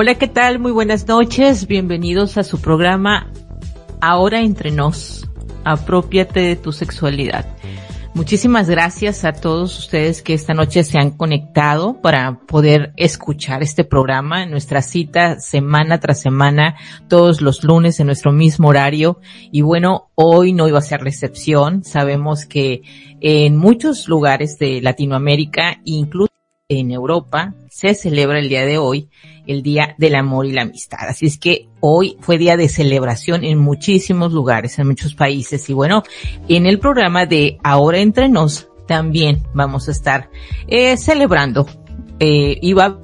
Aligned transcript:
Hola, 0.00 0.14
¿qué 0.14 0.28
tal? 0.28 0.60
Muy 0.60 0.70
buenas 0.70 1.08
noches. 1.08 1.66
Bienvenidos 1.66 2.38
a 2.38 2.44
su 2.44 2.60
programa 2.60 3.32
Ahora 4.00 4.42
entre 4.42 4.70
nos. 4.70 5.28
Apropiate 5.64 6.38
de 6.38 6.54
tu 6.54 6.70
sexualidad. 6.70 7.44
Muchísimas 8.14 8.70
gracias 8.70 9.24
a 9.24 9.32
todos 9.32 9.76
ustedes 9.76 10.22
que 10.22 10.34
esta 10.34 10.54
noche 10.54 10.84
se 10.84 11.00
han 11.00 11.10
conectado 11.10 12.00
para 12.00 12.38
poder 12.46 12.92
escuchar 12.96 13.64
este 13.64 13.82
programa, 13.82 14.46
nuestra 14.46 14.82
cita 14.82 15.40
semana 15.40 15.98
tras 15.98 16.20
semana, 16.20 16.76
todos 17.08 17.40
los 17.40 17.64
lunes 17.64 17.98
en 17.98 18.06
nuestro 18.06 18.30
mismo 18.30 18.68
horario. 18.68 19.18
Y 19.50 19.62
bueno, 19.62 20.12
hoy 20.14 20.52
no 20.52 20.68
iba 20.68 20.78
a 20.78 20.82
ser 20.82 21.00
recepción. 21.00 21.82
Sabemos 21.82 22.46
que 22.46 22.82
en 23.20 23.56
muchos 23.56 24.06
lugares 24.06 24.60
de 24.60 24.80
Latinoamérica, 24.80 25.80
incluso 25.84 26.37
en 26.68 26.90
Europa, 26.90 27.54
se 27.70 27.94
celebra 27.94 28.38
el 28.38 28.48
día 28.48 28.66
de 28.66 28.78
hoy 28.78 29.08
el 29.48 29.62
Día 29.62 29.94
del 29.96 30.14
Amor 30.14 30.46
y 30.46 30.52
la 30.52 30.62
Amistad. 30.62 31.08
Así 31.08 31.26
es 31.26 31.38
que 31.38 31.68
hoy 31.80 32.18
fue 32.20 32.36
día 32.36 32.56
de 32.56 32.68
celebración 32.68 33.42
en 33.42 33.58
muchísimos 33.58 34.32
lugares, 34.32 34.78
en 34.78 34.88
muchos 34.88 35.14
países. 35.14 35.68
Y 35.70 35.72
bueno, 35.72 36.02
en 36.48 36.66
el 36.66 36.78
programa 36.78 37.24
de 37.24 37.58
Ahora 37.64 37.98
Entre 37.98 38.28
Nos 38.28 38.68
también 38.86 39.42
vamos 39.54 39.88
a 39.88 39.92
estar 39.92 40.30
eh, 40.68 40.96
celebrando. 40.98 41.66
Eh, 42.20 42.58
y 42.60 42.72
va 42.74 43.00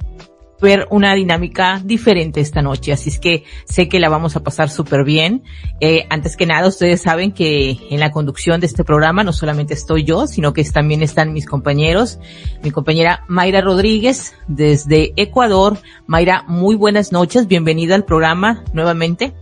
ver 0.61 0.87
una 0.89 1.13
dinámica 1.13 1.81
diferente 1.83 2.39
esta 2.39 2.61
noche, 2.61 2.93
así 2.93 3.09
es 3.09 3.19
que 3.19 3.43
sé 3.65 3.87
que 3.87 3.99
la 3.99 4.09
vamos 4.09 4.35
a 4.35 4.43
pasar 4.43 4.69
súper 4.69 5.03
bien. 5.03 5.43
Eh, 5.79 6.05
antes 6.09 6.37
que 6.37 6.45
nada, 6.45 6.67
ustedes 6.67 7.01
saben 7.01 7.31
que 7.31 7.77
en 7.89 7.99
la 7.99 8.11
conducción 8.11 8.59
de 8.59 8.67
este 8.67 8.83
programa 8.83 9.23
no 9.23 9.33
solamente 9.33 9.73
estoy 9.73 10.03
yo, 10.03 10.27
sino 10.27 10.53
que 10.53 10.63
también 10.65 11.03
están 11.03 11.33
mis 11.33 11.45
compañeros, 11.45 12.19
mi 12.63 12.71
compañera 12.71 13.23
Mayra 13.27 13.61
Rodríguez 13.61 14.33
desde 14.47 15.13
Ecuador. 15.15 15.77
Mayra, 16.07 16.43
muy 16.47 16.75
buenas 16.75 17.11
noches, 17.11 17.47
bienvenida 17.47 17.95
al 17.95 18.05
programa 18.05 18.63
nuevamente. 18.73 19.33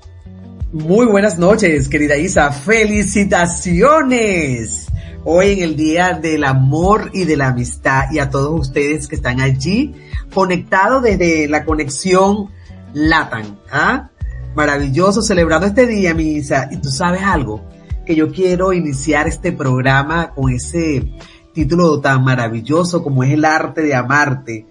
Muy 0.71 1.05
buenas 1.05 1.37
noches, 1.37 1.87
querida 1.87 2.17
Isa. 2.17 2.51
Felicitaciones. 2.51 4.87
Hoy 5.25 5.51
en 5.51 5.63
el 5.63 5.77
Día 5.77 6.19
del 6.21 6.43
Amor 6.43 7.09
y 7.13 7.23
de 7.23 7.37
la 7.37 7.47
Amistad 7.47 8.11
y 8.11 8.19
a 8.19 8.29
todos 8.29 8.59
ustedes 8.59 9.07
que 9.07 9.15
están 9.15 9.39
allí 9.39 9.95
conectados 10.33 11.01
desde 11.01 11.47
la 11.47 11.63
conexión 11.63 12.49
Latan. 12.93 13.57
¿ah? 13.71 14.09
Maravilloso 14.53 15.21
celebrando 15.21 15.65
este 15.65 15.87
día, 15.87 16.13
mi 16.13 16.33
Isa. 16.33 16.67
Y 16.71 16.77
tú 16.77 16.89
sabes 16.89 17.21
algo, 17.21 17.63
que 18.05 18.15
yo 18.15 18.33
quiero 18.33 18.73
iniciar 18.73 19.29
este 19.29 19.53
programa 19.53 20.31
con 20.31 20.51
ese 20.51 21.13
título 21.53 22.01
tan 22.01 22.21
maravilloso 22.25 23.01
como 23.01 23.23
es 23.23 23.31
el 23.31 23.45
arte 23.45 23.81
de 23.81 23.95
amarte. 23.95 24.65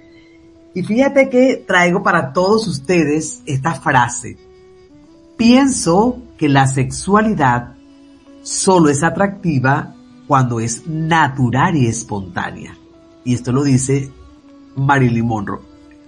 Y 0.75 0.83
fíjate 0.83 1.31
que 1.31 1.65
traigo 1.67 2.03
para 2.03 2.35
todos 2.35 2.67
ustedes 2.67 3.41
esta 3.47 3.73
frase. 3.73 4.37
Pienso 5.39 6.19
que 6.37 6.51
la 6.51 6.67
sexualidad 6.67 7.73
solo 8.43 8.91
es 8.91 9.03
atractiva 9.03 9.95
cuando 10.33 10.61
es 10.61 10.87
natural 10.87 11.77
y 11.77 11.89
espontánea. 11.89 12.75
Y 13.23 13.35
esto 13.35 13.53
lo 13.53 13.65
dice 13.65 14.09
Marilyn 14.75 15.27
Monroe. 15.27 15.61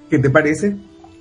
¿Qué 0.08 0.18
te 0.18 0.30
parece? 0.30 0.78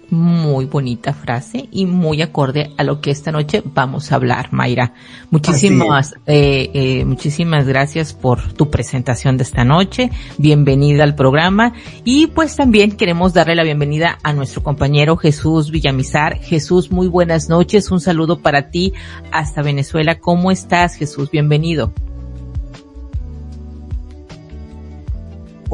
Muy 0.10 0.68
bonita 0.68 1.12
frase 1.12 1.68
y 1.70 1.86
muy 1.86 2.22
acorde 2.22 2.72
a 2.78 2.84
lo 2.86 3.02
que 3.02 3.12
esta 3.12 3.34
noche 3.34 3.62
vamos 3.66 4.10
a 4.10 4.16
hablar, 4.16 4.54
Mayra. 4.54 4.94
Muchísimas, 5.32 6.14
eh, 6.28 6.72
eh, 6.74 7.04
muchísimas 7.04 7.68
gracias 7.68 8.14
por 8.14 8.54
tu 8.54 8.70
presentación 8.70 9.36
de 9.36 9.44
esta 9.44 9.66
noche. 9.66 10.10
Bienvenida 10.38 11.04
al 11.04 11.16
programa. 11.16 11.74
Y 12.06 12.28
pues 12.28 12.56
también 12.56 12.94
queremos 12.94 13.34
darle 13.34 13.56
la 13.56 13.64
bienvenida 13.64 14.18
a 14.24 14.32
nuestro 14.32 14.64
compañero 14.64 15.18
Jesús 15.18 15.72
Villamizar. 15.72 16.38
Jesús, 16.38 16.90
muy 16.90 17.10
buenas 17.10 17.50
noches. 17.50 17.92
Un 17.92 18.00
saludo 18.00 18.40
para 18.40 18.70
ti 18.70 18.94
hasta 19.34 19.62
Venezuela. 19.62 20.22
¿Cómo 20.22 20.52
estás, 20.52 20.96
Jesús? 20.96 21.30
Bienvenido. 21.30 21.92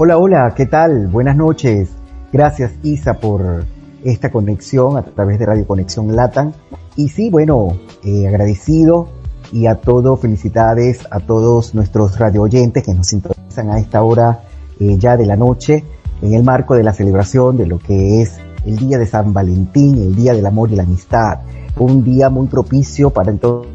Hola, 0.01 0.17
hola, 0.17 0.53
¿qué 0.55 0.65
tal? 0.65 1.07
Buenas 1.07 1.35
noches. 1.35 1.89
Gracias 2.31 2.71
Isa 2.83 3.15
por 3.15 3.65
esta 4.01 4.31
conexión 4.31 4.95
a 4.95 5.01
través 5.01 5.39
de 5.39 5.45
Radio 5.45 5.67
Conexión 5.67 6.15
Latan. 6.15 6.53
Y 6.95 7.09
sí, 7.09 7.29
bueno, 7.29 7.77
eh, 8.05 8.25
agradecido 8.25 9.09
y 9.51 9.65
a 9.65 9.75
todos, 9.75 10.21
felicidades 10.21 11.05
a 11.11 11.19
todos 11.19 11.75
nuestros 11.75 12.17
radio 12.17 12.43
oyentes 12.43 12.85
que 12.85 12.93
nos 12.93 13.07
sintonizan 13.07 13.71
a 13.71 13.77
esta 13.77 14.01
hora 14.01 14.43
eh, 14.79 14.95
ya 14.97 15.17
de 15.17 15.25
la 15.25 15.35
noche 15.35 15.83
en 16.21 16.33
el 16.33 16.45
marco 16.45 16.75
de 16.75 16.83
la 16.83 16.93
celebración 16.93 17.57
de 17.57 17.65
lo 17.65 17.77
que 17.77 18.21
es 18.21 18.39
el 18.65 18.77
Día 18.77 18.99
de 18.99 19.05
San 19.05 19.33
Valentín, 19.33 19.97
el 19.97 20.15
Día 20.15 20.33
del 20.33 20.45
Amor 20.45 20.71
y 20.71 20.77
la 20.77 20.83
Amistad. 20.83 21.39
Un 21.77 22.05
día 22.05 22.29
muy 22.29 22.47
propicio 22.47 23.09
para 23.09 23.31
entonces 23.31 23.69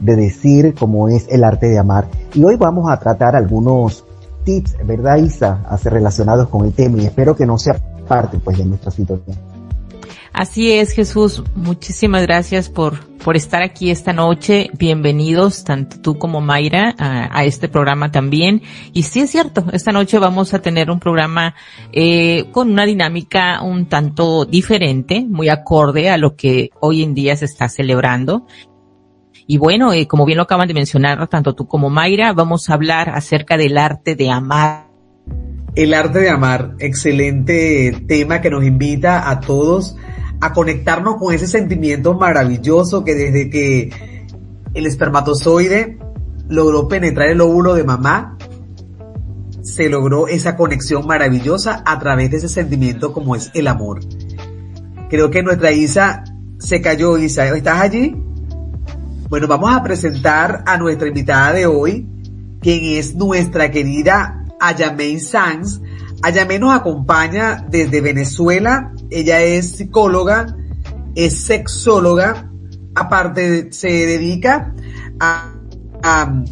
de 0.00 0.16
decir 0.16 0.74
cómo 0.78 1.08
es 1.08 1.26
el 1.28 1.44
arte 1.44 1.68
de 1.68 1.78
amar. 1.78 2.08
Y 2.34 2.42
hoy 2.42 2.56
vamos 2.56 2.90
a 2.90 2.98
tratar 2.98 3.36
algunos 3.36 4.04
tips, 4.44 4.76
¿verdad, 4.84 5.18
Isa? 5.18 5.62
Relacionados 5.84 6.48
con 6.48 6.64
el 6.66 6.72
tema 6.72 7.00
y 7.00 7.06
espero 7.06 7.36
que 7.36 7.46
no 7.46 7.58
sea 7.58 7.78
parte 8.08 8.38
pues 8.38 8.58
de 8.58 8.64
nuestra 8.64 8.90
situación. 8.90 9.36
Así 10.32 10.72
es, 10.72 10.92
Jesús. 10.92 11.42
Muchísimas 11.56 12.22
gracias 12.22 12.68
por, 12.68 13.04
por 13.18 13.36
estar 13.36 13.62
aquí 13.62 13.90
esta 13.90 14.12
noche. 14.12 14.70
Bienvenidos, 14.78 15.64
tanto 15.64 16.00
tú 16.00 16.18
como 16.18 16.40
Mayra, 16.40 16.94
a, 16.98 17.44
este 17.44 17.68
programa 17.68 18.12
también. 18.12 18.62
Y 18.92 19.02
sí 19.02 19.20
es 19.20 19.30
cierto, 19.30 19.64
esta 19.72 19.92
noche 19.92 20.18
vamos 20.18 20.54
a 20.54 20.62
tener 20.62 20.90
un 20.90 21.00
programa 21.00 21.54
eh, 21.92 22.46
con 22.52 22.70
una 22.70 22.86
dinámica 22.86 23.60
un 23.62 23.86
tanto 23.86 24.44
diferente, 24.44 25.26
muy 25.28 25.48
acorde 25.48 26.10
a 26.10 26.16
lo 26.16 26.36
que 26.36 26.70
hoy 26.80 27.02
en 27.02 27.14
día 27.14 27.34
se 27.36 27.44
está 27.44 27.68
celebrando. 27.68 28.46
Y 29.50 29.58
bueno, 29.58 29.92
eh, 29.92 30.06
como 30.06 30.26
bien 30.26 30.36
lo 30.36 30.44
acaban 30.44 30.68
de 30.68 30.74
mencionar 30.74 31.26
tanto 31.26 31.56
tú 31.56 31.66
como 31.66 31.90
Mayra, 31.90 32.32
vamos 32.32 32.70
a 32.70 32.74
hablar 32.74 33.10
acerca 33.10 33.56
del 33.56 33.78
arte 33.78 34.14
de 34.14 34.30
amar. 34.30 34.86
El 35.74 35.92
arte 35.92 36.20
de 36.20 36.30
amar, 36.30 36.76
excelente 36.78 38.04
tema 38.06 38.40
que 38.40 38.48
nos 38.48 38.64
invita 38.64 39.28
a 39.28 39.40
todos 39.40 39.96
a 40.40 40.52
conectarnos 40.52 41.16
con 41.16 41.34
ese 41.34 41.48
sentimiento 41.48 42.14
maravilloso 42.14 43.02
que 43.02 43.16
desde 43.16 43.50
que 43.50 43.90
el 44.72 44.86
espermatozoide 44.86 45.98
logró 46.48 46.86
penetrar 46.86 47.30
el 47.30 47.40
óvulo 47.40 47.74
de 47.74 47.82
mamá, 47.82 48.38
se 49.62 49.88
logró 49.88 50.28
esa 50.28 50.54
conexión 50.54 51.08
maravillosa 51.08 51.82
a 51.84 51.98
través 51.98 52.30
de 52.30 52.36
ese 52.36 52.48
sentimiento 52.48 53.12
como 53.12 53.34
es 53.34 53.50
el 53.54 53.66
amor. 53.66 53.98
Creo 55.08 55.28
que 55.28 55.42
nuestra 55.42 55.72
Isa 55.72 56.22
se 56.60 56.80
cayó, 56.80 57.18
Isa. 57.18 57.48
¿Estás 57.48 57.80
allí? 57.80 58.29
Bueno, 59.30 59.46
vamos 59.46 59.72
a 59.72 59.80
presentar 59.80 60.64
a 60.66 60.76
nuestra 60.76 61.06
invitada 61.06 61.52
de 61.52 61.64
hoy, 61.64 62.04
quien 62.60 62.98
es 62.98 63.14
nuestra 63.14 63.70
querida 63.70 64.44
Ayamé 64.58 65.20
Sanz. 65.20 65.80
Ayamé 66.20 66.58
nos 66.58 66.74
acompaña 66.74 67.64
desde 67.70 68.00
Venezuela. 68.00 68.92
Ella 69.08 69.40
es 69.40 69.70
psicóloga, 69.76 70.56
es 71.14 71.44
sexóloga, 71.44 72.50
aparte 72.96 73.72
se 73.72 73.86
dedica 73.86 74.74
a, 75.20 75.52
a, 76.02 76.42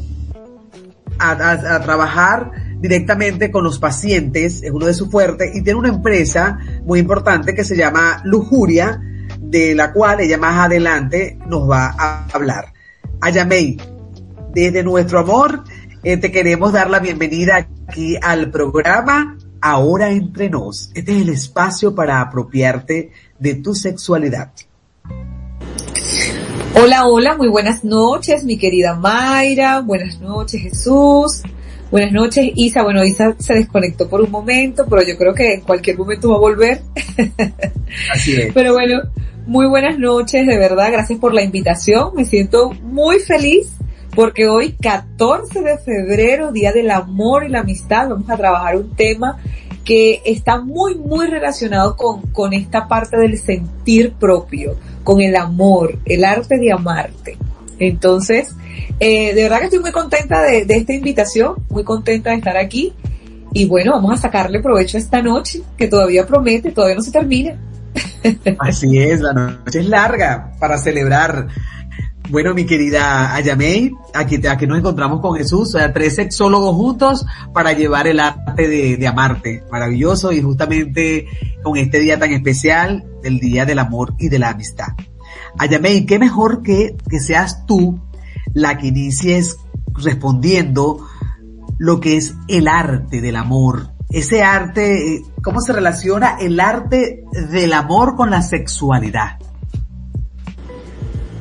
a, 1.19 1.81
trabajar 1.81 2.53
directamente 2.79 3.51
con 3.51 3.65
los 3.65 3.81
pacientes, 3.81 4.63
es 4.63 4.71
uno 4.71 4.87
de 4.87 4.95
sus 4.95 5.11
fuertes, 5.11 5.51
y 5.53 5.63
tiene 5.63 5.81
una 5.81 5.89
empresa 5.89 6.61
muy 6.85 7.01
importante 7.01 7.57
que 7.57 7.65
se 7.65 7.77
llama 7.77 8.23
Lujuria, 8.23 9.01
de 9.41 9.75
la 9.75 9.93
cual 9.93 10.21
ella 10.21 10.39
más 10.39 10.67
adelante 10.67 11.39
nos 11.49 11.69
va 11.69 11.95
a 11.99 12.29
hablar. 12.33 12.78
Ayamei, 13.21 13.77
desde 14.55 14.83
nuestro 14.83 15.19
amor, 15.19 15.65
eh, 16.05 16.17
te 16.17 16.31
queremos 16.31 16.73
dar 16.73 16.89
la 16.89 17.01
bienvenida 17.01 17.57
aquí 17.57 18.17
al 18.23 18.51
programa 18.51 19.37
Ahora 19.61 20.11
entre 20.11 20.49
nos. 20.49 20.93
Este 20.95 21.17
es 21.17 21.23
el 21.23 21.31
espacio 21.31 21.93
para 21.93 22.21
apropiarte 22.21 23.11
de 23.41 23.55
tu 23.57 23.75
sexualidad. 23.75 24.53
Hola, 26.81 27.07
hola, 27.07 27.37
muy 27.37 27.49
buenas 27.49 27.83
noches, 27.83 28.45
mi 28.45 28.57
querida 28.57 28.95
Mayra. 28.95 29.81
Buenas 29.81 30.21
noches, 30.21 30.63
Jesús. 30.63 31.43
Buenas 31.91 32.13
noches, 32.13 32.53
Isa. 32.55 32.85
Bueno, 32.85 33.03
Isa 33.05 33.35
se 33.41 33.55
desconectó 33.55 34.09
por 34.09 34.21
un 34.21 34.31
momento, 34.31 34.87
pero 34.89 35.03
yo 35.03 35.19
creo 35.19 35.35
que 35.35 35.55
en 35.55 35.61
cualquier 35.63 35.99
momento 35.99 36.31
va 36.31 36.37
a 36.37 36.41
volver. 36.41 36.83
Así 38.13 38.41
es. 38.41 38.53
Pero 38.55 38.75
bueno, 38.75 39.01
muy 39.49 39.67
buenas 39.67 39.99
noches, 39.99 40.47
de 40.47 40.59
verdad. 40.59 40.93
Gracias 40.93 41.19
por 41.19 41.33
la 41.33 41.43
invitación. 41.43 42.11
Me 42.15 42.27
siento 42.27 42.71
muy 42.83 43.19
feliz 43.19 43.73
porque 44.15 44.47
hoy, 44.47 44.73
14 44.73 45.63
de 45.63 45.79
febrero, 45.79 46.53
Día 46.53 46.71
del 46.71 46.91
Amor 46.91 47.45
y 47.45 47.49
la 47.49 47.61
Amistad, 47.61 48.11
vamos 48.11 48.29
a 48.29 48.37
trabajar 48.37 48.77
un 48.77 48.95
tema 48.95 49.39
que 49.87 50.21
está 50.27 50.61
muy, 50.61 50.97
muy 50.97 51.29
relacionado 51.29 51.97
con, 51.97 52.21
con 52.31 52.53
esta 52.53 52.89
parte 52.89 53.17
del 53.17 53.39
sentir 53.39 54.13
propio, 54.13 54.77
con 55.03 55.23
el 55.23 55.35
amor, 55.35 55.99
el 56.05 56.25
arte 56.25 56.59
de 56.59 56.71
amarte. 56.71 57.39
Entonces, 57.79 58.55
eh, 59.01 59.33
de 59.33 59.43
verdad 59.45 59.61
que 59.61 59.65
estoy 59.65 59.81
muy 59.81 59.93
contenta 59.93 60.43
de, 60.43 60.67
esta 60.69 60.93
invitación, 60.93 61.55
muy 61.71 61.85
contenta 61.85 62.31
de 62.31 62.37
estar 62.37 62.59
aquí 62.59 62.93
y 63.55 63.65
bueno, 63.65 63.93
vamos 63.93 64.13
a 64.13 64.17
sacarle 64.19 64.61
provecho 64.61 64.99
esta 64.99 65.23
noche, 65.23 65.63
que 65.79 65.89
todavía 65.89 66.27
promete, 66.27 66.71
todavía 66.71 66.97
no 66.97 67.03
se 67.03 67.13
termina. 67.13 67.59
Así 68.59 68.99
es, 68.99 69.21
la 69.21 69.33
noche 69.33 69.81
es 69.81 69.87
larga 69.87 70.53
para 70.59 70.79
celebrar. 70.79 71.49
Bueno, 72.31 72.53
mi 72.53 72.67
querida 72.67 73.35
Ayamey, 73.35 73.91
aquí, 74.13 74.47
aquí 74.47 74.67
nos 74.67 74.79
encontramos 74.79 75.21
con 75.21 75.35
Jesús, 75.35 75.75
o 75.75 75.79
sea, 75.79 75.95
tres 75.95 76.17
sexólogos 76.17 76.77
juntos 76.77 77.25
para 77.55 77.73
llevar 77.73 78.07
el 78.07 78.21
arte 78.21 78.69
de, 78.69 79.07
amarte. 79.07 79.65
Maravilloso 79.71 80.31
y 80.33 80.43
justamente 80.43 81.27
con 81.63 81.79
este 81.79 82.01
día 82.01 82.19
tan 82.19 82.33
especial, 82.33 83.07
el 83.25 83.41
Día 83.41 83.65
del 83.65 83.79
Amor 83.79 84.15
y 84.19 84.29
de 84.29 84.39
la 84.39 84.51
Amistad. 84.51 84.89
Ayamey, 85.59 86.05
qué 86.05 86.19
mejor 86.19 86.63
que, 86.63 86.97
que 87.09 87.19
seas 87.19 87.65
tú 87.65 87.99
la 88.53 88.77
que 88.77 88.89
inicies 88.89 89.57
respondiendo 89.95 91.07
lo 91.79 92.01
que 92.01 92.17
es 92.17 92.35
el 92.49 92.69
arte 92.69 93.21
del 93.21 93.37
amor. 93.37 93.98
Ese 94.11 94.43
arte, 94.43 95.17
eh, 95.17 95.23
¿cómo 95.43 95.61
se 95.61 95.73
relaciona 95.73 96.39
el 96.41 96.59
arte 96.61 97.25
del 97.51 97.73
amor 97.75 98.17
con 98.17 98.31
la 98.31 98.41
sexualidad? 98.41 99.39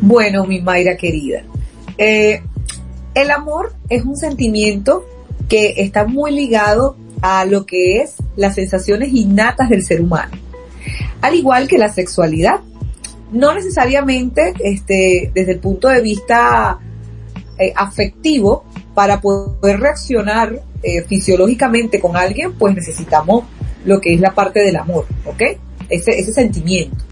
Bueno, 0.01 0.45
mi 0.45 0.61
Mayra 0.61 0.97
querida, 0.97 1.43
eh, 1.97 2.41
el 3.13 3.31
amor 3.31 3.73
es 3.89 4.03
un 4.03 4.15
sentimiento 4.15 5.05
que 5.49 5.75
está 5.77 6.05
muy 6.05 6.31
ligado 6.31 6.97
a 7.21 7.45
lo 7.45 7.65
que 7.65 8.01
es 8.01 8.15
las 8.35 8.55
sensaciones 8.55 9.13
innatas 9.13 9.69
del 9.69 9.83
ser 9.83 10.01
humano, 10.01 10.37
al 11.21 11.35
igual 11.35 11.67
que 11.67 11.77
la 11.77 11.91
sexualidad. 11.91 12.59
No 13.31 13.53
necesariamente, 13.53 14.53
este, 14.59 15.31
desde 15.33 15.53
el 15.53 15.59
punto 15.59 15.87
de 15.89 16.01
vista 16.01 16.79
eh, 17.57 17.73
afectivo, 17.75 18.65
para 18.97 19.21
poder 19.21 19.79
reaccionar 19.79 20.59
eh, 20.81 21.03
fisiológicamente 21.03 21.99
con 21.99 22.17
alguien, 22.17 22.53
pues 22.53 22.73
necesitamos 22.73 23.43
lo 23.85 24.01
que 24.01 24.15
es 24.15 24.19
la 24.19 24.33
parte 24.33 24.61
del 24.61 24.75
amor, 24.75 25.05
¿ok? 25.23 25.39
Ese, 25.87 26.17
ese 26.17 26.33
sentimiento. 26.33 27.05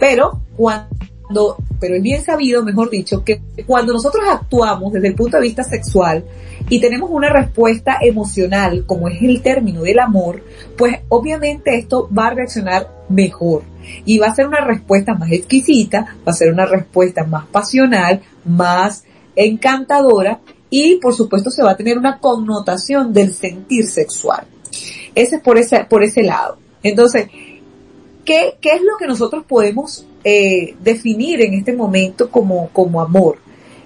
Pero 0.00 0.40
cuando, 0.56 1.58
pero 1.78 1.96
es 1.96 2.02
bien 2.02 2.24
sabido, 2.24 2.64
mejor 2.64 2.88
dicho, 2.88 3.22
que 3.22 3.42
cuando 3.66 3.92
nosotros 3.92 4.24
actuamos 4.26 4.94
desde 4.94 5.08
el 5.08 5.14
punto 5.14 5.36
de 5.36 5.42
vista 5.42 5.62
sexual 5.62 6.24
y 6.70 6.80
tenemos 6.80 7.10
una 7.10 7.28
respuesta 7.28 7.98
emocional, 8.00 8.86
como 8.86 9.06
es 9.08 9.20
el 9.20 9.42
término 9.42 9.82
del 9.82 9.98
amor, 9.98 10.42
pues 10.78 11.00
obviamente 11.10 11.76
esto 11.76 12.08
va 12.18 12.28
a 12.28 12.34
reaccionar 12.34 13.04
mejor 13.10 13.62
y 14.06 14.16
va 14.16 14.28
a 14.28 14.34
ser 14.34 14.46
una 14.46 14.64
respuesta 14.64 15.12
más 15.12 15.30
exquisita, 15.30 16.16
va 16.26 16.32
a 16.32 16.34
ser 16.34 16.50
una 16.50 16.64
respuesta 16.64 17.24
más 17.24 17.44
pasional, 17.48 18.22
más 18.46 19.04
encantadora 19.34 20.40
y 20.70 20.96
por 20.96 21.14
supuesto 21.14 21.50
se 21.50 21.62
va 21.62 21.72
a 21.72 21.76
tener 21.76 21.98
una 21.98 22.18
connotación 22.18 23.12
del 23.12 23.32
sentir 23.32 23.86
sexual. 23.86 24.46
Ese 25.14 25.36
es 25.36 25.42
por 25.42 25.58
ese, 25.58 25.84
por 25.84 26.02
ese 26.02 26.22
lado. 26.22 26.58
Entonces, 26.82 27.28
¿qué, 28.24 28.56
qué 28.60 28.70
es 28.72 28.82
lo 28.82 28.96
que 28.98 29.06
nosotros 29.06 29.44
podemos 29.46 30.06
eh, 30.24 30.76
definir 30.82 31.40
en 31.40 31.54
este 31.54 31.72
momento 31.72 32.30
como, 32.30 32.68
como 32.70 33.00
amor? 33.00 33.38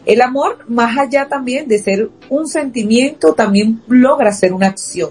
El 0.07 0.23
amor, 0.23 0.65
más 0.69 0.97
allá 0.99 1.29
también 1.29 1.69
de 1.69 1.79
ser 1.79 2.11
un 2.31 2.49
sentimiento, 2.49 3.35
también 3.35 3.83
logra 3.87 4.33
ser 4.33 4.53
una 4.53 4.69
acción. 4.69 5.11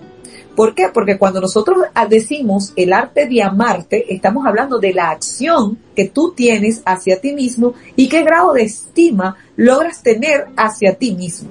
¿Por 0.59 0.75
qué? 0.75 0.89
Porque 0.93 1.17
cuando 1.17 1.39
nosotros 1.39 1.77
decimos 2.09 2.73
el 2.75 2.91
arte 2.91 3.27
de 3.27 3.41
amarte, 3.41 4.13
estamos 4.13 4.45
hablando 4.45 4.77
de 4.77 4.93
la 4.93 5.09
acción 5.09 5.79
que 5.95 6.09
tú 6.09 6.33
tienes 6.35 6.81
hacia 6.83 7.21
ti 7.21 7.31
mismo 7.31 7.75
y 7.95 8.09
qué 8.09 8.23
grado 8.23 8.51
de 8.51 8.63
estima 8.63 9.37
logras 9.55 10.03
tener 10.03 10.47
hacia 10.57 10.95
ti 10.95 11.15
mismo. 11.15 11.49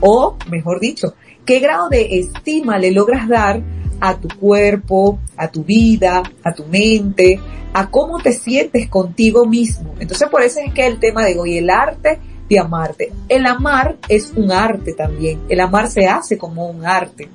O, 0.00 0.36
mejor 0.50 0.80
dicho, 0.80 1.14
qué 1.46 1.60
grado 1.60 1.88
de 1.88 2.18
estima 2.18 2.78
le 2.78 2.90
logras 2.90 3.26
dar 3.26 3.62
a 4.00 4.20
tu 4.20 4.28
cuerpo, 4.38 5.18
a 5.38 5.48
tu 5.48 5.64
vida, 5.64 6.22
a 6.44 6.52
tu 6.52 6.66
mente, 6.66 7.40
a 7.72 7.88
cómo 7.88 8.18
te 8.18 8.34
sientes 8.34 8.90
contigo 8.90 9.46
mismo. 9.46 9.94
Entonces 9.98 10.28
por 10.28 10.42
eso 10.42 10.60
es 10.60 10.74
que 10.74 10.86
el 10.86 11.00
tema 11.00 11.24
de 11.24 11.38
hoy, 11.38 11.56
el 11.56 11.70
arte 11.70 12.18
de 12.48 12.58
amarte. 12.58 13.12
El 13.28 13.46
amar 13.46 13.96
es 14.08 14.32
un 14.36 14.52
arte 14.52 14.92
también. 14.92 15.40
El 15.48 15.60
amar 15.60 15.90
se 15.90 16.06
hace 16.06 16.38
como 16.38 16.68
un 16.68 16.84
arte. 16.84 17.28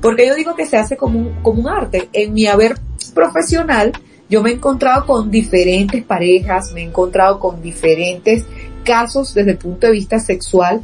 Porque 0.00 0.26
yo 0.26 0.34
digo 0.34 0.54
que 0.54 0.66
se 0.66 0.76
hace 0.76 0.96
como 0.96 1.18
un, 1.18 1.42
como 1.42 1.62
un 1.62 1.68
arte. 1.68 2.08
En 2.12 2.32
mi 2.32 2.46
haber 2.46 2.76
profesional, 3.14 3.92
yo 4.28 4.42
me 4.42 4.50
he 4.50 4.54
encontrado 4.54 5.06
con 5.06 5.30
diferentes 5.30 6.04
parejas, 6.04 6.72
me 6.72 6.82
he 6.82 6.84
encontrado 6.84 7.40
con 7.40 7.62
diferentes 7.62 8.44
casos 8.84 9.34
desde 9.34 9.52
el 9.52 9.58
punto 9.58 9.86
de 9.86 9.92
vista 9.92 10.18
sexual 10.18 10.82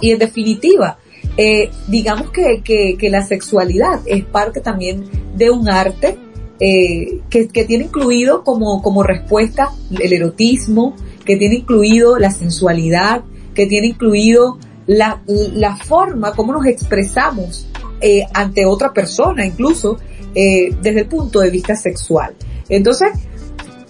y 0.00 0.10
en 0.12 0.18
definitiva, 0.18 0.98
eh, 1.36 1.70
digamos 1.86 2.30
que, 2.30 2.62
que, 2.62 2.96
que, 2.98 3.10
la 3.10 3.22
sexualidad 3.22 4.00
es 4.06 4.24
parte 4.24 4.60
también 4.60 5.04
de 5.36 5.50
un 5.50 5.68
arte 5.68 6.18
eh, 6.60 7.20
que, 7.30 7.48
que, 7.48 7.64
tiene 7.64 7.84
incluido 7.84 8.42
como, 8.42 8.82
como 8.82 9.02
respuesta 9.02 9.70
el 9.98 10.12
erotismo, 10.12 10.94
que 11.28 11.36
tiene 11.36 11.56
incluido 11.56 12.18
la 12.18 12.30
sensualidad, 12.30 13.22
que 13.54 13.66
tiene 13.66 13.88
incluido 13.88 14.58
la, 14.86 15.20
la 15.26 15.76
forma 15.76 16.32
como 16.32 16.54
nos 16.54 16.64
expresamos 16.64 17.68
eh, 18.00 18.24
ante 18.32 18.64
otra 18.64 18.94
persona, 18.94 19.44
incluso 19.44 19.98
eh, 20.34 20.74
desde 20.80 21.00
el 21.00 21.06
punto 21.06 21.40
de 21.40 21.50
vista 21.50 21.76
sexual. 21.76 22.34
Entonces, 22.70 23.10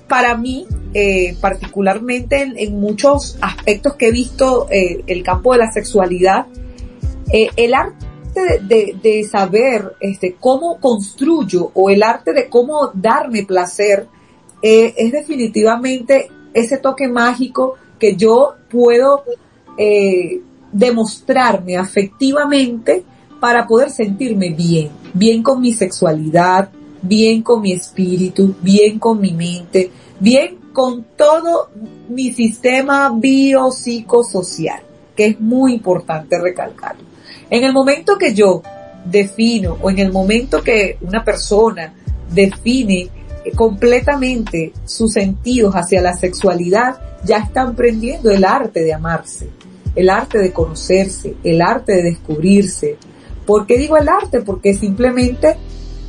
para 0.08 0.37
mí, 0.37 0.67
eh, 0.94 1.37
particularmente 1.40 2.43
en, 2.56 2.81
muchos 2.81 3.38
aspectos 3.40 3.94
que 3.94 4.08
he 4.08 4.11
visto 4.11 4.67
el 4.69 5.23
campo 5.23 5.52
de 5.52 5.58
la 5.58 5.70
sexualidad, 5.70 6.46
el 7.31 7.73
arte 7.73 8.05
de, 8.62 8.96
de, 9.00 9.25
saber 9.31 9.92
este, 10.00 10.35
cómo 10.40 10.80
construyo 10.80 11.71
o 11.73 11.88
el 11.88 12.02
arte 12.02 12.33
de 12.33 12.49
cómo 12.49 12.90
darme 12.95 13.45
placer 13.45 14.09
es 14.61 15.12
definitivamente 15.12 16.33
ese 16.61 16.79
toque 16.79 17.09
mágico 17.09 17.75
que 17.99 18.17
yo 18.17 18.55
puedo 18.71 19.25
eh, 19.77 20.41
demostrarme 20.73 21.77
afectivamente 21.77 23.05
para 23.41 23.67
poder 23.67 23.91
sentirme 23.91 24.50
bien, 24.50 24.91
bien 25.15 25.43
con 25.43 25.61
mi 25.61 25.73
sexualidad, 25.73 26.71
bien 27.03 27.43
con 27.43 27.61
mi 27.61 27.73
espíritu, 27.73 28.55
bien 28.61 28.99
con 28.99 29.21
mi 29.21 29.33
mente, 29.33 29.91
bien 30.19 30.59
con 30.73 31.05
todo 31.17 31.71
mi 32.09 32.33
sistema 32.33 33.11
biopsicosocial, 33.15 34.81
que 35.17 35.27
es 35.27 35.41
muy 35.41 35.75
importante 35.75 36.38
recalcarlo. 36.38 37.05
En 37.50 37.65
el 37.65 37.73
momento 37.73 38.19
que 38.19 38.35
yo 38.35 38.62
defino 39.05 39.79
o 39.81 39.91
en 39.91 39.99
el 40.00 40.12
momento 40.12 40.62
que 40.62 40.99
una 41.00 41.25
persona 41.25 41.95
define 42.33 43.09
completamente 43.55 44.73
sus 44.85 45.12
sentidos 45.12 45.75
hacia 45.75 46.00
la 46.00 46.14
sexualidad, 46.14 47.00
ya 47.25 47.38
están 47.38 47.69
aprendiendo 47.69 48.31
el 48.31 48.45
arte 48.45 48.81
de 48.81 48.95
amarse, 48.95 49.49
el 49.95 50.11
arte 50.11 50.38
de 50.38 50.52
conocerse, 50.52 51.35
el 51.43 51.61
arte 51.62 51.93
de 51.95 52.02
descubrirse. 52.02 52.97
¿Por 53.47 53.67
qué 53.67 53.78
digo 53.78 53.97
el 53.97 54.09
arte? 54.09 54.40
Porque 54.40 54.75
simplemente 54.75 55.57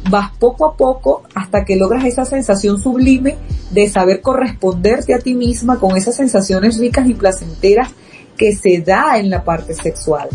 vas 0.10 0.31
poco 0.38 0.65
a 0.65 0.75
poco 0.75 1.24
hasta 1.36 1.65
que 1.65 1.75
logras 1.75 2.05
esa 2.05 2.25
sensación 2.25 2.81
sublime 2.81 3.38
de 3.72 3.89
saber 3.89 4.22
corresponderte 4.22 5.13
a 5.13 5.19
ti 5.19 5.36
misma 5.36 5.79
con 5.79 5.96
esas 5.98 6.15
sensaciones 6.15 6.77
ricas 6.77 7.08
y 7.08 7.13
placenteras 7.13 7.89
que 8.38 8.55
se 8.55 8.79
da 8.79 9.17
en 9.19 9.29
la 9.29 9.43
parte 9.43 9.74
sexual. 9.74 10.29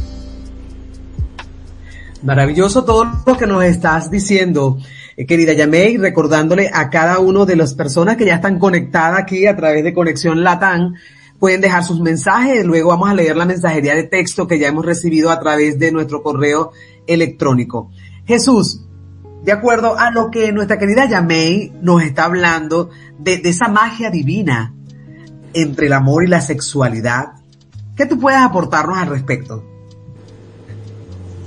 Maravilloso 2.23 2.84
todo 2.84 3.04
lo 3.26 3.37
que 3.37 3.46
nos 3.46 3.64
estás 3.64 4.11
diciendo, 4.11 4.78
eh, 5.16 5.26
querida 5.26 5.52
Yamei, 5.52 5.97
recordándole 5.97 6.71
a 6.73 6.90
cada 6.90 7.18
uno 7.18 7.47
de 7.47 7.56
las 7.56 7.75
personas 7.75 8.16
que 8.16 8.26
ya 8.26 8.37
están 8.37 8.59
conectadas 8.59 9.21
aquí 9.21 9.47
a 9.47 9.56
través 9.56 9.85
de 9.85 9.94
Conexión 9.94 10.42
Latán, 10.42 10.94
pueden 11.38 11.61
dejar 11.61 11.85
sus 11.85 12.00
mensajes, 12.00 12.64
luego 12.64 12.90
vamos 12.90 13.11
a 13.11 13.14
leer 13.14 13.37
la 13.37 13.44
mensajería 13.44 13.94
de 13.94 14.04
texto 14.04 14.47
que 14.47 14.59
ya 14.59 14.68
hemos 14.68 14.85
recibido 14.85 15.30
a 15.30 15.38
través 15.38 15.78
de 15.78 15.92
nuestro 15.92 16.23
correo 16.23 16.73
electrónico. 17.06 17.90
Jesús, 18.25 18.85
de 19.44 19.52
acuerdo 19.52 19.99
a 19.99 20.11
lo 20.11 20.30
que 20.30 20.52
nuestra 20.52 20.78
querida 20.78 21.09
Yamei 21.09 21.73
nos 21.83 22.02
está 22.02 22.25
hablando 22.25 22.90
de, 23.18 23.38
de, 23.38 23.50
esa 23.50 23.68
magia 23.68 24.11
divina 24.11 24.75
entre 25.52 25.87
el 25.87 25.92
amor 25.92 26.25
y 26.25 26.28
la 26.28 26.40
sexualidad, 26.40 27.35
¿qué 27.97 28.06
tú 28.06 28.18
puedes 28.18 28.40
aportarnos 28.40 28.99
al 28.99 29.09
respecto? 29.09 29.62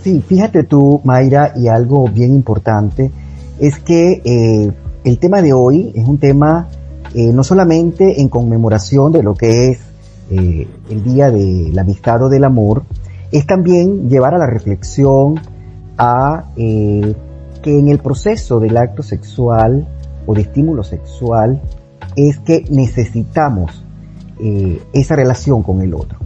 Sí, 0.03 0.23
fíjate 0.25 0.63
tú, 0.63 1.01
Mayra, 1.03 1.53
y 1.55 1.67
algo 1.67 2.07
bien 2.07 2.33
importante 2.33 3.11
es 3.59 3.79
que 3.79 4.21
eh, 4.23 4.71
el 5.03 5.19
tema 5.19 5.41
de 5.41 5.53
hoy 5.53 5.91
es 5.95 6.07
un 6.07 6.17
tema 6.17 6.67
eh, 7.15 7.31
no 7.33 7.43
solamente 7.43 8.21
en 8.21 8.29
conmemoración 8.29 9.11
de 9.11 9.23
lo 9.23 9.33
que 9.33 9.69
es 9.69 9.79
eh, 10.29 10.67
el 10.89 11.03
Día 11.03 11.31
de 11.31 11.69
la 11.71 11.81
Amistad 11.81 12.23
o 12.23 12.29
del 12.29 12.43
Amor, 12.43 12.83
es 13.31 13.45
también 13.45 14.09
llevar 14.09 14.35
a 14.35 14.37
la 14.37 14.47
reflexión 14.47 15.39
a 15.97 16.45
que 16.55 17.79
en 17.79 17.87
el 17.87 17.99
proceso 17.99 18.59
del 18.59 18.77
acto 18.77 19.03
sexual 19.03 19.87
o 20.25 20.35
de 20.35 20.41
estímulo 20.41 20.83
sexual 20.83 21.61
es 22.15 22.37
que 22.39 22.65
necesitamos 22.69 23.83
esa 24.93 25.15
relación 25.15 25.63
con 25.63 25.81
el 25.81 25.93
otro. 25.93 26.19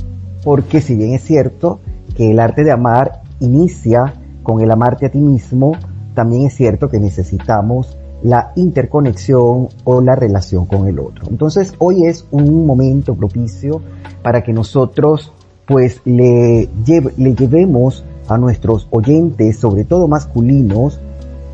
Porque 0.43 0.81
si 0.81 0.95
bien 0.95 1.13
es 1.13 1.23
cierto 1.23 1.79
que 2.15 2.31
el 2.31 2.39
arte 2.39 2.63
de 2.63 2.71
amar 2.71 3.21
inicia 3.39 4.13
con 4.43 4.61
el 4.61 4.69
amarte 4.69 5.05
a 5.05 5.09
ti 5.09 5.19
mismo, 5.19 5.77
también 6.21 6.45
es 6.45 6.53
cierto 6.53 6.87
que 6.87 6.99
necesitamos 6.99 7.97
la 8.21 8.51
interconexión 8.55 9.69
o 9.85 10.01
la 10.01 10.15
relación 10.15 10.67
con 10.67 10.85
el 10.85 10.99
otro. 10.99 11.25
Entonces 11.27 11.73
hoy 11.79 12.05
es 12.05 12.27
un 12.29 12.67
momento 12.67 13.15
propicio 13.15 13.81
para 14.21 14.43
que 14.43 14.53
nosotros 14.53 15.31
pues 15.65 15.99
le, 16.05 16.69
le 17.17 17.33
llevemos 17.33 18.03
a 18.27 18.37
nuestros 18.37 18.87
oyentes, 18.91 19.57
sobre 19.57 19.83
todo 19.83 20.07
masculinos, 20.07 20.99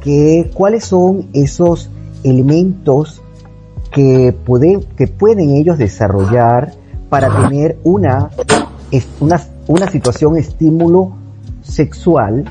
que 0.01 0.51
cuáles 0.53 0.83
son 0.83 1.29
esos 1.31 1.89
elementos 2.25 3.21
que, 3.89 4.35
pueden, 4.45 4.81
que 4.97 5.07
pueden 5.07 5.51
ellos 5.51 5.77
desarrollar 5.77 6.73
para 7.07 7.47
tener 7.47 7.77
una, 7.85 8.31
una, 9.21 9.41
una 9.67 9.89
situación 9.89 10.35
estímulo 10.35 11.13
sexual 11.61 12.43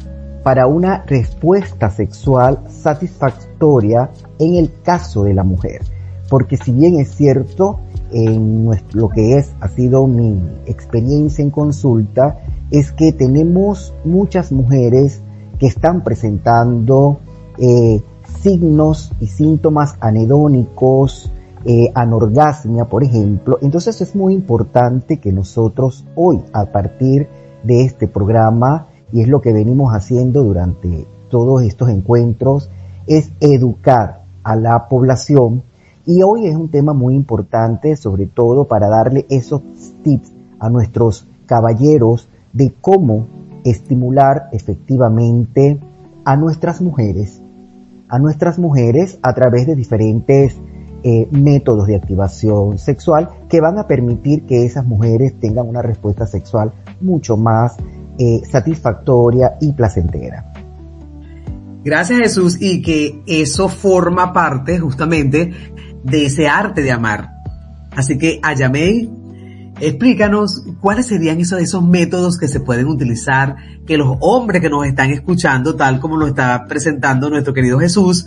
para 0.46 0.68
una 0.68 1.02
respuesta 1.08 1.90
sexual 1.90 2.60
satisfactoria 2.68 4.10
en 4.38 4.54
el 4.54 4.70
caso 4.84 5.24
de 5.24 5.34
la 5.34 5.42
mujer. 5.42 5.82
Porque 6.30 6.56
si 6.56 6.70
bien 6.70 7.00
es 7.00 7.16
cierto, 7.16 7.80
en 8.12 8.70
lo 8.92 9.08
que 9.08 9.38
es, 9.38 9.50
ha 9.58 9.66
sido 9.66 10.06
mi 10.06 10.40
experiencia 10.66 11.42
en 11.42 11.50
consulta, 11.50 12.38
es 12.70 12.92
que 12.92 13.12
tenemos 13.12 13.92
muchas 14.04 14.52
mujeres 14.52 15.20
que 15.58 15.66
están 15.66 16.04
presentando 16.04 17.18
eh, 17.58 18.00
signos 18.40 19.10
y 19.18 19.26
síntomas 19.26 19.96
anedónicos, 19.98 21.28
eh, 21.64 21.90
anorgasmia, 21.92 22.84
por 22.84 23.02
ejemplo. 23.02 23.58
Entonces 23.62 24.00
es 24.00 24.14
muy 24.14 24.32
importante 24.32 25.16
que 25.16 25.32
nosotros 25.32 26.04
hoy, 26.14 26.40
a 26.52 26.66
partir 26.66 27.26
de 27.64 27.84
este 27.84 28.06
programa, 28.06 28.86
y 29.12 29.20
es 29.20 29.28
lo 29.28 29.40
que 29.40 29.52
venimos 29.52 29.92
haciendo 29.92 30.42
durante 30.42 31.06
todos 31.28 31.62
estos 31.62 31.88
encuentros, 31.88 32.70
es 33.06 33.30
educar 33.40 34.22
a 34.42 34.56
la 34.56 34.88
población. 34.88 35.62
Y 36.04 36.22
hoy 36.22 36.46
es 36.46 36.56
un 36.56 36.68
tema 36.68 36.92
muy 36.92 37.14
importante, 37.14 37.96
sobre 37.96 38.26
todo 38.26 38.64
para 38.64 38.88
darle 38.88 39.26
esos 39.28 39.62
tips 40.02 40.32
a 40.58 40.70
nuestros 40.70 41.26
caballeros 41.46 42.28
de 42.52 42.72
cómo 42.80 43.26
estimular 43.64 44.48
efectivamente 44.52 45.78
a 46.24 46.36
nuestras 46.36 46.80
mujeres, 46.80 47.42
a 48.08 48.18
nuestras 48.18 48.58
mujeres 48.58 49.18
a 49.22 49.34
través 49.34 49.66
de 49.66 49.74
diferentes 49.74 50.56
eh, 51.02 51.28
métodos 51.30 51.86
de 51.86 51.96
activación 51.96 52.78
sexual 52.78 53.28
que 53.48 53.60
van 53.60 53.78
a 53.78 53.86
permitir 53.86 54.44
que 54.44 54.64
esas 54.64 54.86
mujeres 54.86 55.34
tengan 55.38 55.68
una 55.68 55.82
respuesta 55.82 56.26
sexual 56.26 56.72
mucho 57.00 57.36
más 57.36 57.76
eh, 58.18 58.42
satisfactoria 58.50 59.56
y 59.60 59.72
placentera. 59.72 60.52
Gracias 61.84 62.18
Jesús 62.18 62.56
y 62.60 62.82
que 62.82 63.22
eso 63.26 63.68
forma 63.68 64.32
parte 64.32 64.78
justamente 64.78 65.52
de 66.02 66.26
ese 66.26 66.48
arte 66.48 66.82
de 66.82 66.90
amar. 66.90 67.30
Así 67.92 68.18
que 68.18 68.40
Ayamei, 68.42 69.08
explícanos 69.80 70.64
cuáles 70.80 71.06
serían 71.06 71.40
esos, 71.40 71.60
esos 71.60 71.84
métodos 71.84 72.38
que 72.38 72.48
se 72.48 72.60
pueden 72.60 72.86
utilizar, 72.86 73.56
que 73.86 73.96
los 73.96 74.16
hombres 74.20 74.60
que 74.60 74.70
nos 74.70 74.86
están 74.86 75.10
escuchando, 75.10 75.76
tal 75.76 76.00
como 76.00 76.16
lo 76.16 76.26
está 76.26 76.64
presentando 76.66 77.30
nuestro 77.30 77.54
querido 77.54 77.78
Jesús, 77.78 78.26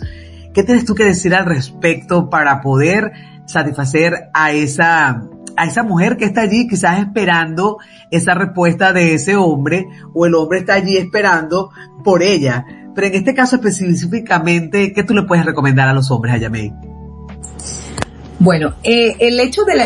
¿qué 0.54 0.62
tienes 0.62 0.84
tú 0.84 0.94
que 0.94 1.04
decir 1.04 1.34
al 1.34 1.46
respecto 1.46 2.30
para 2.30 2.60
poder 2.60 3.12
satisfacer 3.46 4.30
a 4.32 4.52
esa 4.52 5.22
a 5.60 5.66
esa 5.66 5.82
mujer 5.82 6.16
que 6.16 6.24
está 6.24 6.40
allí 6.40 6.66
quizás 6.66 7.00
esperando 7.00 7.76
esa 8.10 8.32
respuesta 8.32 8.94
de 8.94 9.12
ese 9.12 9.36
hombre 9.36 9.88
o 10.14 10.24
el 10.24 10.34
hombre 10.34 10.60
está 10.60 10.72
allí 10.72 10.96
esperando 10.96 11.70
por 12.02 12.22
ella. 12.22 12.64
Pero 12.94 13.06
en 13.08 13.14
este 13.14 13.34
caso 13.34 13.56
específicamente, 13.56 14.94
¿qué 14.94 15.04
tú 15.04 15.12
le 15.12 15.24
puedes 15.24 15.44
recomendar 15.44 15.86
a 15.86 15.92
los 15.92 16.10
hombres, 16.10 16.34
Ayamei? 16.34 16.72
Bueno, 18.38 18.72
eh, 18.82 19.16
el 19.18 19.38
hecho 19.38 19.64
de 19.64 19.76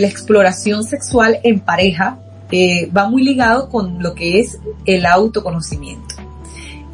la, 0.00 0.08
exploración 0.08 0.82
sexual 0.82 1.40
en 1.42 1.60
pareja 1.60 2.18
eh, 2.50 2.90
va 2.90 3.10
muy 3.10 3.22
ligado 3.22 3.68
con 3.68 4.02
lo 4.02 4.14
que 4.14 4.40
es 4.40 4.58
el 4.86 5.04
autoconocimiento. 5.04 6.14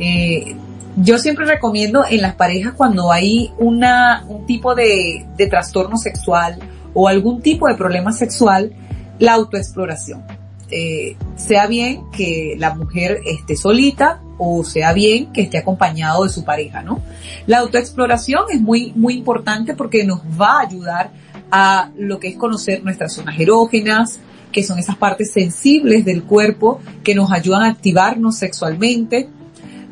Eh, 0.00 0.56
yo 0.96 1.18
siempre 1.18 1.46
recomiendo 1.46 2.04
en 2.04 2.20
las 2.20 2.34
parejas 2.34 2.74
cuando 2.76 3.12
hay 3.12 3.52
una, 3.58 4.24
un 4.26 4.44
tipo 4.44 4.74
de 4.74 5.24
trastorno 5.48 5.98
sexual 5.98 6.58
o 6.94 7.08
algún 7.08 7.42
tipo 7.42 7.68
de 7.68 7.74
problema 7.74 8.12
sexual, 8.12 8.72
la 9.18 9.34
autoexploración. 9.34 10.24
Eh, 10.70 11.16
sea 11.36 11.66
bien 11.66 12.10
que 12.10 12.56
la 12.58 12.74
mujer 12.74 13.20
esté 13.26 13.54
solita 13.54 14.22
o 14.38 14.64
sea 14.64 14.92
bien 14.92 15.32
que 15.32 15.42
esté 15.42 15.58
acompañado 15.58 16.24
de 16.24 16.30
su 16.30 16.44
pareja, 16.44 16.82
¿no? 16.82 17.00
La 17.46 17.58
autoexploración 17.58 18.44
es 18.50 18.60
muy, 18.60 18.92
muy 18.96 19.14
importante 19.14 19.74
porque 19.74 20.04
nos 20.04 20.20
va 20.20 20.58
a 20.58 20.60
ayudar 20.60 21.10
a 21.50 21.90
lo 21.96 22.18
que 22.18 22.28
es 22.28 22.36
conocer 22.36 22.82
nuestras 22.82 23.12
zonas 23.12 23.38
erógenas, 23.38 24.18
que 24.50 24.64
son 24.64 24.78
esas 24.78 24.96
partes 24.96 25.32
sensibles 25.32 26.04
del 26.04 26.24
cuerpo 26.24 26.80
que 27.02 27.14
nos 27.14 27.30
ayudan 27.30 27.62
a 27.62 27.68
activarnos 27.68 28.36
sexualmente, 28.36 29.28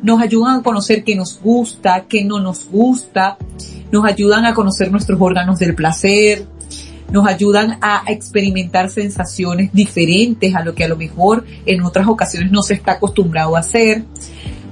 nos 0.01 0.21
ayudan 0.21 0.59
a 0.59 0.63
conocer 0.63 1.03
qué 1.03 1.15
nos 1.15 1.39
gusta, 1.39 2.05
qué 2.09 2.25
no 2.25 2.39
nos 2.39 2.69
gusta, 2.69 3.37
nos 3.91 4.05
ayudan 4.05 4.45
a 4.45 4.53
conocer 4.53 4.91
nuestros 4.91 5.21
órganos 5.21 5.59
del 5.59 5.75
placer, 5.75 6.45
nos 7.13 7.27
ayudan 7.27 7.77
a 7.79 8.01
experimentar 8.07 8.89
sensaciones 8.89 9.71
diferentes 9.71 10.55
a 10.55 10.63
lo 10.63 10.73
que 10.73 10.83
a 10.83 10.87
lo 10.87 10.97
mejor 10.97 11.45
en 11.63 11.83
otras 11.83 12.07
ocasiones 12.07 12.51
no 12.51 12.63
se 12.63 12.73
está 12.73 12.93
acostumbrado 12.93 13.55
a 13.55 13.59
hacer. 13.59 14.03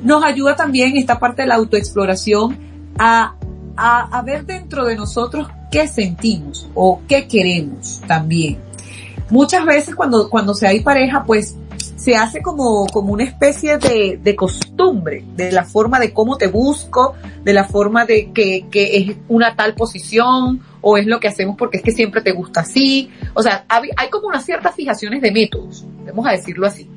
Nos 0.03 0.23
ayuda 0.23 0.55
también 0.55 0.97
esta 0.97 1.19
parte 1.19 1.43
de 1.43 1.49
la 1.49 1.55
autoexploración 1.55 2.57
a, 2.97 3.35
a, 3.77 4.21
ver 4.23 4.47
dentro 4.47 4.85
de 4.85 4.95
nosotros 4.95 5.49
qué 5.71 5.87
sentimos 5.87 6.67
o 6.73 7.01
qué 7.07 7.27
queremos 7.27 8.01
también. 8.07 8.57
Muchas 9.29 9.63
veces 9.63 9.93
cuando, 9.93 10.27
cuando 10.27 10.55
se 10.55 10.65
hay 10.65 10.79
pareja, 10.79 11.23
pues 11.23 11.55
se 12.01 12.15
hace 12.15 12.41
como, 12.41 12.87
como 12.87 13.13
una 13.13 13.25
especie 13.25 13.77
de, 13.77 14.19
de, 14.19 14.35
costumbre, 14.35 15.23
de 15.35 15.51
la 15.51 15.65
forma 15.65 15.99
de 15.99 16.11
cómo 16.11 16.35
te 16.35 16.47
busco, 16.47 17.13
de 17.43 17.53
la 17.53 17.65
forma 17.65 18.05
de 18.05 18.31
que, 18.31 18.65
que 18.71 18.97
es 18.97 19.17
una 19.27 19.55
tal 19.55 19.75
posición 19.75 20.61
o 20.81 20.97
es 20.97 21.05
lo 21.05 21.19
que 21.19 21.27
hacemos 21.27 21.55
porque 21.55 21.77
es 21.77 21.83
que 21.83 21.91
siempre 21.91 22.21
te 22.21 22.31
gusta 22.31 22.61
así. 22.61 23.11
O 23.35 23.43
sea, 23.43 23.65
hay 23.69 24.09
como 24.09 24.29
unas 24.29 24.43
ciertas 24.43 24.73
fijaciones 24.73 25.21
de 25.21 25.31
métodos, 25.31 25.85
vamos 26.03 26.25
a 26.25 26.31
decirlo 26.31 26.65
así. 26.65 26.89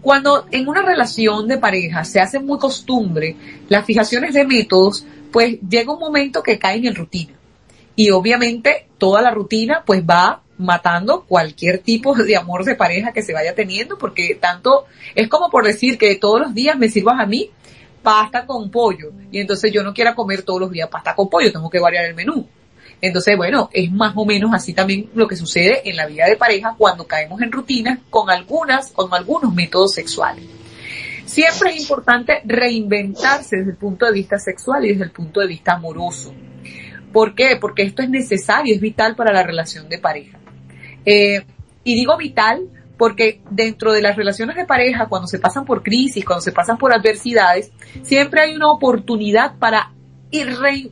Cuando 0.00 0.46
en 0.52 0.68
una 0.68 0.82
relación 0.82 1.48
de 1.48 1.58
pareja 1.58 2.04
se 2.04 2.20
hace 2.20 2.38
muy 2.38 2.60
costumbre 2.60 3.34
las 3.68 3.84
fijaciones 3.84 4.32
de 4.32 4.44
métodos, 4.44 5.04
pues 5.32 5.58
llega 5.68 5.92
un 5.92 5.98
momento 5.98 6.40
que 6.44 6.56
caen 6.56 6.86
en 6.86 6.94
rutina. 6.94 7.32
Y 7.96 8.10
obviamente 8.10 8.86
toda 8.96 9.22
la 9.22 9.32
rutina 9.32 9.82
pues 9.84 10.04
va 10.08 10.42
matando 10.58 11.24
cualquier 11.24 11.78
tipo 11.78 12.14
de 12.14 12.36
amor 12.36 12.64
de 12.64 12.74
pareja 12.74 13.12
que 13.12 13.22
se 13.22 13.32
vaya 13.32 13.54
teniendo, 13.54 13.96
porque 13.96 14.36
tanto 14.40 14.86
es 15.14 15.28
como 15.28 15.50
por 15.50 15.64
decir 15.64 15.96
que 15.96 16.14
todos 16.16 16.40
los 16.40 16.54
días 16.54 16.76
me 16.76 16.88
sirvas 16.88 17.20
a 17.20 17.26
mí 17.26 17.50
pasta 18.02 18.46
con 18.46 18.70
pollo 18.70 19.12
y 19.30 19.40
entonces 19.40 19.72
yo 19.72 19.82
no 19.82 19.92
quiera 19.92 20.14
comer 20.14 20.42
todos 20.42 20.60
los 20.60 20.70
días 20.70 20.88
pasta 20.88 21.14
con 21.14 21.28
pollo, 21.28 21.52
tengo 21.52 21.70
que 21.70 21.80
variar 21.80 22.04
el 22.04 22.14
menú. 22.14 22.46
Entonces, 23.00 23.36
bueno, 23.36 23.70
es 23.72 23.92
más 23.92 24.12
o 24.16 24.24
menos 24.24 24.50
así 24.52 24.72
también 24.72 25.08
lo 25.14 25.28
que 25.28 25.36
sucede 25.36 25.88
en 25.88 25.96
la 25.96 26.06
vida 26.06 26.26
de 26.26 26.36
pareja 26.36 26.74
cuando 26.76 27.06
caemos 27.06 27.40
en 27.42 27.52
rutinas 27.52 28.00
con 28.10 28.28
algunas, 28.28 28.90
con 28.90 29.14
algunos 29.14 29.54
métodos 29.54 29.94
sexuales. 29.94 30.44
Siempre 31.24 31.70
es 31.70 31.82
importante 31.82 32.40
reinventarse 32.44 33.58
desde 33.58 33.72
el 33.72 33.76
punto 33.76 34.06
de 34.06 34.12
vista 34.12 34.38
sexual 34.38 34.84
y 34.84 34.88
desde 34.88 35.04
el 35.04 35.10
punto 35.12 35.40
de 35.40 35.46
vista 35.46 35.74
amoroso. 35.74 36.34
¿Por 37.12 37.34
qué? 37.34 37.56
Porque 37.60 37.82
esto 37.82 38.02
es 38.02 38.10
necesario, 38.10 38.74
es 38.74 38.80
vital 38.80 39.14
para 39.14 39.32
la 39.32 39.42
relación 39.42 39.88
de 39.88 39.98
pareja. 39.98 40.37
Eh, 41.10 41.42
y 41.84 41.94
digo 41.94 42.18
vital 42.18 42.68
porque 42.98 43.40
dentro 43.50 43.92
de 43.92 44.02
las 44.02 44.14
relaciones 44.14 44.56
de 44.56 44.66
pareja, 44.66 45.06
cuando 45.06 45.26
se 45.26 45.38
pasan 45.38 45.64
por 45.64 45.82
crisis, 45.82 46.22
cuando 46.22 46.42
se 46.42 46.52
pasan 46.52 46.76
por 46.76 46.92
adversidades, 46.92 47.72
siempre 48.02 48.42
hay 48.42 48.54
una 48.54 48.70
oportunidad 48.70 49.56
para 49.58 49.92
ir 50.30 50.48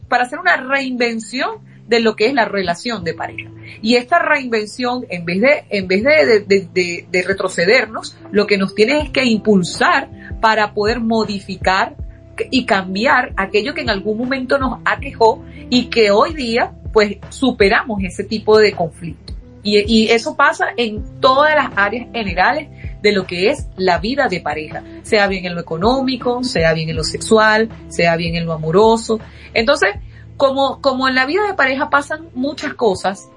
para 0.08 0.24
hacer 0.24 0.38
una 0.38 0.56
reinvención 0.56 1.58
de 1.86 2.00
lo 2.00 2.16
que 2.16 2.28
es 2.28 2.34
la 2.34 2.46
relación 2.46 3.04
de 3.04 3.12
pareja. 3.12 3.50
Y 3.82 3.96
esta 3.96 4.18
reinvención, 4.18 5.04
en 5.10 5.26
vez 5.26 5.40
de, 5.42 5.64
en 5.68 5.86
vez 5.86 6.02
de, 6.02 7.04
de, 7.10 7.22
retrocedernos, 7.22 8.16
lo 8.32 8.46
que 8.46 8.56
nos 8.56 8.74
tiene 8.74 9.00
es 9.00 9.10
que 9.10 9.24
impulsar 9.24 10.08
para 10.40 10.72
poder 10.72 11.00
modificar 11.00 11.94
y 12.50 12.64
cambiar 12.64 13.34
aquello 13.36 13.74
que 13.74 13.82
en 13.82 13.90
algún 13.90 14.16
momento 14.16 14.58
nos 14.58 14.80
aquejó 14.86 15.44
y 15.68 15.86
que 15.86 16.10
hoy 16.10 16.32
día 16.32 16.72
pues 16.92 17.18
superamos 17.28 18.02
ese 18.02 18.24
tipo 18.24 18.58
de 18.58 18.72
conflicto. 18.72 19.35
Y, 19.66 20.08
eso 20.10 20.36
pasa 20.36 20.66
en 20.76 21.20
todas 21.20 21.54
las 21.56 21.70
áreas 21.74 22.06
generales 22.12 22.68
de 23.02 23.10
lo 23.10 23.26
que 23.26 23.50
es 23.50 23.66
la 23.76 23.98
vida 23.98 24.28
de 24.28 24.40
pareja, 24.40 24.84
sea 25.02 25.26
bien 25.26 25.44
en 25.44 25.56
lo 25.56 25.60
económico, 25.60 26.44
sea 26.44 26.72
bien 26.72 26.88
en 26.88 26.96
lo 26.96 27.02
sexual, 27.02 27.68
sea 27.88 28.14
bien 28.14 28.36
en 28.36 28.46
lo 28.46 28.52
amoroso. 28.52 29.18
Entonces, 29.54 29.90
como, 30.36 30.80
como 30.80 31.08
en 31.08 31.16
la 31.16 31.26
vida 31.26 31.46
de 31.48 31.54
pareja 31.54 31.90
pasan 31.90 32.28
muchas 32.34 32.74
cosas, 32.74 33.28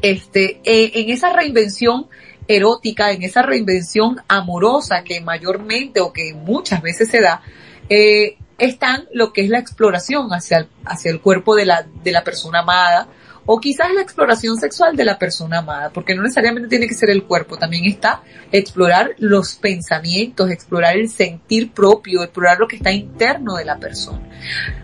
este, 0.00 0.60
eh, 0.62 0.92
en 0.94 1.10
esa 1.10 1.32
reinvención 1.32 2.06
erótica, 2.46 3.10
en 3.10 3.24
esa 3.24 3.42
reinvención 3.42 4.18
amorosa 4.28 5.02
que 5.02 5.20
mayormente 5.20 6.00
o 6.00 6.12
que 6.12 6.34
muchas 6.34 6.82
veces 6.82 7.10
se 7.10 7.20
da, 7.20 7.42
eh, 7.88 8.36
están 8.58 9.08
lo 9.12 9.32
que 9.32 9.42
es 9.42 9.50
la 9.50 9.58
exploración 9.58 10.28
hacia 10.32 10.58
el, 10.58 10.68
hacia 10.84 11.10
el 11.10 11.20
cuerpo 11.20 11.56
de 11.56 11.66
la, 11.66 11.86
de 12.04 12.12
la 12.12 12.22
persona 12.22 12.60
amada, 12.60 13.08
o 13.50 13.58
quizás 13.60 13.94
la 13.94 14.02
exploración 14.02 14.58
sexual 14.58 14.94
de 14.94 15.06
la 15.06 15.18
persona 15.18 15.60
amada, 15.60 15.88
porque 15.88 16.14
no 16.14 16.22
necesariamente 16.22 16.68
tiene 16.68 16.86
que 16.86 16.92
ser 16.92 17.08
el 17.08 17.24
cuerpo, 17.24 17.56
también 17.56 17.86
está 17.86 18.20
explorar 18.52 19.14
los 19.16 19.56
pensamientos, 19.56 20.50
explorar 20.50 20.98
el 20.98 21.08
sentir 21.08 21.72
propio, 21.72 22.22
explorar 22.22 22.58
lo 22.58 22.68
que 22.68 22.76
está 22.76 22.92
interno 22.92 23.56
de 23.56 23.64
la 23.64 23.78
persona. 23.78 24.20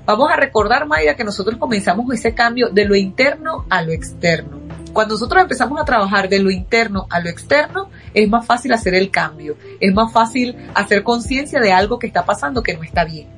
Vamos 0.07 0.31
a 0.33 0.37
recordar, 0.37 0.87
Mayra, 0.87 1.15
que 1.15 1.25
nosotros 1.25 1.59
comenzamos 1.59 2.11
ese 2.15 2.35
cambio 2.35 2.71
de 2.71 2.87
lo 2.87 2.97
interno 2.97 3.67
a 3.69 3.83
lo 3.83 3.93
externo. 3.93 4.59
Cuando 4.95 5.17
nosotros 5.17 5.43
empezamos 5.43 5.79
a 5.79 5.85
trabajar 5.85 6.31
de 6.31 6.39
lo 6.39 6.51
interno 6.51 7.07
a 7.11 7.21
lo 7.21 7.29
externo, 7.29 7.91
es 8.15 8.27
más 8.31 8.47
fácil 8.47 8.73
hacer 8.73 8.95
el 8.95 9.11
cambio, 9.11 9.59
es 9.79 9.93
más 9.93 10.11
fácil 10.11 10.57
hacer 10.75 11.03
conciencia 11.03 11.61
de 11.61 11.71
algo 11.71 11.99
que 11.99 12.07
está 12.07 12.25
pasando 12.25 12.63
que 12.63 12.75
no 12.75 12.83
está 12.83 13.05
bien. 13.05 13.29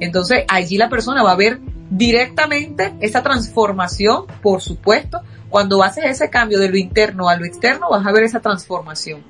Entonces 0.00 0.44
allí 0.48 0.76
la 0.76 0.90
persona 0.90 1.22
va 1.22 1.32
a 1.32 1.36
ver 1.36 1.60
directamente 1.90 2.94
esa 3.00 3.22
transformación, 3.22 4.26
por 4.42 4.60
supuesto, 4.62 5.20
cuando 5.48 5.82
haces 5.82 6.04
ese 6.06 6.28
cambio 6.28 6.58
de 6.58 6.68
lo 6.68 6.76
interno 6.76 7.28
a 7.28 7.36
lo 7.36 7.44
externo, 7.44 7.88
vas 7.90 8.06
a 8.06 8.12
ver 8.12 8.24
esa 8.24 8.40
transformación. 8.40 9.22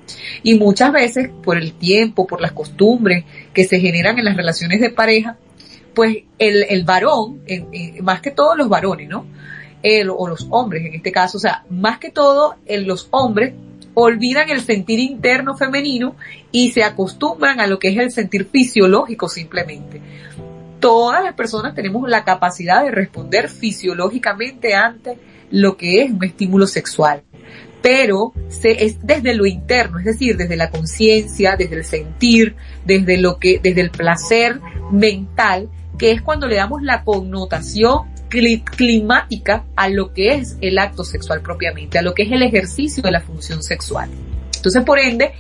Y 0.43 0.59
muchas 0.59 0.93
veces, 0.93 1.31
por 1.43 1.57
el 1.59 1.75
tiempo, 1.75 2.27
por 2.27 2.41
las 2.41 2.53
costumbres 2.53 3.25
que 3.53 3.65
se 3.65 3.79
generan 3.81 4.19
en 4.19 4.25
las 4.25 4.37
relaciones 4.37 4.81
de 4.81 4.91
pareja, 4.91 5.37
pues 5.95 6.25
el, 6.39 6.65
el 6.69 6.85
varón, 6.85 7.43
más 8.03 8.21
que 8.21 8.31
todos 8.31 8.57
los 8.57 8.69
varones, 8.69 9.09
¿no? 9.09 9.27
o 10.17 10.29
los 10.29 10.49
hombres 10.51 10.85
en 10.85 10.95
este 10.95 11.13
caso, 11.13 11.39
o 11.39 11.41
sea, 11.41 11.65
más 11.71 11.99
que 11.99 12.11
todo 12.11 12.57
los 12.67 13.07
hombres 13.13 13.55
olvidan 13.95 14.51
el 14.51 14.61
sentir 14.61 14.99
interno 14.99 15.57
femenino 15.57 16.17
y 16.51 16.73
se 16.73 16.83
acostumbran 16.83 17.61
a 17.61 17.67
lo 17.67 17.79
que 17.79 17.89
es 17.89 17.99
el 17.99 18.11
sentir 18.11 18.47
fisiológico 18.47 19.29
simplemente 19.29 20.01
todas 20.87 21.25
las 21.25 21.35
personas 21.35 21.75
tenemos 21.75 22.09
la 22.09 22.23
capacidad 22.23 22.85
de 22.85 22.93
responder 22.93 23.49
fisiológicamente 23.49 24.77
ante 24.77 25.19
lo 25.51 25.77
que 25.77 26.03
es 26.03 26.13
un 26.13 26.23
estímulo 26.23 26.69
sexual. 26.69 27.25
Pero 27.83 28.33
es 28.63 29.05
desde 29.05 29.35
lo 29.35 29.47
interno, 29.47 29.99
es 29.99 30.05
decir, 30.05 30.37
desde 30.37 30.55
la 30.55 30.71
conciencia, 30.71 31.57
desde 31.57 31.75
el 31.75 31.85
sentir, 31.85 32.55
desde 32.85 33.17
lo 33.17 33.41
que, 33.41 33.59
desde 33.61 33.81
el 33.81 33.91
placer 33.91 34.61
mental, 34.93 35.69
que 35.99 36.13
es 36.13 36.23
cuando 36.23 36.47
le 36.47 36.55
damos 36.55 36.83
la 36.83 37.03
connotación 37.03 38.03
climática 38.29 39.65
a 39.75 39.89
lo 39.89 40.13
que 40.13 40.35
es 40.35 40.57
el 40.61 40.79
acto 40.79 41.03
sexual 41.03 41.41
propiamente, 41.41 41.99
a 41.99 42.03
lo 42.03 42.15
que 42.15 42.23
es 42.23 42.31
el 42.31 42.43
ejercicio 42.43 43.03
de 43.03 43.11
la 43.11 43.23
función 43.23 43.61
sexual. 43.61 44.09
Entonces, 44.55 44.85
por 44.85 45.01
ende, 45.01 45.33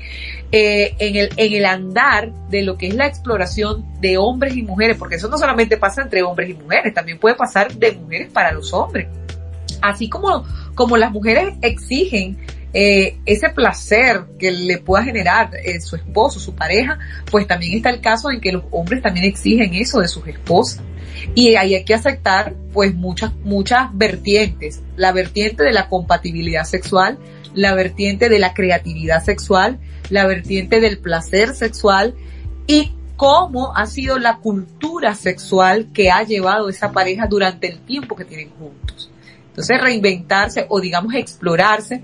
eh, 0.52 0.94
en, 0.98 1.16
el, 1.16 1.30
en 1.36 1.52
el 1.52 1.64
andar 1.66 2.32
de 2.48 2.62
lo 2.62 2.76
que 2.76 2.88
es 2.88 2.94
la 2.94 3.06
exploración 3.06 3.84
de 4.00 4.16
hombres 4.16 4.56
y 4.56 4.62
mujeres, 4.62 4.96
porque 4.96 5.16
eso 5.16 5.28
no 5.28 5.38
solamente 5.38 5.76
pasa 5.76 6.02
entre 6.02 6.22
hombres 6.22 6.50
y 6.50 6.54
mujeres, 6.54 6.94
también 6.94 7.18
puede 7.18 7.34
pasar 7.34 7.72
de 7.74 7.92
mujeres 7.92 8.30
para 8.32 8.52
los 8.52 8.72
hombres. 8.72 9.08
Así 9.82 10.08
como, 10.08 10.44
como 10.74 10.96
las 10.96 11.10
mujeres 11.10 11.54
exigen 11.62 12.38
eh, 12.78 13.18
ese 13.24 13.48
placer 13.48 14.24
que 14.38 14.50
le 14.50 14.78
pueda 14.78 15.02
generar 15.02 15.50
eh, 15.64 15.80
su 15.80 15.96
esposo, 15.96 16.38
su 16.38 16.54
pareja, 16.54 16.98
pues 17.30 17.46
también 17.46 17.76
está 17.76 17.88
el 17.88 18.00
caso 18.00 18.30
en 18.30 18.40
que 18.40 18.52
los 18.52 18.64
hombres 18.70 19.02
también 19.02 19.24
exigen 19.24 19.72
eso 19.74 20.00
de 20.00 20.08
sus 20.08 20.26
esposas. 20.26 20.82
Y 21.34 21.56
hay 21.56 21.82
que 21.84 21.94
aceptar 21.94 22.54
pues 22.72 22.94
muchas, 22.94 23.34
muchas 23.36 23.88
vertientes. 23.94 24.82
La 24.94 25.12
vertiente 25.12 25.64
de 25.64 25.72
la 25.72 25.88
compatibilidad 25.88 26.64
sexual, 26.64 27.18
la 27.56 27.74
vertiente 27.74 28.28
de 28.28 28.38
la 28.38 28.54
creatividad 28.54 29.24
sexual, 29.24 29.80
la 30.10 30.26
vertiente 30.26 30.80
del 30.80 30.98
placer 30.98 31.56
sexual 31.56 32.14
y 32.68 32.92
cómo 33.16 33.74
ha 33.74 33.86
sido 33.86 34.18
la 34.18 34.36
cultura 34.36 35.14
sexual 35.14 35.88
que 35.92 36.10
ha 36.10 36.22
llevado 36.22 36.68
esa 36.68 36.92
pareja 36.92 37.26
durante 37.26 37.66
el 37.66 37.78
tiempo 37.80 38.14
que 38.14 38.26
tienen 38.26 38.50
juntos. 38.50 39.10
Entonces 39.48 39.80
reinventarse 39.80 40.66
o 40.68 40.80
digamos 40.80 41.14
explorarse 41.14 42.02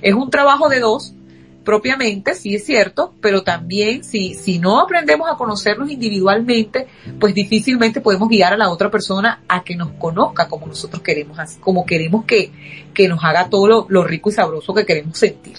es 0.00 0.14
un 0.14 0.30
trabajo 0.30 0.68
de 0.68 0.78
dos, 0.78 1.14
propiamente, 1.64 2.34
sí 2.34 2.54
es 2.54 2.64
cierto, 2.64 3.14
pero 3.20 3.42
también 3.42 4.04
si, 4.04 4.34
si 4.34 4.58
no 4.58 4.80
aprendemos 4.80 5.28
a 5.30 5.36
conocernos 5.36 5.90
individualmente, 5.90 6.86
pues 7.18 7.34
difícilmente 7.34 8.00
podemos 8.00 8.28
guiar 8.28 8.52
a 8.52 8.56
la 8.56 8.70
otra 8.70 8.90
persona 8.90 9.42
a 9.48 9.62
que 9.62 9.76
nos 9.76 9.90
conozca 9.92 10.48
como 10.48 10.66
nosotros 10.66 11.02
queremos, 11.02 11.38
como 11.60 11.86
queremos 11.86 12.24
que, 12.24 12.50
que 12.94 13.08
nos 13.08 13.22
haga 13.22 13.48
todo 13.48 13.66
lo, 13.66 13.86
lo 13.88 14.04
rico 14.04 14.30
y 14.30 14.32
sabroso 14.32 14.74
que 14.74 14.84
queremos 14.84 15.18
sentir. 15.18 15.58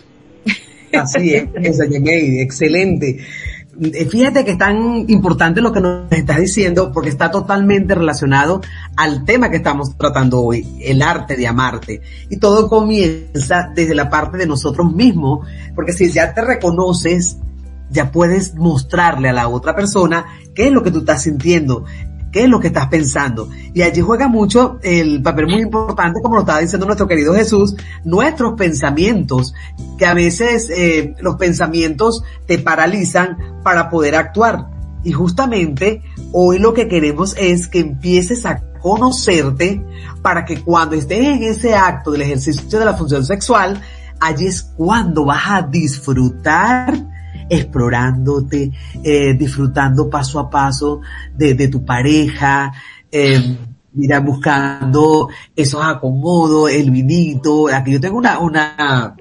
Así 0.94 1.34
es, 1.34 1.48
excelente. 1.56 3.20
Eh, 3.82 4.06
fíjate 4.06 4.46
que 4.46 4.52
es 4.52 4.58
tan 4.58 5.10
importante 5.10 5.62
lo 5.62 5.72
que 5.72 5.82
nos 5.82 6.12
estás 6.12 6.38
diciendo 6.38 6.92
porque 6.92 7.10
está 7.10 7.32
totalmente 7.32 7.96
relacionado 7.96 8.62
al 8.96 9.26
tema 9.26 9.50
que 9.50 9.58
estamos 9.58 9.98
tratando 9.98 10.42
hoy, 10.42 10.80
el 10.82 11.02
arte 11.02 11.36
de 11.36 11.48
amarte. 11.48 12.02
Y 12.30 12.38
todo 12.38 12.70
comienza 12.70 13.72
desde 13.74 13.96
la 13.96 14.10
parte 14.10 14.38
de 14.38 14.46
nosotros 14.46 14.94
mismos, 14.94 15.48
porque 15.76 15.94
si 15.94 16.12
ya 16.12 16.34
te 16.34 16.42
reconoces, 16.42 17.38
ya 17.90 18.12
puedes 18.12 18.56
mostrarle 18.56 19.30
a 19.30 19.34
la 19.34 19.48
otra 19.48 19.76
persona 19.76 20.26
qué 20.54 20.68
es 20.68 20.72
lo 20.72 20.84
que 20.84 20.92
tú 20.92 21.00
estás 21.00 21.24
sintiendo, 21.24 21.86
qué 22.34 22.44
es 22.44 22.50
lo 22.50 22.60
que 22.60 22.68
estás 22.68 22.88
pensando. 22.88 23.48
Y 23.74 23.84
allí 23.84 24.02
juega 24.02 24.28
mucho 24.28 24.80
el 24.82 25.22
papel 25.22 25.48
muy 25.48 25.62
importante, 25.62 26.20
como 26.22 26.36
lo 26.36 26.42
estaba 26.42 26.60
diciendo 26.60 26.88
nuestro 26.88 27.08
querido 27.08 27.34
Jesús, 27.34 27.76
nuestros 28.04 28.54
pensamientos, 28.54 29.54
que 29.98 30.06
a 30.06 30.16
veces 30.16 30.70
eh, 30.76 31.16
los 31.22 31.36
pensamientos 31.36 32.24
te 32.48 32.58
paralizan 32.58 33.38
para 33.64 33.90
poder 33.90 34.16
actuar. 34.16 34.66
Y 35.04 35.12
justamente 35.12 36.02
hoy 36.32 36.58
lo 36.58 36.74
que 36.74 36.88
queremos 36.88 37.36
es 37.38 37.68
que 37.68 37.80
empieces 37.80 38.46
a 38.46 38.62
conocerte 38.82 39.86
para 40.22 40.44
que 40.44 40.62
cuando 40.62 40.96
estés 40.96 41.20
en 41.20 41.44
ese 41.44 41.76
acto 41.76 42.12
del 42.12 42.24
ejercicio 42.24 42.80
de 42.80 42.86
la 42.86 42.98
función 42.98 43.24
sexual, 43.24 43.80
allí 44.20 44.48
es 44.48 44.64
cuando 44.64 45.26
vas 45.26 45.44
a 45.48 45.62
disfrutar 45.62 47.13
explorándote, 47.54 48.72
eh, 49.04 49.34
disfrutando 49.34 50.10
paso 50.10 50.40
a 50.40 50.50
paso 50.50 51.02
de, 51.36 51.54
de 51.54 51.68
tu 51.68 51.86
pareja, 51.86 52.72
eh, 53.12 53.58
mira, 53.94 54.20
buscando 54.20 55.30
esos 55.56 55.84
acomodos, 55.84 56.72
el 56.72 56.92
vinito, 56.92 57.68
aquí 57.68 57.92
yo 57.92 58.02
tengo 58.02 58.18
una, 58.18 58.40
una, 58.40 59.16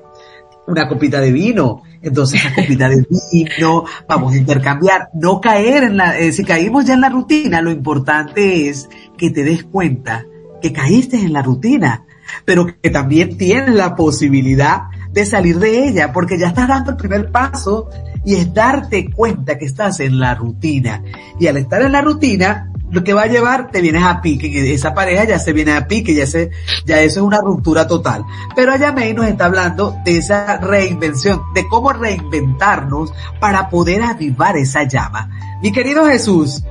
una 0.67 0.89
copita 0.89 1.21
de 1.21 1.33
vino, 1.33 1.83
entonces 2.01 2.41
esa 2.41 2.55
copita 2.55 2.89
de 2.89 3.07
vino, 3.31 3.85
vamos 4.09 4.33
a 4.33 4.37
intercambiar, 4.37 5.11
no 5.15 5.41
caer 5.41 5.85
en 5.85 5.97
la, 5.97 6.19
eh, 6.19 6.33
si 6.33 6.45
caímos 6.45 6.87
ya 6.87 6.95
en 6.95 7.03
la 7.03 7.11
rutina, 7.11 7.61
lo 7.61 7.71
importante 7.71 8.69
es 8.69 8.89
que 9.17 9.31
te 9.31 9.45
des 9.45 9.65
cuenta 9.65 10.25
que 10.61 10.73
caíste 10.73 11.19
en 11.19 11.33
la 11.33 11.43
rutina, 11.43 12.05
pero 12.45 12.67
que 12.67 12.91
también 12.91 13.37
tienes 13.37 13.75
la 13.75 13.95
posibilidad 13.95 14.85
de 15.13 15.27
salir 15.27 15.59
de 15.59 15.89
ella, 15.89 16.13
porque 16.13 16.39
ya 16.39 16.49
estás 16.49 16.69
dando 16.69 16.93
el 16.93 16.97
primer 16.97 17.31
paso 17.31 17.91
y 18.25 18.37
es 18.37 18.53
darte 18.53 19.11
cuenta 19.11 19.59
que 19.59 19.65
estás 19.65 20.01
en 20.01 20.19
la 20.19 20.35
rutina. 20.35 21.03
Y 21.39 21.47
al 21.47 21.57
estar 21.57 21.83
en 21.83 21.93
la 21.93 22.03
rutina, 22.03 22.73
lo 22.93 23.03
que 23.03 23.15
va 23.15 23.23
a 23.23 23.27
llevar, 23.27 23.71
te 23.71 23.81
vienes 23.81 24.05
a 24.05 24.21
pique, 24.21 24.73
esa 24.73 24.93
pareja 24.93 25.25
ya 25.25 25.39
se 25.39 25.55
viene 25.55 25.73
a 25.73 25.89
pique, 25.89 26.15
ya 26.15 26.27
se, 26.27 26.51
ya 26.85 27.01
eso 27.01 27.21
es 27.21 27.27
una 27.27 27.41
ruptura 27.41 27.87
total. 27.87 28.25
Pero 28.55 28.73
allá 28.73 28.93
nos 28.93 29.27
está 29.27 29.47
hablando 29.47 29.97
de 30.05 30.19
esa 30.19 30.59
reinvención, 30.59 31.41
de 31.55 31.67
cómo 31.69 31.93
reinventarnos 31.93 33.13
para 33.41 33.71
poder 33.71 34.03
avivar 34.03 34.59
esa 34.59 34.85
llama. 34.85 35.31
Mi 35.63 35.73
querido 35.73 36.05
Jesús, 36.05 36.63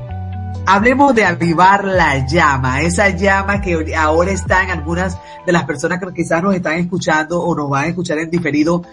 hablemos 0.68 1.16
de 1.16 1.26
avivar 1.26 1.86
la 1.86 2.26
llama, 2.28 2.82
esa 2.82 3.10
llama 3.10 3.60
que 3.60 3.96
ahora 3.96 4.32
está 4.32 4.64
en 4.64 4.70
algunas 4.70 5.18
de 5.46 5.52
las 5.52 5.64
personas 5.64 6.00
que 6.00 6.14
quizás 6.14 6.44
nos 6.44 6.54
están 6.54 6.74
escuchando 6.74 7.42
o 7.42 7.56
nos 7.56 7.68
van 7.68 7.86
a 7.86 7.88
escuchar 7.88 8.20
en 8.20 8.30
diferido 8.30 8.84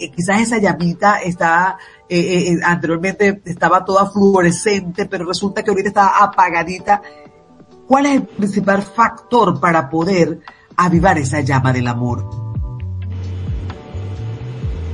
eh, 0.00 0.10
quizás 0.10 0.40
esa 0.40 0.58
llamita 0.58 1.18
está, 1.18 1.76
eh, 2.08 2.18
eh, 2.18 2.58
anteriormente 2.64 3.42
estaba 3.44 3.84
toda 3.84 4.10
fluorescente, 4.10 5.04
pero 5.04 5.26
resulta 5.26 5.62
que 5.62 5.70
ahorita 5.70 5.88
está 5.88 6.24
apagadita. 6.24 7.02
¿Cuál 7.86 8.06
es 8.06 8.12
el 8.12 8.22
principal 8.22 8.82
factor 8.82 9.60
para 9.60 9.90
poder 9.90 10.40
avivar 10.76 11.18
esa 11.18 11.40
llama 11.40 11.72
del 11.72 11.86
amor? 11.86 12.24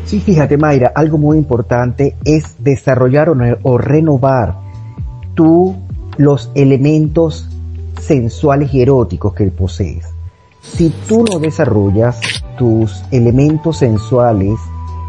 Sí, 0.06 0.20
fíjate 0.20 0.56
Mayra, 0.56 0.92
algo 0.94 1.18
muy 1.18 1.36
importante 1.36 2.16
es 2.24 2.56
desarrollar 2.58 3.28
o, 3.62 3.78
renovar 3.78 4.54
tú 5.34 5.76
los 6.16 6.50
elementos 6.54 7.48
sensuales 8.00 8.72
y 8.72 8.82
eróticos 8.82 9.34
que 9.34 9.46
posees. 9.46 10.06
Si 10.62 10.90
tú 11.08 11.24
no 11.30 11.38
desarrollas 11.38 12.20
tus 12.56 13.04
elementos 13.10 13.78
sensuales 13.78 14.58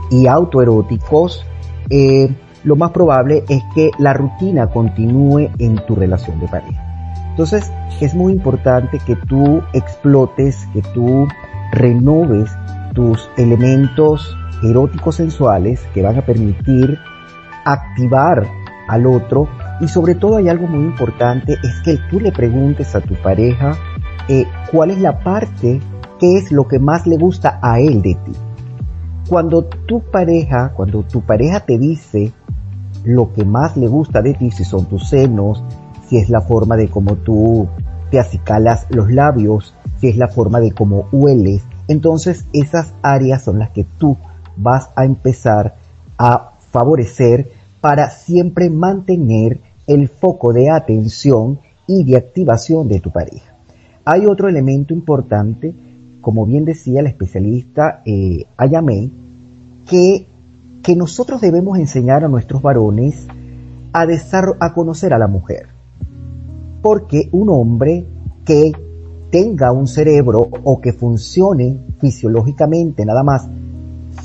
y 0.10 0.28
autoeróticos, 0.28 1.46
eh, 1.90 2.30
lo 2.64 2.76
más 2.76 2.92
probable 2.92 3.44
es 3.50 3.62
que 3.76 3.92
la 4.00 4.14
rutina 4.14 4.68
continúe 4.68 5.50
en 5.60 5.78
tu 5.86 5.96
relación 5.96 6.40
de 6.40 6.48
pareja. 6.48 6.84
Entonces, 7.30 7.72
es 8.02 8.16
muy 8.16 8.34
importante 8.34 9.00
que 9.06 9.16
tú 9.16 9.62
explotes, 9.74 10.68
que 10.74 10.82
tú 10.94 11.28
renoves 11.72 12.50
tus 12.94 13.30
elementos 13.38 14.36
eróticos 14.64 15.16
sensuales 15.16 15.86
que 15.94 16.02
van 16.02 16.18
a 16.18 16.26
permitir 16.26 16.98
activar 17.66 18.48
al 18.88 19.06
otro 19.06 19.48
y 19.80 19.88
sobre 19.88 20.16
todo 20.16 20.38
hay 20.38 20.50
algo 20.50 20.68
muy 20.68 20.84
importante, 20.84 21.58
es 21.62 21.82
que 21.84 22.00
tú 22.10 22.20
le 22.20 22.32
preguntes 22.32 22.96
a 22.96 23.02
tu 23.02 23.14
pareja 23.16 23.78
eh, 24.28 24.46
cuál 24.72 24.92
es 24.92 25.00
la 25.00 25.20
parte, 25.20 25.80
qué 26.20 26.38
es 26.38 26.52
lo 26.52 26.68
que 26.68 26.80
más 26.80 27.06
le 27.06 27.18
gusta 27.18 27.60
a 27.62 27.80
él 27.80 28.02
de 28.02 28.16
ti. 28.16 28.34
Cuando 29.28 29.66
tu 29.66 30.00
pareja, 30.00 30.72
cuando 30.74 31.04
tu 31.04 31.22
pareja 31.22 31.60
te 31.60 31.78
dice 31.78 32.32
lo 33.04 33.34
que 33.34 33.44
más 33.44 33.76
le 33.76 33.88
gusta 33.88 34.22
de 34.22 34.34
ti, 34.34 34.52
si 34.52 34.64
son 34.64 34.86
tus 34.86 35.10
senos, 35.10 35.64
si 36.08 36.18
es 36.18 36.30
la 36.30 36.40
forma 36.40 36.78
de 36.78 36.88
cómo 36.90 37.16
tú 37.16 37.68
te 38.10 38.20
acicalas 38.20 38.88
los 38.90 39.12
labios, 39.12 39.76
si 40.00 40.08
es 40.08 40.18
la 40.18 40.30
forma 40.30 40.62
de 40.62 40.72
cómo 40.72 41.10
hueles, 41.12 41.64
entonces 41.90 42.46
esas 42.54 42.94
áreas 43.02 43.44
son 43.44 43.60
las 43.60 43.72
que 43.72 43.84
tú 43.84 44.18
vas 44.56 44.90
a 44.96 45.04
empezar 45.04 45.76
a 46.18 46.54
favorecer 46.72 47.52
para 47.82 48.10
siempre 48.10 48.70
mantener 48.70 49.60
el 49.88 50.08
foco 50.08 50.54
de 50.54 50.70
atención 50.70 51.60
y 51.86 52.06
de 52.06 52.16
activación 52.16 52.88
de 52.88 53.02
tu 53.02 53.12
pareja. 53.12 53.56
Hay 54.06 54.26
otro 54.26 54.48
elemento 54.48 54.94
importante, 54.94 55.76
como 56.28 56.46
bien 56.46 56.66
decía 56.66 57.00
el 57.00 57.08
especialista 57.08 58.02
eh, 58.04 58.48
Ayame, 58.58 59.10
que, 59.90 60.28
que 60.84 60.94
nosotros 60.94 61.40
debemos 61.40 61.80
enseñar 61.80 62.26
a 62.26 62.28
nuestros 62.28 62.62
varones 62.62 63.28
a, 63.94 64.06
a 64.60 64.74
conocer 64.74 65.14
a 65.14 65.20
la 65.20 65.28
mujer. 65.28 65.68
Porque 66.82 67.30
un 67.32 67.50
hombre 67.50 68.04
que 68.44 68.74
tenga 69.32 69.72
un 69.72 69.88
cerebro 69.88 70.50
o 70.66 70.82
que 70.82 70.92
funcione 70.92 71.78
fisiológicamente 72.02 73.06
nada 73.06 73.24
más 73.24 73.48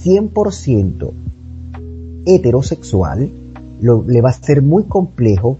100% 0.02 1.12
heterosexual, 2.26 3.30
le 3.80 4.20
va 4.20 4.30
a 4.30 4.32
ser 4.32 4.60
muy 4.60 4.82
complejo 4.86 5.56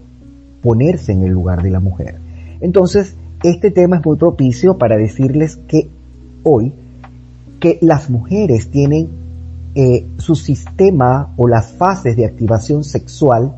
ponerse 0.61 1.13
en 1.13 1.23
el 1.23 1.31
lugar 1.31 1.63
de 1.63 1.71
la 1.71 1.79
mujer. 1.79 2.17
Entonces, 2.59 3.15
este 3.43 3.71
tema 3.71 3.99
es 3.99 4.05
muy 4.05 4.17
propicio 4.17 4.77
para 4.77 4.97
decirles 4.97 5.55
que 5.55 5.87
hoy 6.43 6.73
que 7.59 7.79
las 7.81 8.09
mujeres 8.09 8.69
tienen 8.69 9.09
eh, 9.75 10.05
su 10.17 10.35
sistema 10.35 11.33
o 11.35 11.47
las 11.47 11.71
fases 11.71 12.15
de 12.15 12.25
activación 12.25 12.83
sexual 12.83 13.55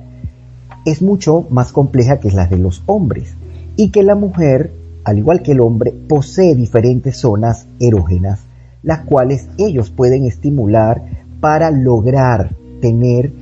es 0.85 1.01
mucho 1.01 1.45
más 1.49 1.71
compleja 1.71 2.19
que 2.19 2.31
las 2.31 2.49
de 2.49 2.57
los 2.57 2.83
hombres 2.85 3.33
y 3.75 3.89
que 3.89 4.03
la 4.03 4.15
mujer, 4.15 4.71
al 5.03 5.17
igual 5.17 5.41
que 5.41 5.51
el 5.51 5.59
hombre, 5.59 5.91
posee 5.91 6.55
diferentes 6.55 7.17
zonas 7.17 7.67
erógenas, 7.79 8.41
las 8.83 9.01
cuales 9.01 9.47
ellos 9.57 9.89
pueden 9.89 10.25
estimular 10.25 11.03
para 11.41 11.71
lograr 11.71 12.55
tener 12.81 13.33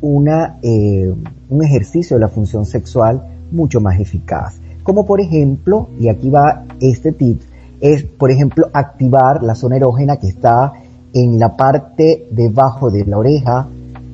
una, 0.00 0.58
eh, 0.62 1.12
un 1.50 1.64
ejercicio 1.64 2.16
de 2.16 2.22
la 2.22 2.28
función 2.28 2.64
sexual 2.64 3.22
mucho 3.52 3.80
más 3.80 4.00
eficaz. 4.00 4.58
Como 4.82 5.04
por 5.04 5.20
ejemplo, 5.20 5.88
y 6.00 6.08
aquí 6.08 6.30
va 6.30 6.64
este 6.80 7.12
tip, 7.12 7.42
es 7.80 8.04
por 8.04 8.30
ejemplo 8.30 8.68
activar 8.72 9.42
la 9.42 9.54
zona 9.54 9.76
erógena 9.76 10.16
que 10.16 10.28
está 10.28 10.72
en 11.12 11.38
la 11.38 11.56
parte 11.56 12.26
debajo 12.30 12.90
de 12.90 13.04
la 13.04 13.18
oreja, 13.18 13.68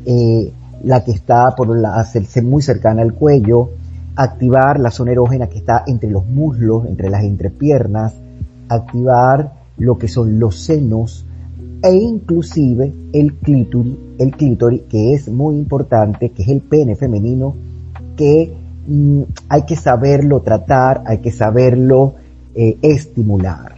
eh, 0.07 0.53
la 0.83 1.03
que 1.03 1.13
está 1.13 1.55
por 1.57 1.77
la, 1.77 2.07
muy 2.43 2.63
cercana 2.63 3.03
al 3.03 3.15
cuello, 3.15 3.71
activar 4.17 4.79
la 4.79 4.91
zona 4.91 5.13
erógena 5.13 5.49
que 5.49 5.59
está 5.59 5.85
entre 5.87 6.11
los 6.11 6.27
muslos, 6.27 6.87
entre 6.87 7.11
las 7.11 7.25
entrepiernas, 7.25 8.15
activar 8.69 9.53
lo 9.77 9.99
que 9.99 10.09
son 10.09 10.39
los 10.39 10.61
senos, 10.61 11.27
e 11.83 11.95
inclusive 11.95 12.93
el 13.13 13.35
clítoris, 13.35 13.97
el 14.19 14.31
clítoris 14.31 14.83
que 14.89 15.13
es 15.15 15.29
muy 15.29 15.57
importante, 15.57 16.31
que 16.31 16.43
es 16.43 16.49
el 16.49 16.61
pene 16.61 16.97
femenino, 16.97 17.55
que 18.17 18.55
mm, 18.87 19.23
hay 19.49 19.63
que 19.63 19.77
saberlo 19.77 20.41
tratar, 20.41 21.03
hay 21.07 21.19
que 21.19 21.31
saberlo 21.31 22.15
eh, 22.55 22.77
estimular. 22.83 23.77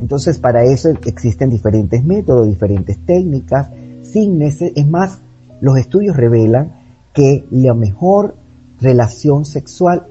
Entonces 0.00 0.38
para 0.38 0.64
eso 0.64 0.90
existen 0.90 1.50
diferentes 1.50 2.04
métodos, 2.04 2.46
diferentes 2.46 2.98
técnicas, 3.04 3.68
sin 4.02 4.40
es 4.42 4.86
más, 4.86 5.18
los 5.60 5.76
estudios 5.76 6.16
revelan 6.16 6.72
que 7.12 7.44
la 7.50 7.74
mejor 7.74 8.36
relación 8.80 9.44
sexual 9.44 10.06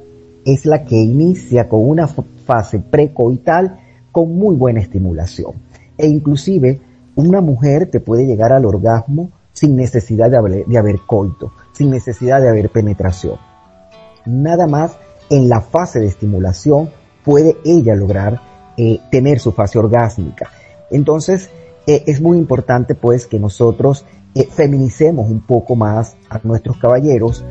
es 0.45 0.65
la 0.65 0.85
que 0.85 0.97
inicia 0.97 1.67
con 1.67 1.87
una 1.87 2.07
fase 2.07 2.79
precoital 2.79 3.79
con 4.11 4.35
muy 4.35 4.55
buena 4.55 4.79
estimulación. 4.79 5.53
E 5.97 6.07
inclusive 6.07 6.79
una 7.15 7.41
mujer 7.41 7.89
te 7.89 7.99
puede 7.99 8.25
llegar 8.25 8.53
al 8.53 8.65
orgasmo 8.65 9.31
sin 9.51 9.75
necesidad 9.75 10.29
de 10.29 10.77
haber, 10.77 10.99
coito, 11.07 11.51
sin 11.73 11.89
necesidad 11.89 12.41
de 12.41 12.49
haber 12.49 12.69
penetración. 12.69 13.37
Nada 14.25 14.67
más 14.67 14.97
en 15.29 15.49
la 15.49 15.61
fase 15.61 15.99
de 15.99 16.05
estimulación 16.05 16.89
puede 17.27 17.57
ella 17.65 17.93
lograr 17.93 18.39
eh, 18.77 19.01
tener 19.11 19.41
su 19.41 19.51
fase 19.51 19.77
orgásmica. 19.77 20.49
Entonces, 20.89 21.49
eh, 21.85 22.05
es 22.07 22.21
muy 22.21 22.37
importante 22.37 22.95
pues 22.95 23.27
que 23.27 23.37
nosotros 23.37 24.05
eh, 24.33 24.47
feminicemos 24.49 25.29
un 25.29 25.41
poco 25.41 25.75
más 25.75 26.15
a 26.29 26.39
nuestros 26.43 26.77
caballeros, 26.77 27.43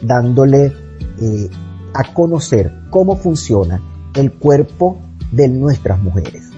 dándole 0.00 0.72
a 1.92 2.14
conocer 2.14 2.72
cómo 2.88 3.16
funciona 3.16 3.82
el 4.14 4.32
cuerpo 4.32 4.98
de 5.32 5.48
nuestras 5.48 6.00
mujeres. 6.00 6.50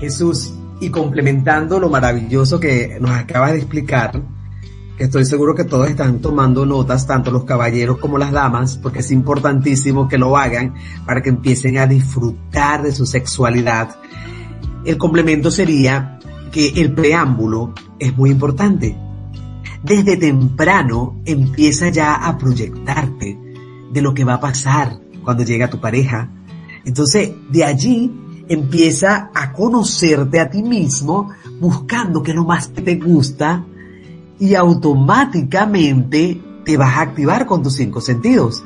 Jesús, 0.00 0.52
y 0.80 0.90
complementando 0.90 1.78
lo 1.78 1.88
maravilloso 1.88 2.58
que 2.58 2.98
nos 3.00 3.12
acabas 3.12 3.52
de 3.52 3.58
explicar, 3.58 4.20
estoy 5.02 5.24
seguro 5.24 5.54
que 5.56 5.64
todos 5.64 5.88
están 5.88 6.20
tomando 6.20 6.64
notas, 6.64 7.08
tanto 7.08 7.32
los 7.32 7.44
caballeros 7.44 7.98
como 7.98 8.18
las 8.18 8.30
damas, 8.30 8.78
porque 8.78 9.00
es 9.00 9.10
importantísimo 9.10 10.08
que 10.08 10.16
lo 10.16 10.36
hagan 10.36 10.74
para 11.04 11.22
que 11.22 11.30
empiecen 11.30 11.78
a 11.78 11.88
disfrutar 11.88 12.82
de 12.82 12.92
su 12.92 13.04
sexualidad. 13.04 13.96
El 14.84 14.98
complemento 14.98 15.50
sería 15.50 16.20
que 16.52 16.68
el 16.68 16.92
preámbulo 16.92 17.74
es 17.98 18.16
muy 18.16 18.30
importante. 18.30 18.96
Desde 19.82 20.16
temprano 20.16 21.20
empieza 21.24 21.88
ya 21.88 22.14
a 22.14 22.38
proyectarte 22.38 23.36
de 23.92 24.02
lo 24.02 24.14
que 24.14 24.24
va 24.24 24.34
a 24.34 24.40
pasar 24.40 25.00
cuando 25.24 25.42
llega 25.42 25.68
tu 25.68 25.80
pareja. 25.80 26.30
Entonces, 26.84 27.32
de 27.50 27.64
allí 27.64 28.12
empieza 28.48 29.30
a 29.34 29.52
conocerte 29.52 30.38
a 30.38 30.48
ti 30.48 30.62
mismo 30.62 31.30
buscando 31.60 32.22
que 32.22 32.34
lo 32.34 32.44
más 32.44 32.68
que 32.68 32.82
te 32.82 32.96
gusta 32.96 33.64
y 34.42 34.56
automáticamente 34.56 36.40
te 36.64 36.76
vas 36.76 36.96
a 36.96 37.02
activar 37.02 37.46
con 37.46 37.62
tus 37.62 37.76
cinco 37.76 38.00
sentidos. 38.00 38.64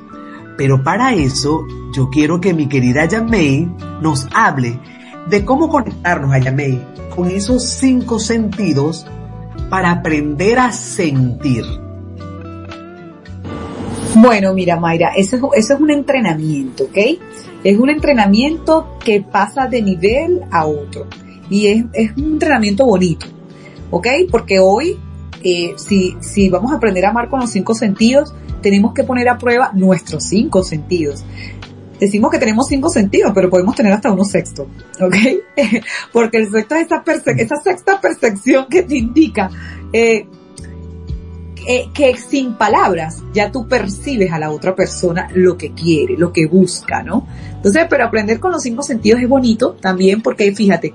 Pero 0.57 0.83
para 0.83 1.13
eso 1.13 1.67
yo 1.95 2.09
quiero 2.09 2.41
que 2.41 2.55
mi 2.55 2.67
querida 2.67 3.05
Yamei 3.05 3.69
nos 4.01 4.27
hable 4.33 4.81
de 5.29 5.45
cómo 5.45 5.69
conectarnos 5.69 6.33
a 6.33 6.39
Yamei 6.39 6.83
con 7.15 7.31
esos 7.31 7.63
cinco 7.63 8.19
sentidos 8.19 9.07
para 9.69 9.91
aprender 9.91 10.59
a 10.59 10.73
sentir. 10.73 11.67
Bueno, 14.15 14.55
mira 14.55 14.81
Mayra, 14.81 15.11
eso, 15.15 15.51
eso 15.53 15.75
es 15.75 15.81
un 15.81 15.91
entrenamiento, 15.91 16.85
¿ok? 16.85 16.97
Es 17.63 17.79
un 17.79 17.91
entrenamiento 17.91 18.97
que 19.05 19.21
pasa 19.21 19.67
de 19.67 19.83
nivel 19.83 20.41
a 20.51 20.65
otro. 20.65 21.07
Y 21.51 21.67
es, 21.67 21.85
es 21.93 22.17
un 22.17 22.33
entrenamiento 22.33 22.87
bonito. 22.87 23.27
¿Ok? 23.91 24.07
Porque 24.33 24.59
hoy, 24.59 24.99
si, 25.77 26.17
si 26.21 26.49
vamos 26.49 26.73
a 26.73 26.77
aprender 26.77 27.05
a 27.05 27.11
amar 27.11 27.29
con 27.29 27.41
los 27.41 27.51
cinco 27.51 27.75
sentidos, 27.75 28.35
tenemos 28.63 28.95
que 28.95 29.05
poner 29.05 29.29
a 29.29 29.39
prueba 29.39 29.71
nuestros 29.75 30.25
cinco 30.25 30.63
sentidos. 30.65 31.25
Decimos 32.01 32.31
que 32.31 32.39
tenemos 32.39 32.67
cinco 32.69 32.91
sentidos, 32.91 33.33
pero 33.35 33.49
podemos 33.49 33.75
tener 33.75 33.93
hasta 33.93 34.13
uno 34.13 34.25
sexto, 34.25 34.69
¿ok? 35.01 35.17
Porque 36.13 36.39
el 36.39 36.51
sexto 36.51 36.75
es 36.75 36.87
esa, 36.87 37.03
esa 37.33 37.57
sexta 37.57 38.01
percepción 38.01 38.67
que 38.69 38.83
te 38.83 38.99
indica 38.99 39.51
eh, 39.93 40.27
que 41.93 42.17
sin 42.17 42.55
palabras 42.55 43.23
ya 43.33 43.51
tú 43.51 43.67
percibes 43.67 44.33
a 44.33 44.39
la 44.39 44.51
otra 44.51 44.75
persona 44.75 45.29
lo 45.35 45.57
que 45.57 45.73
quiere, 45.73 46.17
lo 46.17 46.33
que 46.33 46.47
busca, 46.47 47.03
¿no? 47.03 47.27
Entonces, 47.57 47.87
pero 47.91 48.05
aprender 48.05 48.39
con 48.39 48.53
los 48.53 48.63
cinco 48.63 48.83
sentidos 48.83 49.21
es 49.21 49.29
bonito 49.29 49.73
también 49.73 50.23
porque 50.23 50.55
fíjate, 50.55 50.95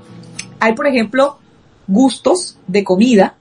hay 0.59 0.73
por 0.73 0.87
ejemplo 0.87 1.39
gustos 1.87 2.57
de 2.67 2.83
comida 2.83 3.35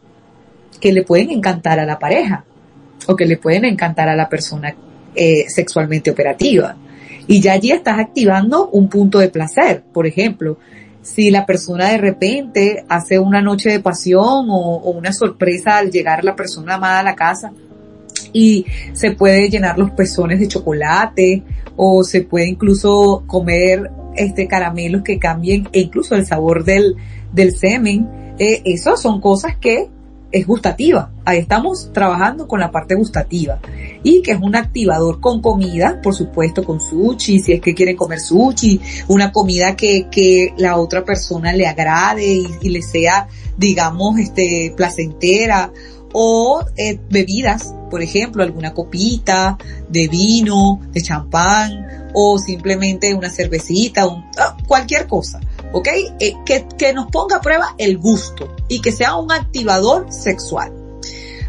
que 0.81 0.93
le 0.93 1.03
pueden 1.03 1.31
encantar 1.31 1.79
a 1.79 1.87
la 1.87 1.99
pareja 1.99 2.45
o 3.07 3.16
que 3.16 3.27
le 3.27 3.37
pueden 3.37 3.64
encantar 3.64 4.09
a 4.09 4.16
la 4.16 4.29
persona 4.29 4.75
eh, 5.14 5.45
sexualmente 5.49 6.11
operativa. 6.11 6.77
Y 7.27 7.40
ya 7.40 7.53
allí 7.53 7.71
estás 7.71 7.99
activando 7.99 8.69
un 8.71 8.88
punto 8.88 9.19
de 9.19 9.29
placer, 9.29 9.83
por 9.93 10.07
ejemplo 10.07 10.59
si 11.03 11.31
la 11.31 11.47
persona 11.47 11.88
de 11.88 11.99
repente 11.99 12.85
hace 12.88 13.19
una 13.19 13.40
noche 13.40 13.71
de 13.71 13.81
pasión 13.81 14.47
o, 14.51 14.77
una 14.90 15.12
sorpresa 15.12 15.79
al 15.79 15.90
llegar 15.90 16.25
la 16.25 16.37
persona 16.37 16.75
amada 16.75 17.01
a 17.01 17.05
la 17.05 17.14
casa 17.14 17.53
y 18.33 18.66
se 18.93 19.12
puede 19.12 19.49
llenar 19.49 19.79
los 19.79 19.90
pezones 19.93 20.38
de 20.38 20.49
chocolate 20.49 21.43
o 21.77 22.05
se 22.05 22.23
puede 22.23 22.49
incluso 22.49 23.25
comer 23.27 23.90
este 24.16 24.47
caramelos 24.47 25.03
que 25.03 25.19
cambien 25.19 25.69
e 25.73 25.81
incluso 25.81 26.14
el 26.14 26.27
sabor 26.27 26.64
del, 26.64 26.97
del 27.33 27.57
semen. 27.57 28.09
Eh, 28.38 28.77
son 28.79 29.21
cosas 29.21 29.57
que 29.57 29.88
es 30.33 30.47
gustativa. 30.47 31.11
Ahí 31.25 31.38
estamos 31.38 31.93
trabajando 31.93 32.47
con 32.47 32.61
la 32.61 32.71
parte 32.71 32.95
gustativa. 32.95 33.59
Y 34.03 34.23
que 34.23 34.33
es 34.33 34.40
un 34.40 34.57
activador 34.57 35.21
con 35.21 35.40
comida, 35.40 36.01
por 36.03 36.14
supuesto, 36.14 36.64
con 36.64 36.81
sushi, 36.81 37.40
si 37.40 37.53
es 37.53 37.61
que 37.61 37.75
quieren 37.75 37.97
comer 37.97 38.21
sushi, 38.21 38.81
una 39.09 39.33
comida 39.33 39.77
que, 39.77 40.09
que 40.11 40.55
la 40.57 40.77
otra 40.77 41.05
persona 41.05 41.53
le 41.53 41.66
agrade 41.66 42.27
y, 42.27 42.47
y 42.62 42.69
le 42.71 42.83
sea, 42.83 43.29
digamos, 43.57 44.19
este, 44.19 44.73
placentera. 44.77 45.73
O 46.12 46.64
eh, 46.77 46.99
bebidas, 47.09 47.73
por 47.88 48.03
ejemplo, 48.03 48.43
alguna 48.43 48.75
copita 48.75 49.57
de 49.88 50.09
vino, 50.09 50.81
de 50.93 51.03
champán, 51.03 51.87
o 52.14 52.38
simplemente 52.38 53.14
una 53.14 53.31
cervecita, 53.31 54.09
un, 54.09 54.25
ah, 54.38 54.57
cualquier 54.66 55.07
cosa. 55.07 55.40
¿Ok? 55.73 55.89
Eh, 56.21 56.35
que, 56.45 56.67
que 56.79 56.93
nos 56.93 57.11
ponga 57.11 57.37
a 57.37 57.41
prueba 57.41 57.75
el 57.79 57.99
gusto 57.99 58.55
y 58.69 58.81
que 58.81 58.93
sea 58.93 59.17
un 59.17 59.33
activador 59.33 60.13
sexual. 60.13 60.73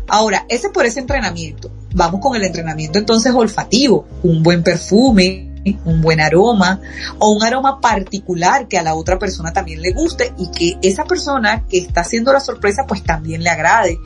Ahora, 0.07 0.45
ese 0.49 0.69
por 0.69 0.85
ese 0.85 0.99
entrenamiento. 0.99 1.71
Vamos 1.93 2.21
con 2.21 2.35
el 2.35 2.43
entrenamiento 2.43 2.99
entonces 2.99 3.33
olfativo, 3.33 4.05
un 4.23 4.43
buen 4.43 4.63
perfume, 4.63 5.51
un 5.85 6.01
buen 6.01 6.19
aroma 6.19 6.81
o 7.19 7.31
un 7.31 7.43
aroma 7.43 7.79
particular 7.79 8.67
que 8.67 8.77
a 8.77 8.83
la 8.83 8.95
otra 8.95 9.19
persona 9.19 9.53
también 9.53 9.81
le 9.81 9.91
guste 9.91 10.33
y 10.37 10.49
que 10.51 10.77
esa 10.87 11.05
persona 11.05 11.65
que 11.69 11.77
está 11.77 12.01
haciendo 12.01 12.33
la 12.33 12.39
sorpresa 12.39 12.85
pues 12.87 13.03
también 13.03 13.43
le 13.43 13.49
agrade. 13.49 13.99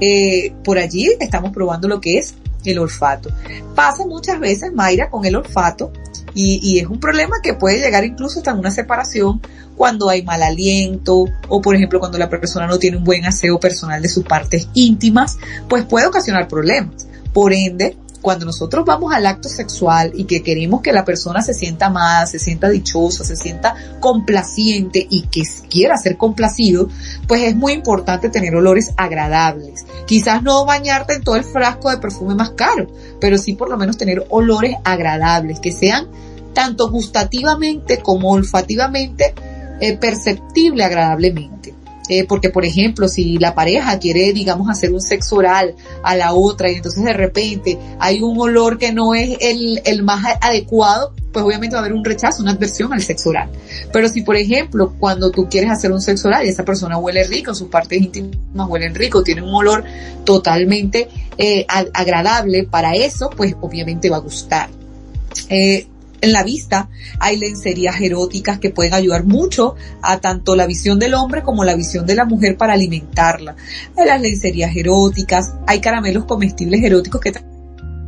Eh, 0.00 0.52
por 0.64 0.78
allí 0.78 1.10
estamos 1.20 1.52
probando 1.52 1.88
lo 1.88 2.00
que 2.00 2.18
es 2.18 2.34
el 2.70 2.78
olfato. 2.78 3.30
Pasa 3.74 4.06
muchas 4.06 4.38
veces, 4.40 4.72
Mayra, 4.72 5.10
con 5.10 5.24
el 5.24 5.36
olfato 5.36 5.92
y, 6.34 6.60
y, 6.62 6.78
es 6.78 6.86
un 6.86 6.98
problema 6.98 7.36
que 7.42 7.54
puede 7.54 7.80
llegar 7.80 8.04
incluso 8.04 8.38
hasta 8.38 8.54
una 8.54 8.70
separación 8.70 9.40
cuando 9.76 10.08
hay 10.08 10.22
mal 10.22 10.42
aliento 10.42 11.26
o 11.48 11.60
por 11.60 11.74
ejemplo 11.74 11.98
cuando 11.98 12.16
la 12.16 12.30
persona 12.30 12.66
no 12.66 12.78
tiene 12.78 12.96
un 12.96 13.04
buen 13.04 13.24
aseo 13.26 13.58
personal 13.60 14.00
de 14.00 14.08
sus 14.08 14.24
partes 14.24 14.68
íntimas, 14.74 15.38
pues 15.68 15.84
puede 15.84 16.06
ocasionar 16.06 16.48
problemas. 16.48 17.06
Por 17.32 17.52
ende, 17.52 17.96
cuando 18.22 18.46
nosotros 18.46 18.84
vamos 18.86 19.12
al 19.12 19.26
acto 19.26 19.48
sexual 19.48 20.12
y 20.14 20.24
que 20.24 20.42
queremos 20.42 20.80
que 20.80 20.92
la 20.92 21.04
persona 21.04 21.42
se 21.42 21.52
sienta 21.52 21.86
amada, 21.86 22.26
se 22.26 22.38
sienta 22.38 22.70
dichosa, 22.70 23.24
se 23.24 23.36
sienta 23.36 23.74
complaciente 24.00 25.06
y 25.10 25.22
que 25.22 25.42
quiera 25.68 25.98
ser 25.98 26.16
complacido, 26.16 26.88
pues 27.26 27.42
es 27.42 27.56
muy 27.56 27.72
importante 27.72 28.30
tener 28.30 28.54
olores 28.54 28.92
agradables. 28.96 29.84
Quizás 30.06 30.42
no 30.42 30.64
bañarte 30.64 31.14
en 31.14 31.22
todo 31.22 31.36
el 31.36 31.44
frasco 31.44 31.90
de 31.90 31.98
perfume 31.98 32.34
más 32.34 32.50
caro, 32.50 32.86
pero 33.20 33.36
sí 33.36 33.54
por 33.54 33.68
lo 33.68 33.76
menos 33.76 33.98
tener 33.98 34.24
olores 34.30 34.76
agradables, 34.84 35.60
que 35.60 35.72
sean 35.72 36.08
tanto 36.54 36.90
gustativamente 36.90 37.98
como 37.98 38.30
olfativamente 38.30 39.34
eh, 39.80 39.96
perceptible 39.96 40.84
agradablemente. 40.84 41.81
Eh, 42.08 42.24
porque, 42.24 42.50
por 42.50 42.64
ejemplo, 42.64 43.08
si 43.08 43.38
la 43.38 43.54
pareja 43.54 43.98
quiere, 43.98 44.32
digamos, 44.32 44.68
hacer 44.68 44.92
un 44.92 45.00
sexo 45.00 45.36
oral 45.36 45.74
a 46.02 46.16
la 46.16 46.34
otra 46.34 46.70
y 46.70 46.76
entonces 46.76 47.04
de 47.04 47.12
repente 47.12 47.78
hay 48.00 48.20
un 48.20 48.38
olor 48.40 48.78
que 48.78 48.92
no 48.92 49.14
es 49.14 49.36
el, 49.40 49.80
el 49.84 50.02
más 50.02 50.24
adecuado, 50.40 51.14
pues 51.32 51.44
obviamente 51.44 51.74
va 51.74 51.80
a 51.80 51.84
haber 51.84 51.96
un 51.96 52.04
rechazo, 52.04 52.42
una 52.42 52.52
adversión 52.52 52.92
al 52.92 53.02
sexo 53.02 53.30
oral. 53.30 53.50
Pero 53.92 54.08
si, 54.08 54.22
por 54.22 54.36
ejemplo, 54.36 54.94
cuando 54.98 55.30
tú 55.30 55.48
quieres 55.48 55.70
hacer 55.70 55.92
un 55.92 56.00
sexo 56.00 56.28
oral 56.28 56.44
y 56.44 56.50
esa 56.50 56.64
persona 56.64 56.98
huele 56.98 57.24
rico, 57.24 57.54
sus 57.54 57.68
partes 57.68 58.00
íntimas 58.00 58.68
huelen 58.68 58.94
rico, 58.94 59.22
tiene 59.22 59.42
un 59.42 59.54
olor 59.54 59.84
totalmente 60.24 61.08
eh, 61.38 61.64
agradable 61.68 62.64
para 62.64 62.94
eso, 62.94 63.30
pues 63.30 63.54
obviamente 63.60 64.10
va 64.10 64.16
a 64.16 64.20
gustar. 64.20 64.68
Eh, 65.48 65.86
en 66.22 66.32
la 66.32 66.44
vista 66.44 66.88
hay 67.18 67.36
lencerías 67.36 68.00
eróticas 68.00 68.58
que 68.58 68.70
pueden 68.70 68.94
ayudar 68.94 69.24
mucho 69.24 69.74
a 70.00 70.20
tanto 70.20 70.56
la 70.56 70.66
visión 70.66 70.98
del 70.98 71.14
hombre 71.14 71.42
como 71.42 71.64
la 71.64 71.74
visión 71.74 72.06
de 72.06 72.14
la 72.14 72.24
mujer 72.24 72.56
para 72.56 72.72
alimentarla. 72.72 73.56
Hay 73.96 74.06
las 74.06 74.20
lencerías 74.20 74.74
eróticas, 74.74 75.52
hay 75.66 75.80
caramelos 75.80 76.24
comestibles 76.24 76.82
eróticos 76.82 77.20
que 77.20 77.32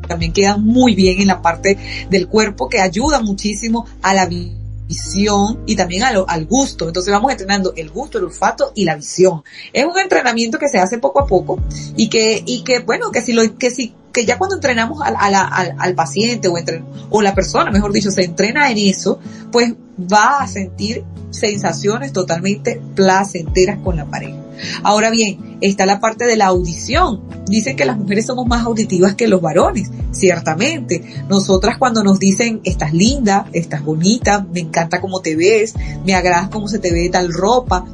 también 0.08 0.32
quedan 0.32 0.64
muy 0.64 0.94
bien 0.94 1.20
en 1.20 1.26
la 1.26 1.42
parte 1.42 1.76
del 2.08 2.28
cuerpo 2.28 2.68
que 2.68 2.80
ayudan 2.80 3.24
muchísimo 3.24 3.86
a 4.00 4.14
la 4.14 4.26
visión 4.26 5.60
y 5.66 5.74
también 5.74 6.04
al, 6.04 6.46
gusto. 6.46 6.86
Entonces 6.86 7.12
vamos 7.12 7.32
entrenando 7.32 7.72
el 7.76 7.90
gusto, 7.90 8.18
el 8.18 8.24
olfato 8.24 8.70
y 8.76 8.84
la 8.84 8.94
visión. 8.94 9.42
Es 9.72 9.84
un 9.84 9.98
entrenamiento 9.98 10.58
que 10.58 10.68
se 10.68 10.78
hace 10.78 10.98
poco 10.98 11.20
a 11.20 11.26
poco 11.26 11.58
y 11.96 12.08
que, 12.08 12.44
y 12.46 12.62
que 12.62 12.78
bueno, 12.78 13.10
que 13.10 13.22
si 13.22 13.32
lo, 13.32 13.58
que 13.58 13.70
si 13.72 13.92
que 14.14 14.24
ya 14.24 14.38
cuando 14.38 14.56
entrenamos 14.56 15.02
al, 15.02 15.16
al, 15.18 15.74
al 15.76 15.94
paciente 15.94 16.48
o, 16.48 16.56
entre, 16.56 16.82
o 17.10 17.20
la 17.20 17.34
persona, 17.34 17.70
mejor 17.70 17.92
dicho, 17.92 18.10
se 18.10 18.24
entrena 18.24 18.70
en 18.70 18.78
eso, 18.78 19.18
pues 19.52 19.74
va 20.00 20.38
a 20.38 20.46
sentir 20.46 21.04
sensaciones 21.30 22.12
totalmente 22.12 22.80
placenteras 22.94 23.80
con 23.80 23.96
la 23.96 24.06
pareja. 24.06 24.38
Ahora 24.84 25.10
bien, 25.10 25.58
está 25.60 25.84
la 25.84 25.98
parte 25.98 26.26
de 26.26 26.36
la 26.36 26.46
audición. 26.46 27.22
Dicen 27.46 27.74
que 27.74 27.84
las 27.84 27.98
mujeres 27.98 28.26
somos 28.26 28.46
más 28.46 28.64
auditivas 28.64 29.16
que 29.16 29.26
los 29.26 29.42
varones, 29.42 29.90
ciertamente. 30.12 31.02
Nosotras 31.28 31.76
cuando 31.76 32.04
nos 32.04 32.20
dicen, 32.20 32.60
estás 32.62 32.94
linda, 32.94 33.48
estás 33.52 33.82
bonita, 33.84 34.46
me 34.52 34.60
encanta 34.60 35.00
cómo 35.00 35.20
te 35.20 35.34
ves, 35.34 35.74
me 36.06 36.14
agradas 36.14 36.50
cómo 36.50 36.68
se 36.68 36.78
te 36.78 36.92
ve 36.92 37.08
tal 37.10 37.32
ropa, 37.32 37.84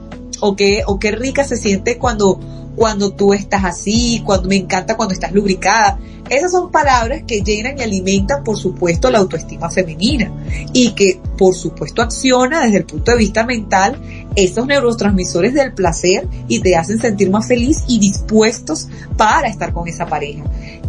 o 0.41 0.55
qué, 0.55 0.83
o 0.87 0.99
qué 0.99 1.13
rica 1.13 1.45
se 1.45 1.57
siente 1.57 1.99
cuando 1.99 2.39
cuando 2.77 3.13
tú 3.13 3.33
estás 3.33 3.65
así, 3.65 4.23
cuando 4.25 4.49
me 4.49 4.57
encanta 4.57 4.97
cuando 4.97 5.15
estás 5.15 5.33
lubricada. 5.33 5.99
Esas 6.29 6.53
son 6.53 6.71
palabras 6.71 7.25
que 7.27 7.41
llenan 7.41 7.79
y 7.79 7.83
alimentan, 7.83 8.45
por 8.45 8.57
supuesto, 8.57 9.11
la 9.11 9.19
autoestima 9.19 9.69
femenina 9.69 10.33
y 10.73 10.93
que, 10.93 11.21
por 11.37 11.55
supuesto, 11.55 12.03
acciona 12.03 12.65
desde 12.65 12.79
el 12.79 12.87
punto 12.87 13.13
de 13.13 13.19
vista 13.19 13.45
mental 13.45 14.01
esos 14.37 14.67
neurotransmisores 14.67 15.55
del 15.55 15.75
placer 15.75 16.29
y 16.47 16.61
te 16.61 16.77
hacen 16.77 17.01
sentir 17.01 17.31
más 17.31 17.49
feliz 17.49 17.85
y 17.89 17.99
dispuestos 17.99 18.89
para 19.17 19.49
estar 19.49 19.73
con 19.73 19.89
esa 19.89 20.07
pareja. 20.07 20.45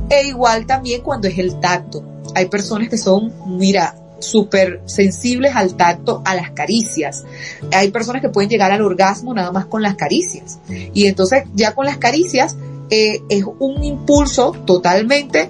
E 0.09 0.27
igual 0.27 0.65
también 0.65 1.01
cuando 1.01 1.27
es 1.27 1.39
el 1.39 1.59
tacto. 1.59 2.03
Hay 2.35 2.45
personas 2.45 2.89
que 2.89 2.97
son, 2.97 3.33
mira, 3.57 3.95
súper 4.21 4.81
sensibles 4.85 5.55
al 5.55 5.75
tacto, 5.75 6.21
a 6.25 6.35
las 6.35 6.51
caricias. 6.51 7.25
Hay 7.71 7.91
personas 7.91 8.21
que 8.21 8.29
pueden 8.29 8.49
llegar 8.49 8.71
al 8.71 8.81
orgasmo 8.81 9.33
nada 9.33 9.51
más 9.51 9.65
con 9.65 9.81
las 9.81 9.95
caricias. 9.95 10.59
Y 10.93 11.07
entonces 11.07 11.43
ya 11.53 11.73
con 11.73 11.85
las 11.85 11.97
caricias 11.97 12.55
eh, 12.89 13.21
es 13.29 13.43
un 13.59 13.83
impulso 13.83 14.51
totalmente 14.65 15.49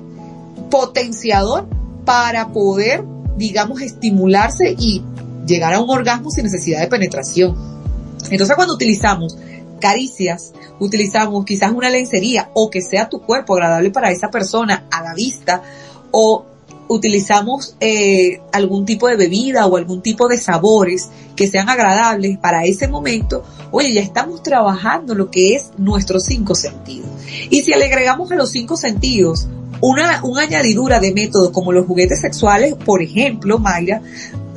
potenciador 0.70 1.68
para 2.06 2.50
poder, 2.50 3.04
digamos, 3.38 3.82
estimularse 3.82 4.76
y 4.78 5.04
llegar 5.46 5.74
a 5.74 5.82
un 5.82 5.90
orgasmo 5.90 6.30
sin 6.30 6.46
necesidad 6.46 6.82
de 6.82 6.88
penetración. 6.88 7.56
Entonces 8.30 8.56
cuando 8.56 8.76
utilizamos 8.76 9.38
caricias, 9.80 10.54
utilizamos 10.80 11.44
quizás 11.44 11.72
una 11.72 11.90
lencería 11.90 12.50
o 12.54 12.70
que 12.70 12.82
sea 12.82 13.10
tu 13.10 13.22
cuerpo 13.22 13.56
agradable 13.56 13.92
para 13.92 14.12
esa 14.12 14.30
persona 14.30 14.88
a 14.92 15.04
la 15.04 15.14
vista 15.14 15.62
o 16.12 16.46
utilizamos 16.93 17.77
eh, 17.80 18.41
algún 18.51 18.86
tipo 18.86 19.08
de 19.08 19.15
bebida 19.15 19.65
o 19.65 19.77
algún 19.77 20.01
tipo 20.01 20.27
de 20.27 20.38
sabores 20.38 21.10
que 21.38 21.47
sean 21.47 21.69
agradables 21.69 22.38
para 22.38 22.65
ese 22.65 22.89
momento, 22.89 23.43
oye, 23.71 23.93
ya 23.93 24.01
estamos 24.01 24.43
trabajando 24.43 25.15
lo 25.15 25.32
que 25.32 25.56
es 25.56 25.71
nuestros 25.77 26.25
cinco 26.25 26.54
sentidos. 26.54 27.10
Y 27.49 27.62
si 27.62 27.71
le 27.71 27.86
agregamos 27.86 28.30
a 28.32 28.36
los 28.36 28.51
cinco 28.51 28.75
sentidos 28.75 29.47
una, 29.80 30.21
una 30.23 30.41
añadidura 30.41 30.99
de 30.99 31.13
métodos 31.13 31.51
como 31.51 31.71
los 31.71 31.86
juguetes 31.86 32.19
sexuales, 32.19 32.75
por 32.75 33.01
ejemplo, 33.01 33.58
Mayra, 33.58 34.01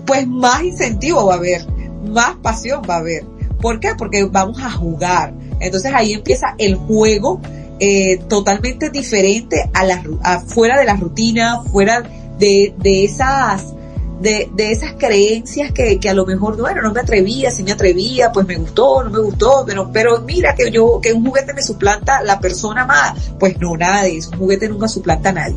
pues 0.05 0.27
más 0.27 0.65
incentivo 0.65 1.27
va 1.27 1.35
a 1.35 1.39
haber, 1.39 1.65
más 2.09 2.37
pasión 2.43 2.83
va 2.89 2.97
a 2.97 2.99
haber. 2.99 3.25
¿Por 3.61 3.79
qué? 3.79 3.95
Porque 3.97 4.25
vamos 4.25 4.59
a 4.61 4.71
jugar. 4.71 5.33
Entonces 5.61 5.93
ahí 5.95 6.13
empieza 6.13 6.57
el 6.59 6.75
juego 6.75 7.41
eh, 7.79 8.19
totalmente 8.29 8.91
diferente 8.91 9.71
a 9.73 9.85
la, 9.85 10.03
a, 10.23 10.41
fuera 10.41 10.79
de 10.79 10.85
la 10.85 10.97
rutina, 10.97 11.63
fuera 11.73 12.03
de, 12.39 12.75
de 12.79 13.05
esas 13.05 13.75
de, 14.21 14.49
de, 14.55 14.73
esas 14.73 14.93
creencias 14.95 15.73
que, 15.73 15.99
que, 15.99 16.09
a 16.09 16.15
lo 16.15 16.25
mejor, 16.25 16.57
bueno, 16.57 16.81
no 16.83 16.93
me 16.93 17.01
atrevía, 17.01 17.51
si 17.51 17.63
me 17.63 17.73
atrevía, 17.73 18.33
pues 18.33 18.47
me 18.47 18.57
gustó, 18.57 19.03
no 19.03 19.11
me 19.11 19.19
gustó, 19.19 19.65
pero, 19.67 19.91
pero 19.93 20.21
mira 20.23 20.55
que 20.55 20.71
yo, 20.71 21.01
que 21.03 21.13
un 21.13 21.25
juguete 21.25 21.53
me 21.53 21.63
suplanta 21.63 22.23
la 22.23 22.41
persona 22.41 22.83
amada. 22.83 23.15
Pues 23.39 23.59
no, 23.61 23.77
nada 23.77 24.03
de 24.03 24.17
eso, 24.17 24.31
un 24.31 24.39
juguete 24.39 24.69
nunca 24.69 24.89
suplanta 24.89 25.31
a 25.31 25.33
nadie. 25.33 25.57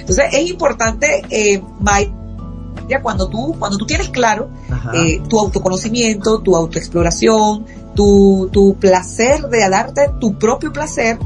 Entonces 0.00 0.24
es 0.32 0.48
importante, 0.48 1.22
eh, 1.28 1.60
cuando 3.02 3.28
tú, 3.28 3.54
cuando 3.58 3.76
tú 3.76 3.84
tienes 3.84 4.08
claro 4.08 4.48
eh, 4.94 5.20
tu 5.28 5.38
autoconocimiento, 5.38 6.40
tu 6.40 6.56
autoexploración, 6.56 7.66
tu, 7.94 8.48
tu 8.50 8.76
placer 8.76 9.42
de 9.48 9.68
darte 9.68 10.10
tu 10.18 10.38
propio 10.38 10.72
placer, 10.72 11.18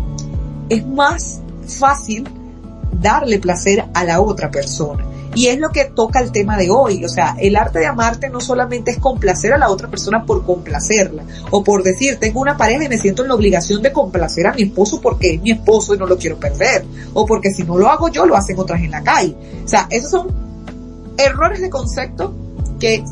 es 0.68 0.84
más 0.84 1.40
fácil 1.66 2.24
darle 3.02 3.38
placer 3.38 3.84
a 3.92 4.04
la 4.04 4.20
otra 4.20 4.50
persona. 4.50 5.04
Y 5.34 5.46
es 5.46 5.58
lo 5.58 5.70
que 5.70 5.86
toca 5.86 6.20
el 6.20 6.30
tema 6.30 6.56
de 6.56 6.70
hoy. 6.70 7.04
O 7.04 7.08
sea, 7.08 7.36
el 7.38 7.56
arte 7.56 7.78
de 7.78 7.86
amarte 7.86 8.28
no 8.28 8.40
solamente 8.40 8.90
es 8.90 8.98
complacer 8.98 9.52
a 9.52 9.58
la 9.58 9.70
otra 9.70 9.88
persona 9.88 10.24
por 10.26 10.44
complacerla. 10.44 11.24
O 11.50 11.64
por 11.64 11.82
decir, 11.82 12.18
tengo 12.18 12.40
una 12.40 12.56
pareja 12.56 12.84
y 12.84 12.88
me 12.88 12.98
siento 12.98 13.22
en 13.22 13.28
la 13.28 13.34
obligación 13.34 13.82
de 13.82 13.92
complacer 13.92 14.46
a 14.46 14.52
mi 14.52 14.62
esposo 14.62 15.00
porque 15.00 15.34
es 15.34 15.42
mi 15.42 15.52
esposo 15.52 15.94
y 15.94 15.98
no 15.98 16.06
lo 16.06 16.18
quiero 16.18 16.38
perder. 16.38 16.84
O 17.14 17.24
porque 17.24 17.50
si 17.50 17.62
no 17.62 17.78
lo 17.78 17.88
hago 17.88 18.08
yo, 18.08 18.26
lo 18.26 18.36
hacen 18.36 18.58
otras 18.58 18.82
en 18.82 18.90
la 18.90 19.02
calle. 19.02 19.34
O 19.64 19.68
sea, 19.68 19.86
esos 19.90 20.10
son 20.10 20.28
errores 21.16 21.60
de 21.60 21.70
concepto 21.70 22.34
que 22.78 23.02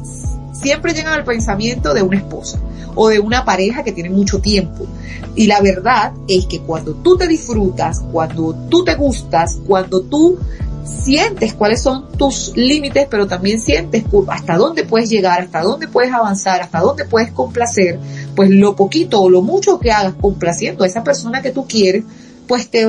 siempre 0.61 0.93
llegan 0.93 1.15
al 1.15 1.25
pensamiento 1.25 1.95
de 1.95 2.03
una 2.03 2.19
esposa 2.19 2.59
o 2.95 3.09
de 3.09 3.21
una 3.21 3.45
pareja 3.45 3.83
que 3.83 3.93
tiene 3.93 4.11
mucho 4.11 4.41
tiempo. 4.41 4.87
Y 5.35 5.47
la 5.47 5.61
verdad 5.61 6.13
es 6.29 6.47
que 6.47 6.61
cuando 6.61 6.95
tú 6.95 7.17
te 7.17 7.29
disfrutas, 7.29 8.03
cuando 8.13 8.55
tú 8.69 8.85
te 8.85 8.95
gustas, 8.95 9.59
cuando 9.67 10.03
tú 10.03 10.39
sientes 10.85 11.55
cuáles 11.55 11.83
son 11.83 12.11
tus 12.13 12.53
límites, 12.57 13.07
pero 13.11 13.27
también 13.27 13.61
sientes 13.61 14.05
hasta 14.29 14.57
dónde 14.57 14.85
puedes 14.85 15.09
llegar, 15.09 15.43
hasta 15.43 15.63
dónde 15.63 15.89
puedes 15.89 16.13
avanzar, 16.13 16.61
hasta 16.63 16.81
dónde 16.81 17.05
puedes 17.05 17.31
complacer, 17.33 17.99
pues 18.35 18.51
lo 18.51 18.77
poquito 18.77 19.21
o 19.21 19.31
lo 19.31 19.43
mucho 19.43 19.79
que 19.79 19.93
hagas 19.93 20.15
complaciendo 20.21 20.85
a 20.85 20.87
esa 20.87 21.05
persona 21.05 21.43
que 21.43 21.51
tú 21.51 21.67
quieres, 21.67 22.05
pues 22.47 22.71
te, 22.71 22.87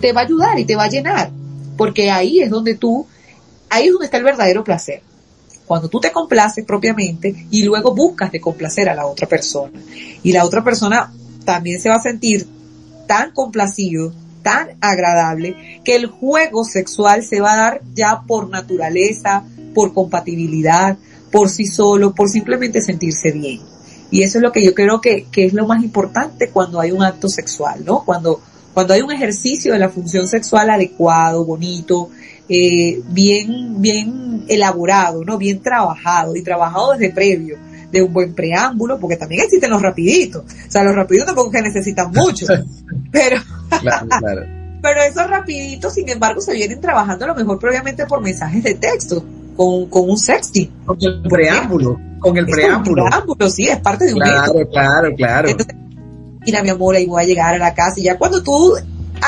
te 0.00 0.12
va 0.12 0.20
a 0.20 0.24
ayudar 0.24 0.58
y 0.58 0.64
te 0.64 0.76
va 0.76 0.84
a 0.84 0.88
llenar, 0.88 1.30
porque 1.76 2.10
ahí 2.10 2.40
es 2.40 2.50
donde 2.50 2.74
tú, 2.74 3.06
ahí 3.68 3.86
es 3.86 3.92
donde 3.92 4.06
está 4.06 4.18
el 4.18 4.24
verdadero 4.24 4.62
placer. 4.62 5.02
Cuando 5.66 5.88
tú 5.88 6.00
te 6.00 6.12
complaces 6.12 6.64
propiamente 6.64 7.46
y 7.50 7.64
luego 7.64 7.94
buscas 7.94 8.30
de 8.30 8.40
complacer 8.40 8.88
a 8.88 8.94
la 8.94 9.06
otra 9.06 9.26
persona. 9.28 9.80
Y 10.22 10.32
la 10.32 10.44
otra 10.44 10.62
persona 10.62 11.12
también 11.44 11.80
se 11.80 11.88
va 11.88 11.96
a 11.96 12.00
sentir 12.00 12.46
tan 13.06 13.32
complacido, 13.32 14.12
tan 14.42 14.76
agradable, 14.80 15.80
que 15.84 15.96
el 15.96 16.06
juego 16.06 16.64
sexual 16.64 17.24
se 17.24 17.40
va 17.40 17.54
a 17.54 17.56
dar 17.56 17.80
ya 17.94 18.22
por 18.26 18.48
naturaleza, 18.48 19.44
por 19.74 19.92
compatibilidad, 19.92 20.96
por 21.30 21.48
sí 21.48 21.66
solo, 21.66 22.14
por 22.14 22.28
simplemente 22.28 22.80
sentirse 22.80 23.32
bien. 23.32 23.60
Y 24.10 24.22
eso 24.22 24.38
es 24.38 24.42
lo 24.42 24.52
que 24.52 24.64
yo 24.64 24.74
creo 24.74 25.00
que, 25.00 25.26
que 25.30 25.46
es 25.46 25.52
lo 25.52 25.66
más 25.66 25.82
importante 25.82 26.50
cuando 26.50 26.80
hay 26.80 26.92
un 26.92 27.02
acto 27.02 27.28
sexual, 27.28 27.84
¿no? 27.84 28.04
Cuando, 28.04 28.40
cuando 28.72 28.94
hay 28.94 29.02
un 29.02 29.10
ejercicio 29.10 29.72
de 29.72 29.78
la 29.78 29.88
función 29.88 30.28
sexual 30.28 30.70
adecuado, 30.70 31.44
bonito, 31.44 32.10
eh, 32.48 33.00
bien, 33.08 33.80
bien 33.80 34.44
elaborado, 34.48 35.24
¿no? 35.24 35.38
Bien 35.38 35.60
trabajado 35.60 36.36
y 36.36 36.42
trabajado 36.42 36.92
desde 36.92 37.12
previo 37.12 37.58
de 37.90 38.02
un 38.02 38.12
buen 38.12 38.34
preámbulo, 38.34 38.98
porque 38.98 39.16
también 39.16 39.42
existen 39.42 39.70
los 39.70 39.82
rapiditos. 39.82 40.42
O 40.44 40.70
sea, 40.70 40.84
los 40.84 40.94
rapiditos 40.94 41.26
tampoco 41.26 41.50
que 41.50 41.62
necesitan 41.62 42.10
mucho. 42.12 42.46
pero, 43.12 43.40
pero 44.82 45.02
esos 45.02 45.28
rapiditos, 45.28 45.94
sin 45.94 46.08
embargo, 46.08 46.40
se 46.40 46.52
vienen 46.52 46.80
trabajando 46.80 47.24
a 47.24 47.28
lo 47.28 47.34
mejor 47.34 47.58
previamente 47.58 48.06
por 48.06 48.20
mensajes 48.20 48.62
de 48.62 48.74
texto, 48.74 49.24
con, 49.56 49.86
con 49.86 50.10
un 50.10 50.18
sexting. 50.18 50.70
Con 50.84 50.98
el 51.00 51.22
preámbulo, 51.22 51.98
con 52.18 52.36
el 52.36 52.46
preámbulo. 52.46 53.04
el 53.04 53.10
preámbulo, 53.10 53.50
sí, 53.50 53.68
es 53.68 53.78
parte 53.78 54.06
de 54.06 54.14
un 54.14 54.20
Claro, 54.20 54.68
claro, 54.70 55.14
claro. 55.16 55.48
mira 56.44 56.62
mi 56.62 56.70
amor, 56.70 56.94
ahí 56.94 57.06
voy 57.06 57.22
a 57.22 57.26
llegar 57.26 57.54
a 57.54 57.58
la 57.58 57.74
casa 57.74 57.98
y 57.98 58.04
ya 58.04 58.18
cuando 58.18 58.42
tú 58.42 58.76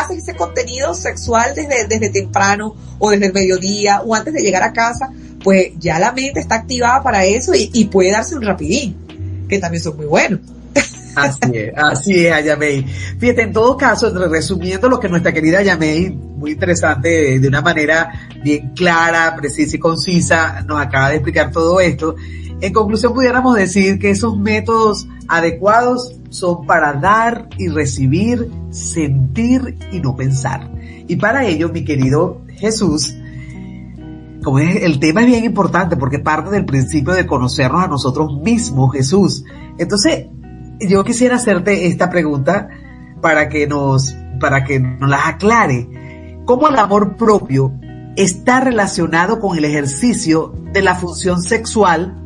haces 0.00 0.18
ese 0.18 0.36
contenido 0.36 0.94
sexual 0.94 1.54
desde, 1.54 1.86
desde 1.86 2.10
temprano 2.10 2.74
o 2.98 3.10
desde 3.10 3.26
el 3.26 3.32
mediodía 3.32 4.00
o 4.02 4.14
antes 4.14 4.34
de 4.34 4.40
llegar 4.40 4.62
a 4.62 4.72
casa, 4.72 5.10
pues 5.42 5.72
ya 5.78 5.98
la 5.98 6.12
mente 6.12 6.40
está 6.40 6.56
activada 6.56 7.02
para 7.02 7.24
eso 7.24 7.52
y, 7.54 7.84
puede 7.86 8.12
darse 8.12 8.34
un 8.34 8.42
rapidín, 8.42 8.96
que 9.48 9.58
también 9.58 9.82
son 9.82 9.96
muy 9.96 10.06
buenos. 10.06 10.40
Así 11.14 11.50
es, 11.52 11.72
así 11.76 12.26
es, 12.26 12.32
Ayamei. 12.32 12.84
Fíjate, 13.18 13.42
en 13.42 13.52
todo 13.52 13.76
caso, 13.76 14.10
resumiendo 14.28 14.88
lo 14.88 15.00
que 15.00 15.08
nuestra 15.08 15.32
querida 15.32 15.58
Ayamei, 15.58 16.10
muy 16.10 16.52
interesante, 16.52 17.40
de 17.40 17.48
una 17.48 17.60
manera 17.60 18.30
bien 18.42 18.72
clara, 18.74 19.34
precisa 19.36 19.76
y 19.76 19.78
concisa, 19.80 20.62
nos 20.66 20.80
acaba 20.80 21.10
de 21.10 21.16
explicar 21.16 21.50
todo 21.50 21.80
esto. 21.80 22.14
En 22.60 22.72
conclusión, 22.72 23.14
pudiéramos 23.14 23.56
decir 23.56 23.98
que 23.98 24.10
esos 24.10 24.36
métodos 24.38 25.08
adecuados 25.28 26.18
son 26.30 26.66
para 26.66 26.94
dar 26.94 27.48
y 27.58 27.68
recibir, 27.68 28.50
sentir 28.70 29.76
y 29.92 30.00
no 30.00 30.16
pensar. 30.16 30.70
Y 31.06 31.16
para 31.16 31.44
ello, 31.44 31.68
mi 31.68 31.84
querido 31.84 32.42
Jesús, 32.56 33.14
como 34.42 34.58
el 34.58 34.98
tema 34.98 35.20
es 35.20 35.26
bien 35.26 35.44
importante 35.44 35.96
porque 35.96 36.18
parte 36.18 36.50
del 36.50 36.64
principio 36.64 37.12
de 37.12 37.26
conocernos 37.26 37.84
a 37.84 37.88
nosotros 37.88 38.40
mismos, 38.40 38.92
Jesús. 38.92 39.44
Entonces, 39.78 40.26
yo 40.80 41.04
quisiera 41.04 41.36
hacerte 41.36 41.86
esta 41.86 42.08
pregunta 42.08 42.68
para 43.20 43.48
que 43.48 43.66
nos, 43.66 44.16
para 44.40 44.64
que 44.64 44.80
nos 44.80 45.10
las 45.10 45.26
aclare. 45.26 45.88
¿Cómo 46.44 46.68
el 46.68 46.76
amor 46.76 47.16
propio 47.16 47.74
está 48.16 48.60
relacionado 48.60 49.38
con 49.38 49.58
el 49.58 49.64
ejercicio 49.64 50.54
de 50.72 50.82
la 50.82 50.94
función 50.94 51.42
sexual 51.42 52.16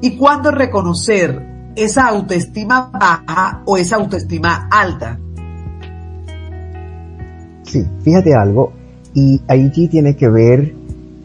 y 0.00 0.16
cuándo 0.16 0.50
reconocer 0.50 1.47
esa 1.78 2.08
autoestima 2.08 2.90
baja 2.92 3.62
o 3.64 3.76
esa 3.76 3.96
autoestima 3.96 4.68
alta? 4.70 5.18
Sí, 7.62 7.86
fíjate 8.02 8.34
algo, 8.34 8.72
y 9.14 9.40
allí 9.46 9.88
tiene 9.88 10.16
que 10.16 10.28
ver 10.28 10.74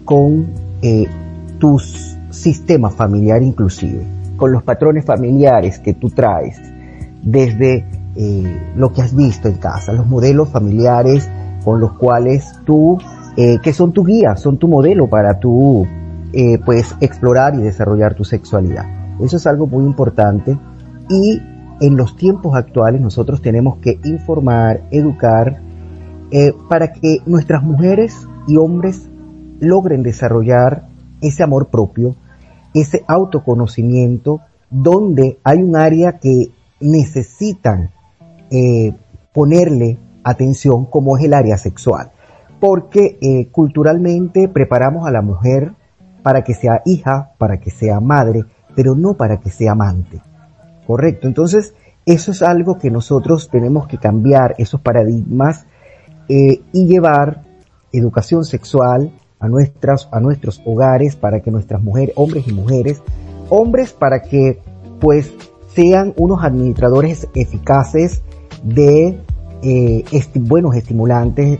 con 0.05 0.47
eh, 0.81 1.07
tu 1.57 1.79
sistema 1.79 2.89
familiar 2.89 3.41
inclusive, 3.41 4.05
con 4.35 4.51
los 4.51 4.61
patrones 4.63 5.05
familiares 5.05 5.79
que 5.79 5.93
tú 5.93 6.09
traes 6.09 6.59
desde 7.21 7.85
eh, 8.15 8.73
lo 8.75 8.91
que 8.93 9.01
has 9.01 9.15
visto 9.15 9.47
en 9.47 9.55
casa, 9.55 9.93
los 9.93 10.05
modelos 10.05 10.49
familiares 10.49 11.29
con 11.63 11.79
los 11.79 11.93
cuales 11.93 12.45
tú, 12.65 12.99
eh, 13.37 13.57
que 13.63 13.73
son 13.73 13.93
tu 13.93 14.03
guía, 14.03 14.35
son 14.35 14.57
tu 14.57 14.67
modelo 14.67 15.07
para 15.07 15.39
tú, 15.39 15.87
pues, 16.65 16.95
explorar 16.99 17.53
y 17.55 17.61
desarrollar 17.61 18.15
tu 18.15 18.23
sexualidad. 18.23 19.02
Eso 19.21 19.37
es 19.37 19.47
algo 19.47 19.67
muy 19.67 19.85
importante 19.85 20.57
y 21.09 21.41
en 21.81 21.97
los 21.97 22.15
tiempos 22.15 22.55
actuales 22.55 23.01
nosotros 23.01 23.41
tenemos 23.41 23.77
que 23.77 23.99
informar, 24.03 24.83
educar, 24.91 25.61
para 26.67 26.91
que 26.91 27.19
nuestras 27.25 27.61
mujeres 27.61 28.27
y 28.47 28.57
hombres 28.57 29.07
logren 29.59 30.03
desarrollar 30.03 30.87
ese 31.21 31.43
amor 31.43 31.67
propio, 31.67 32.15
ese 32.73 33.03
autoconocimiento, 33.07 34.41
donde 34.69 35.39
hay 35.43 35.61
un 35.61 35.75
área 35.75 36.19
que 36.19 36.49
necesitan 36.79 37.91
eh, 38.49 38.93
ponerle 39.31 39.99
atención 40.23 40.85
como 40.85 41.17
es 41.17 41.23
el 41.23 41.33
área 41.33 41.57
sexual. 41.57 42.11
Porque 42.59 43.17
eh, 43.21 43.49
culturalmente 43.51 44.47
preparamos 44.47 45.07
a 45.07 45.11
la 45.11 45.21
mujer 45.21 45.73
para 46.23 46.43
que 46.43 46.53
sea 46.53 46.81
hija, 46.85 47.31
para 47.37 47.59
que 47.59 47.69
sea 47.69 47.99
madre, 47.99 48.45
pero 48.75 48.95
no 48.95 49.15
para 49.15 49.39
que 49.39 49.49
sea 49.49 49.73
amante. 49.73 50.21
Correcto. 50.85 51.27
Entonces, 51.27 51.73
eso 52.05 52.31
es 52.31 52.41
algo 52.41 52.77
que 52.77 52.91
nosotros 52.91 53.49
tenemos 53.49 53.87
que 53.87 53.97
cambiar, 53.97 54.55
esos 54.57 54.81
paradigmas, 54.81 55.65
eh, 56.27 56.61
y 56.71 56.85
llevar 56.85 57.43
educación 57.91 58.43
sexual, 58.43 59.11
a, 59.43 59.49
nuestras, 59.49 60.07
a 60.13 60.21
nuestros 60.21 60.61
hogares 60.63 61.17
para 61.17 61.41
que 61.41 61.51
nuestras 61.51 61.83
mujeres, 61.83 62.15
hombres 62.15 62.47
y 62.47 62.53
mujeres, 62.53 63.01
hombres 63.49 63.91
para 63.91 64.21
que 64.21 64.61
pues 65.01 65.33
sean 65.67 66.13
unos 66.15 66.45
administradores 66.45 67.27
eficaces 67.35 68.21
de 68.63 69.19
eh, 69.61 70.05
buenos 70.35 70.75
estimulantes 70.75 71.59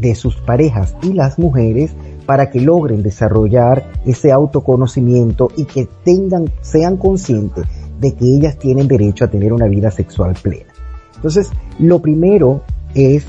de 0.00 0.14
sus 0.14 0.36
parejas 0.36 0.96
y 1.02 1.12
las 1.12 1.38
mujeres 1.38 1.94
para 2.28 2.50
que 2.50 2.60
logren 2.60 3.02
desarrollar 3.02 3.90
ese 4.04 4.32
autoconocimiento 4.32 5.48
y 5.56 5.64
que 5.64 5.88
tengan, 6.04 6.52
sean 6.60 6.98
conscientes 6.98 7.64
de 7.98 8.12
que 8.12 8.26
ellas 8.26 8.58
tienen 8.58 8.86
derecho 8.86 9.24
a 9.24 9.28
tener 9.28 9.50
una 9.50 9.66
vida 9.66 9.90
sexual 9.90 10.34
plena. 10.42 10.70
Entonces, 11.16 11.50
lo 11.78 12.02
primero 12.02 12.60
es 12.94 13.24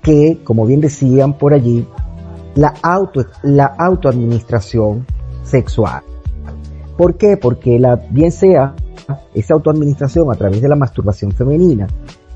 que, 0.00 0.38
como 0.44 0.64
bien 0.64 0.80
decían 0.80 1.36
por 1.36 1.54
allí, 1.54 1.88
la, 2.54 2.72
auto, 2.82 3.26
la 3.42 3.66
autoadministración 3.66 5.04
sexual. 5.42 6.04
¿Por 6.96 7.16
qué? 7.16 7.36
Porque 7.36 7.80
la, 7.80 7.96
bien 7.96 8.30
sea 8.30 8.76
esa 9.34 9.54
autoadministración 9.54 10.30
a 10.30 10.36
través 10.36 10.62
de 10.62 10.68
la 10.68 10.76
masturbación 10.76 11.32
femenina, 11.32 11.88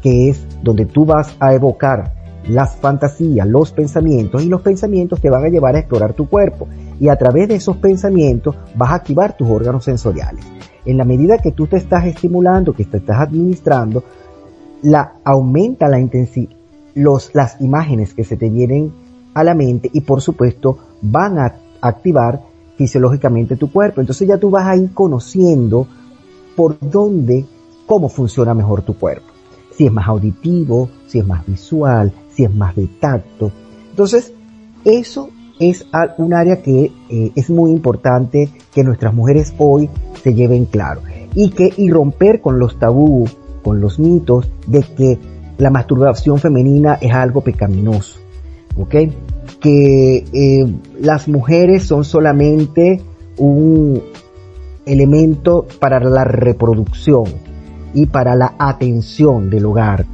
que 0.02 0.28
es 0.28 0.44
donde 0.60 0.86
tú 0.86 1.04
vas 1.04 1.36
a 1.38 1.54
evocar 1.54 2.19
las 2.48 2.76
fantasías, 2.76 3.46
los 3.46 3.72
pensamientos, 3.72 4.42
y 4.42 4.48
los 4.48 4.60
pensamientos 4.60 5.20
te 5.20 5.30
van 5.30 5.44
a 5.44 5.48
llevar 5.48 5.76
a 5.76 5.80
explorar 5.80 6.14
tu 6.14 6.28
cuerpo. 6.28 6.68
Y 6.98 7.08
a 7.08 7.16
través 7.16 7.48
de 7.48 7.56
esos 7.56 7.76
pensamientos 7.76 8.56
vas 8.74 8.90
a 8.90 8.96
activar 8.96 9.36
tus 9.36 9.48
órganos 9.48 9.84
sensoriales. 9.84 10.44
En 10.84 10.96
la 10.96 11.04
medida 11.04 11.38
que 11.38 11.52
tú 11.52 11.66
te 11.66 11.76
estás 11.76 12.06
estimulando, 12.06 12.72
que 12.72 12.84
te 12.84 12.98
estás 12.98 13.20
administrando, 13.20 14.02
la, 14.82 15.14
aumenta 15.24 15.88
la 15.88 16.00
intensidad, 16.00 16.50
los, 16.94 17.34
las 17.34 17.60
imágenes 17.60 18.14
que 18.14 18.24
se 18.24 18.36
te 18.36 18.50
vienen 18.50 18.92
a 19.34 19.44
la 19.44 19.54
mente 19.54 19.90
y 19.92 20.00
por 20.00 20.20
supuesto 20.20 20.78
van 21.02 21.38
a 21.38 21.54
activar 21.80 22.40
fisiológicamente 22.76 23.56
tu 23.56 23.70
cuerpo. 23.70 24.00
Entonces 24.00 24.26
ya 24.26 24.38
tú 24.38 24.50
vas 24.50 24.66
a 24.66 24.76
ir 24.76 24.92
conociendo 24.92 25.86
por 26.56 26.76
dónde, 26.80 27.44
cómo 27.86 28.08
funciona 28.08 28.54
mejor 28.54 28.82
tu 28.82 28.94
cuerpo. 28.98 29.28
Si 29.72 29.86
es 29.86 29.92
más 29.92 30.08
auditivo, 30.08 30.90
si 31.06 31.18
es 31.18 31.26
más 31.26 31.46
visual, 31.46 32.12
es 32.44 32.54
más 32.54 32.76
de 32.76 32.86
tacto. 32.86 33.52
Entonces, 33.90 34.32
eso 34.84 35.30
es 35.58 35.86
un 36.18 36.34
área 36.34 36.62
que 36.62 36.90
eh, 37.10 37.32
es 37.34 37.50
muy 37.50 37.70
importante 37.70 38.48
que 38.74 38.82
nuestras 38.82 39.12
mujeres 39.12 39.52
hoy 39.58 39.90
se 40.22 40.34
lleven 40.34 40.64
claro. 40.64 41.02
Y 41.34 41.50
que, 41.50 41.72
y 41.76 41.90
romper 41.90 42.40
con 42.40 42.58
los 42.58 42.78
tabú, 42.78 43.26
con 43.62 43.80
los 43.80 43.98
mitos 43.98 44.50
de 44.66 44.82
que 44.82 45.18
la 45.58 45.70
masturbación 45.70 46.38
femenina 46.38 46.98
es 47.00 47.12
algo 47.12 47.42
pecaminoso. 47.42 48.18
¿ok? 48.76 48.94
Que 49.60 50.24
eh, 50.32 50.74
las 51.00 51.28
mujeres 51.28 51.84
son 51.84 52.04
solamente 52.04 53.02
un, 53.36 54.02
elemento 54.86 55.66
para 55.78 56.00
la 56.00 56.24
reproducción 56.24 57.24
y 57.94 58.06
para 58.06 58.34
la 58.34 58.54
atención 58.58 59.50
del 59.50 59.66
hogar. 59.66 60.06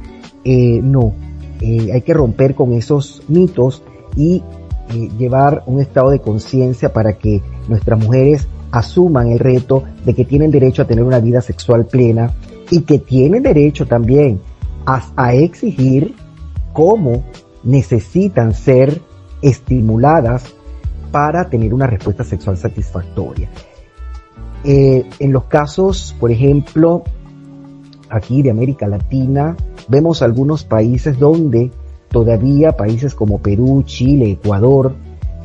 Eh, 0.43 0.79
no, 0.81 1.13
eh, 1.61 1.91
hay 1.93 2.01
que 2.01 2.13
romper 2.13 2.55
con 2.55 2.73
esos 2.73 3.23
mitos 3.27 3.83
y 4.15 4.43
eh, 4.89 5.09
llevar 5.17 5.63
un 5.65 5.81
estado 5.81 6.11
de 6.11 6.19
conciencia 6.19 6.93
para 6.93 7.13
que 7.13 7.41
nuestras 7.67 7.99
mujeres 7.99 8.47
asuman 8.71 9.29
el 9.29 9.39
reto 9.39 9.83
de 10.05 10.13
que 10.13 10.25
tienen 10.25 10.51
derecho 10.51 10.81
a 10.81 10.85
tener 10.85 11.03
una 11.03 11.19
vida 11.19 11.41
sexual 11.41 11.85
plena 11.85 12.33
y 12.69 12.81
que 12.81 12.99
tienen 12.99 13.43
derecho 13.43 13.85
también 13.85 14.39
a, 14.85 15.33
exigir 15.33 16.15
cómo 16.71 17.23
necesitan 17.63 18.53
ser 18.53 19.01
estimuladas 19.41 20.53
para 21.11 21.49
tener 21.49 21.73
una 21.73 21.87
respuesta 21.87 22.23
sexual 22.23 22.57
satisfactoria. 22.57 23.49
Eh, 24.63 25.05
en 25.19 25.33
los 25.33 25.45
casos, 25.45 26.15
por 26.19 26.31
ejemplo, 26.31 27.03
aquí 28.09 28.41
de 28.41 28.51
América 28.51 28.87
Latina, 28.87 29.55
vemos 29.87 30.21
algunos 30.21 30.63
países 30.63 31.19
donde 31.19 31.71
todavía, 32.09 32.73
países 32.73 33.13
como 33.15 33.39
Perú, 33.39 33.83
Chile, 33.85 34.31
Ecuador, 34.31 34.95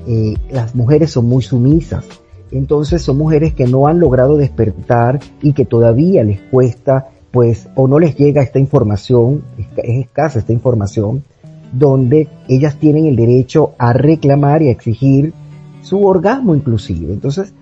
eh, 0.07 0.35
las 0.51 0.75
mujeres 0.75 1.11
son 1.11 1.29
muy 1.29 1.43
sumisas. 1.43 2.05
Entonces 2.51 3.03
son 3.03 3.19
mujeres 3.19 3.55
que 3.55 3.67
no 3.67 3.87
han 3.87 3.99
logrado 3.99 4.37
despertar 4.37 5.21
y 5.41 5.55
que 5.55 5.65
todavía 5.65 6.23
les 6.23 6.41
cuesta, 6.41 7.09
pues, 7.31 7.69
o 7.75 7.89
no 7.89 7.99
les 7.99 8.17
llega 8.17 8.43
esta 8.43 8.59
información, 8.59 9.43
es 9.57 9.67
escasa 9.77 10.39
esta 10.39 10.53
información, 10.53 11.25
donde 11.73 12.29
ellas 12.49 12.77
tienen 12.79 13.07
el 13.07 13.17
derecho 13.17 13.73
a 13.79 13.95
reclamar 13.95 14.63
y 14.63 14.69
a 14.69 14.73
exigir 14.73 15.33
su 15.81 16.05
orgasmo 16.05 16.55
inclusive. 16.55 17.13
Entonces, 17.13 17.55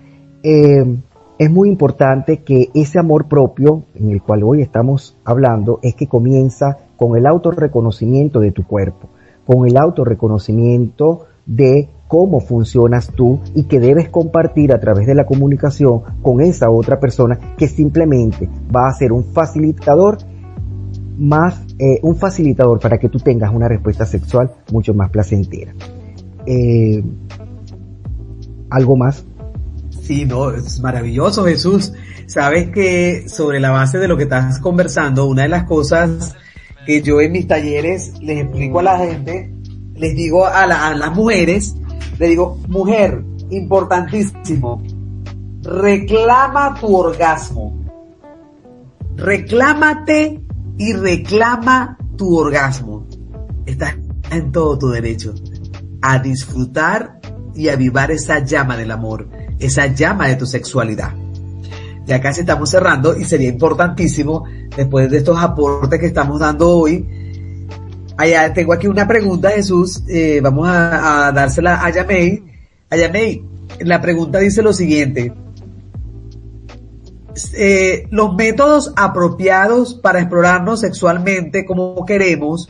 eh, 0.43 0.83
es 1.41 1.49
muy 1.49 1.69
importante 1.69 2.43
que 2.43 2.69
ese 2.75 2.99
amor 2.99 3.25
propio, 3.25 3.85
en 3.95 4.11
el 4.11 4.21
cual 4.21 4.43
hoy 4.43 4.61
estamos 4.61 5.17
hablando, 5.25 5.79
es 5.81 5.95
que 5.95 6.05
comienza 6.05 6.77
con 6.95 7.17
el 7.17 7.25
autorreconocimiento 7.25 8.39
de 8.39 8.51
tu 8.51 8.63
cuerpo, 8.63 9.09
con 9.43 9.67
el 9.67 9.75
autorreconocimiento 9.75 11.25
de 11.47 11.89
cómo 12.07 12.41
funcionas 12.41 13.07
tú 13.07 13.39
y 13.55 13.63
que 13.63 13.79
debes 13.79 14.09
compartir 14.09 14.71
a 14.71 14.79
través 14.79 15.07
de 15.07 15.15
la 15.15 15.25
comunicación 15.25 16.03
con 16.21 16.41
esa 16.41 16.69
otra 16.69 16.99
persona 16.99 17.39
que 17.57 17.67
simplemente 17.67 18.47
va 18.73 18.87
a 18.87 18.93
ser 18.93 19.11
un 19.11 19.23
facilitador 19.23 20.19
más, 21.17 21.59
eh, 21.79 22.01
un 22.03 22.17
facilitador 22.17 22.79
para 22.79 22.99
que 22.99 23.09
tú 23.09 23.17
tengas 23.17 23.51
una 23.51 23.67
respuesta 23.67 24.05
sexual 24.05 24.51
mucho 24.71 24.93
más 24.93 25.09
placentera. 25.09 25.73
Eh, 26.45 27.03
¿Algo 28.69 28.95
más? 28.95 29.25
Sí, 30.01 30.25
no, 30.25 30.51
es 30.51 30.79
maravilloso 30.79 31.45
Jesús. 31.45 31.93
Sabes 32.27 32.69
que 32.69 33.27
sobre 33.27 33.59
la 33.59 33.71
base 33.71 33.97
de 33.97 34.07
lo 34.07 34.17
que 34.17 34.23
estás 34.23 34.59
conversando, 34.59 35.25
una 35.27 35.43
de 35.43 35.49
las 35.49 35.65
cosas 35.65 36.35
que 36.85 37.01
yo 37.01 37.21
en 37.21 37.31
mis 37.33 37.47
talleres 37.47 38.13
les 38.21 38.43
explico 38.43 38.79
a 38.79 38.83
la 38.83 38.97
gente, 38.97 39.53
les 39.95 40.15
digo 40.15 40.45
a, 40.45 40.65
las 40.65 41.15
mujeres, 41.15 41.75
le 42.17 42.27
digo, 42.27 42.57
mujer, 42.67 43.23
importantísimo, 43.49 44.81
reclama 45.61 46.75
tu 46.79 46.95
orgasmo. 46.95 47.77
Reclámate 49.15 50.41
y 50.77 50.93
reclama 50.93 51.97
tu 52.17 52.35
orgasmo. 52.37 53.05
Estás 53.65 53.95
en 54.31 54.51
todo 54.51 54.79
tu 54.79 54.89
derecho 54.89 55.35
a 56.01 56.17
disfrutar 56.17 57.19
y 57.53 57.67
avivar 57.69 58.09
esa 58.09 58.39
llama 58.39 58.77
del 58.77 58.91
amor 58.91 59.27
esa 59.61 59.87
llama 59.87 60.27
de 60.27 60.35
tu 60.35 60.45
sexualidad. 60.45 61.13
Ya 62.05 62.19
casi 62.19 62.41
estamos 62.41 62.69
cerrando 62.69 63.15
y 63.15 63.23
sería 63.25 63.49
importantísimo, 63.49 64.43
después 64.75 65.09
de 65.09 65.17
estos 65.17 65.37
aportes 65.37 65.99
que 65.99 66.07
estamos 66.07 66.39
dando 66.39 66.69
hoy, 66.69 67.07
allá 68.17 68.53
tengo 68.53 68.73
aquí 68.73 68.87
una 68.87 69.07
pregunta, 69.07 69.51
Jesús, 69.51 70.03
eh, 70.07 70.39
vamos 70.41 70.67
a, 70.69 71.31
dársela 71.33 71.85
a 71.85 71.89
Yamei. 71.89 72.43
A 72.89 72.97
Yamei, 72.97 73.43
la 73.79 74.01
pregunta 74.01 74.39
dice 74.39 74.61
lo 74.61 74.73
siguiente. 74.73 75.33
Eh, 77.53 78.07
los 78.09 78.35
métodos 78.35 78.91
apropiados 78.95 79.93
para 79.93 80.19
explorarnos 80.19 80.81
sexualmente 80.81 81.65
como 81.65 82.05
queremos 82.05 82.69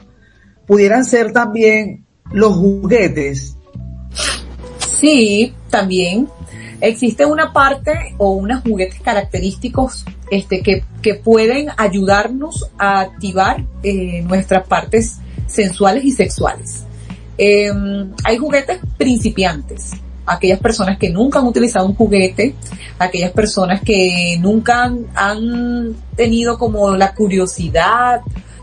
pudieran 0.67 1.03
ser 1.03 1.31
también 1.31 2.05
los 2.31 2.53
juguetes. 2.53 3.57
Sí, 4.99 5.53
también 5.69 6.27
existe 6.81 7.25
una 7.25 7.53
parte 7.53 8.15
o 8.17 8.31
unos 8.31 8.61
juguetes 8.61 8.99
característicos 9.01 10.05
este, 10.29 10.61
que, 10.61 10.83
que 11.01 11.15
pueden 11.15 11.69
ayudarnos 11.77 12.69
a 12.77 13.01
activar 13.01 13.63
eh, 13.83 14.21
nuestras 14.23 14.67
partes 14.67 15.19
sensuales 15.47 16.03
y 16.03 16.11
sexuales. 16.11 16.83
Em, 17.37 18.11
hay 18.23 18.37
juguetes 18.37 18.79
principiantes, 18.97 19.91
aquellas 20.25 20.59
personas 20.59 20.97
que 20.97 21.09
nunca 21.09 21.39
han 21.39 21.47
utilizado 21.47 21.85
un 21.85 21.95
juguete, 21.95 22.55
aquellas 22.99 23.31
personas 23.31 23.81
que 23.81 24.37
nunca 24.39 24.83
han, 24.83 25.05
han 25.15 25.95
tenido 26.15 26.57
como 26.57 26.95
la 26.95 27.13
curiosidad 27.13 28.21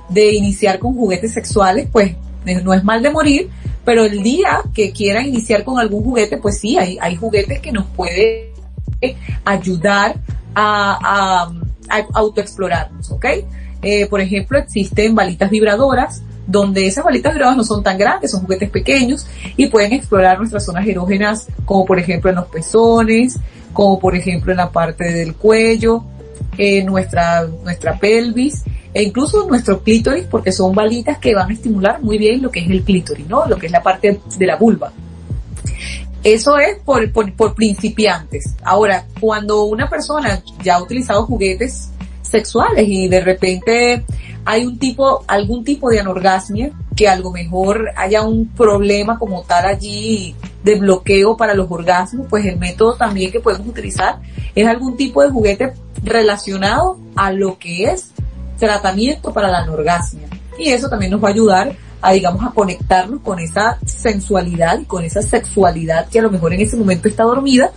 de 0.09 0.35
iniciar 0.35 0.79
con 0.79 0.95
juguetes 0.95 1.33
sexuales, 1.33 1.89
pues 1.91 2.15
no 2.63 2.73
es 2.73 2.83
mal 2.85 3.03
de 3.03 3.11
morir, 3.11 3.51
pero 3.89 4.05
el 4.05 4.23
día 4.23 4.61
que 4.75 4.93
quieran 4.93 5.25
iniciar 5.25 5.65
con 5.65 5.79
algún 5.79 6.05
juguete, 6.05 6.37
pues 6.37 6.59
sí, 6.59 6.77
hay, 6.77 7.17
juguetes 7.17 7.59
que 7.61 7.73
nos 7.73 7.87
pueden 7.87 8.51
ayudar 9.47 10.17
a, 10.55 11.51
autoexplorarnos, 12.13 13.11
¿ok? 13.13 13.25
Eh, 13.81 14.07
por 14.09 14.21
ejemplo, 14.21 14.59
existen 14.59 15.15
balitas 15.15 15.49
vibradoras, 15.49 16.23
donde 16.47 16.87
esas 16.87 17.03
balitas 17.03 17.33
vibradoras 17.33 17.57
no 17.57 17.65
son 17.65 17.83
tan 17.83 17.97
grandes, 17.97 18.31
son 18.31 18.43
juguetes 18.43 18.69
pequeños 18.69 19.27
y 19.57 19.69
pueden 19.69 19.95
explorar 19.95 20.37
nuestras 20.37 20.67
zonas 20.67 20.87
erógenas, 20.87 21.47
como 21.65 21.87
por 21.87 21.99
ejemplo 21.99 22.29
en 22.29 22.37
los 22.37 22.47
pezones, 22.49 23.41
como 23.73 23.99
por 23.99 24.15
ejemplo 24.15 24.53
en 24.53 24.59
la 24.59 24.71
parte 24.71 25.11
del 25.15 25.35
cuello, 25.35 26.05
en 26.59 26.85
nuestra, 26.85 27.47
nuestra 27.65 27.99
pelvis 27.99 28.65
e 28.95 29.03
incluso 29.03 29.47
nuestro 29.47 29.83
clítoris 29.83 30.25
porque 30.25 30.53
son 30.53 30.75
balitas 30.75 31.19
que 31.19 31.35
van 31.35 31.51
a 31.51 31.53
estimular 31.53 32.03
muy 32.03 32.19
bien 32.19 32.43
lo 32.43 32.51
que 32.51 32.61
es 32.61 32.71
el 32.71 32.83
clítoris, 32.83 33.27
¿no? 33.29 33.47
Lo 33.47 33.57
que 33.57 33.67
es 33.67 33.73
la 33.73 33.83
parte 33.83 34.21
de 34.37 34.47
la 34.47 34.57
vulva. 34.57 34.93
Eso 36.25 36.59
es 36.59 36.79
por, 36.85 37.11
por, 37.13 37.55
principiantes. 37.55 38.55
Ahora, 38.65 39.07
cuando 39.21 39.65
una 39.65 39.89
persona 39.89 40.43
ya 40.63 40.77
ha 40.77 40.83
utilizado 40.83 41.25
juguetes 41.27 41.91
sexuales 42.23 42.87
y 42.89 43.09
de 43.09 43.21
repente 43.21 44.05
hay 44.45 44.67
un 44.67 44.79
tipo, 44.79 45.25
algún 45.29 45.65
tipo 45.65 45.91
de 45.91 46.01
anorgasmia, 46.01 46.73
que 46.97 47.09
a 47.09 47.17
lo 47.17 47.31
mejor 47.31 47.91
haya 47.97 48.23
un 48.23 48.49
problema 48.49 49.19
como 49.19 49.43
tal 49.43 49.67
allí 49.67 50.35
de 50.65 50.75
bloqueo 50.75 51.37
para 51.37 51.55
los 51.55 51.71
orgasmos, 51.71 52.27
pues 52.29 52.45
el 52.47 52.59
método 52.59 52.95
también 52.95 53.31
que 53.31 53.41
podemos 53.41 53.69
utilizar 53.69 54.19
es 54.55 54.67
algún 54.67 54.97
tipo 54.97 55.23
de 55.23 55.31
juguete 55.31 55.73
relacionado 56.03 56.99
a 57.15 57.31
lo 57.31 57.59
que 57.59 57.85
es 57.85 58.13
tratamiento 58.59 59.33
para 59.33 59.49
la 59.49 59.59
anorgasmia. 59.59 60.29
Y 60.59 60.71
eso 60.71 60.89
también 60.89 61.13
nos 61.13 61.23
va 61.23 61.29
a 61.29 61.33
ayudar 61.33 61.77
a, 62.01 62.13
digamos, 62.13 62.45
a 62.45 62.51
conectarnos 62.51 63.21
con 63.23 63.39
esa 63.39 63.79
sensualidad 63.85 64.79
y 64.81 64.85
con 64.85 65.05
esa 65.05 65.23
sexualidad 65.23 66.09
que 66.09 66.19
a 66.19 66.23
lo 66.23 66.31
mejor 66.31 66.53
en 66.53 66.61
ese 66.61 66.77
momento 66.77 67.09
está 67.09 67.25
dormida 67.25 67.71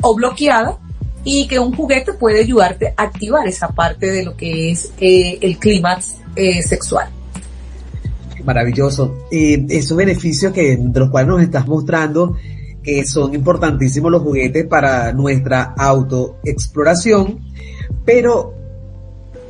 o 0.00 0.14
bloqueada 0.14 0.78
y 1.24 1.46
que 1.48 1.58
un 1.58 1.74
juguete 1.74 2.12
puede 2.12 2.40
ayudarte 2.40 2.94
a 2.96 3.02
activar 3.04 3.46
esa 3.46 3.68
parte 3.68 4.10
de 4.10 4.24
lo 4.24 4.36
que 4.36 4.70
es 4.70 4.92
eh, 5.00 5.38
el 5.40 5.58
clímax 5.58 6.16
eh, 6.36 6.62
sexual. 6.62 7.08
Maravilloso. 8.44 9.26
Eh, 9.30 9.64
esos 9.70 9.96
beneficios 9.96 10.52
que, 10.52 10.76
de 10.76 11.00
los 11.00 11.10
cuales 11.10 11.28
nos 11.28 11.42
estás 11.42 11.66
mostrando, 11.66 12.36
que 12.82 13.06
son 13.06 13.34
importantísimos 13.34 14.12
los 14.12 14.22
juguetes 14.22 14.66
para 14.66 15.12
nuestra 15.12 15.74
autoexploración, 15.78 17.40
pero 18.04 18.63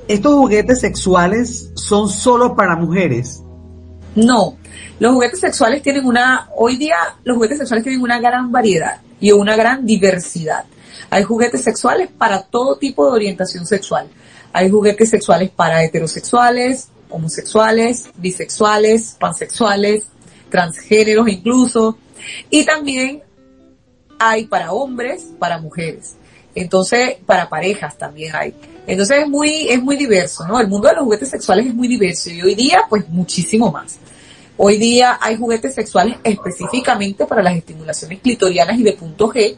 ¿Estos 0.07 0.35
juguetes 0.35 0.81
sexuales 0.81 1.71
son 1.75 2.09
solo 2.09 2.55
para 2.55 2.77
mujeres? 2.77 3.43
No, 4.15 4.57
los 5.01 5.13
juguetes 5.15 5.41
sexuales 5.41 5.83
tienen 5.83 6.05
una, 6.05 6.49
hoy 6.57 6.77
día 6.77 6.97
los 7.25 7.37
juguetes 7.37 7.59
sexuales 7.59 7.85
tienen 7.85 8.03
una 8.03 8.21
gran 8.21 8.53
variedad 8.53 9.01
y 9.19 9.33
una 9.33 9.57
gran 9.57 9.87
diversidad. 9.87 10.65
Hay 11.11 11.23
juguetes 11.23 11.63
sexuales 11.63 12.11
para 12.17 12.43
todo 12.43 12.77
tipo 12.77 13.07
de 13.07 13.13
orientación 13.13 13.67
sexual. 13.67 14.09
Hay 14.53 14.71
juguetes 14.71 15.11
sexuales 15.11 15.51
para 15.51 15.83
heterosexuales, 15.83 16.89
homosexuales, 17.09 18.11
bisexuales, 18.17 19.17
pansexuales, 19.19 20.05
transgéneros 20.51 21.29
incluso. 21.29 21.99
Y 22.51 22.65
también 22.65 23.23
hay 24.19 24.47
para 24.47 24.73
hombres, 24.73 25.29
para 25.39 25.59
mujeres. 25.59 26.17
Entonces, 26.55 27.17
para 27.27 27.49
parejas 27.49 27.97
también 27.99 28.37
hay. 28.37 28.55
Entonces 28.87 29.19
es 29.23 29.29
muy, 29.29 29.69
es 29.69 29.83
muy 29.83 29.97
diverso, 29.97 30.47
¿no? 30.47 30.61
El 30.61 30.69
mundo 30.69 30.89
de 30.89 30.95
los 30.95 31.05
juguetes 31.05 31.31
sexuales 31.31 31.67
es 31.67 31.75
muy 31.75 31.89
diverso 31.89 32.31
y 32.31 32.43
hoy 32.43 32.55
día, 32.55 32.83
pues 32.89 33.09
muchísimo 33.09 33.71
más. 33.73 33.99
Hoy 34.57 34.77
día 34.79 35.19
hay 35.21 35.37
juguetes 35.37 35.75
sexuales 35.75 36.17
específicamente 36.23 37.27
para 37.27 37.43
las 37.43 37.57
estimulaciones 37.57 38.21
clitorianas 38.21 38.79
y 38.79 38.85
de 38.85 38.93
punto 38.93 39.29
G. 39.29 39.57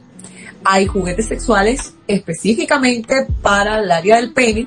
Hay 0.64 0.86
juguetes 0.86 1.26
sexuales 1.26 1.92
específicamente 2.06 3.26
para 3.42 3.80
el 3.80 3.90
área 3.90 4.16
del 4.16 4.32
pene. 4.32 4.66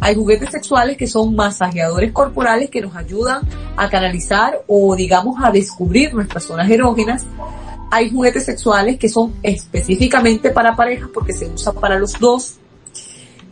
Hay 0.00 0.14
juguetes 0.14 0.50
sexuales 0.50 0.96
que 0.96 1.06
son 1.06 1.34
masajeadores 1.34 2.12
corporales 2.12 2.70
que 2.70 2.82
nos 2.82 2.94
ayudan 2.94 3.42
a 3.76 3.88
canalizar 3.88 4.62
o 4.68 4.94
digamos 4.94 5.42
a 5.42 5.50
descubrir 5.50 6.14
nuestras 6.14 6.44
zonas 6.44 6.70
erógenas. 6.70 7.24
Hay 7.90 8.10
juguetes 8.10 8.44
sexuales 8.44 8.96
que 8.98 9.08
son 9.08 9.34
específicamente 9.42 10.50
para 10.50 10.76
parejas 10.76 11.08
porque 11.12 11.32
se 11.32 11.46
usa 11.46 11.72
para 11.72 11.98
los 11.98 12.18
dos. 12.20 12.58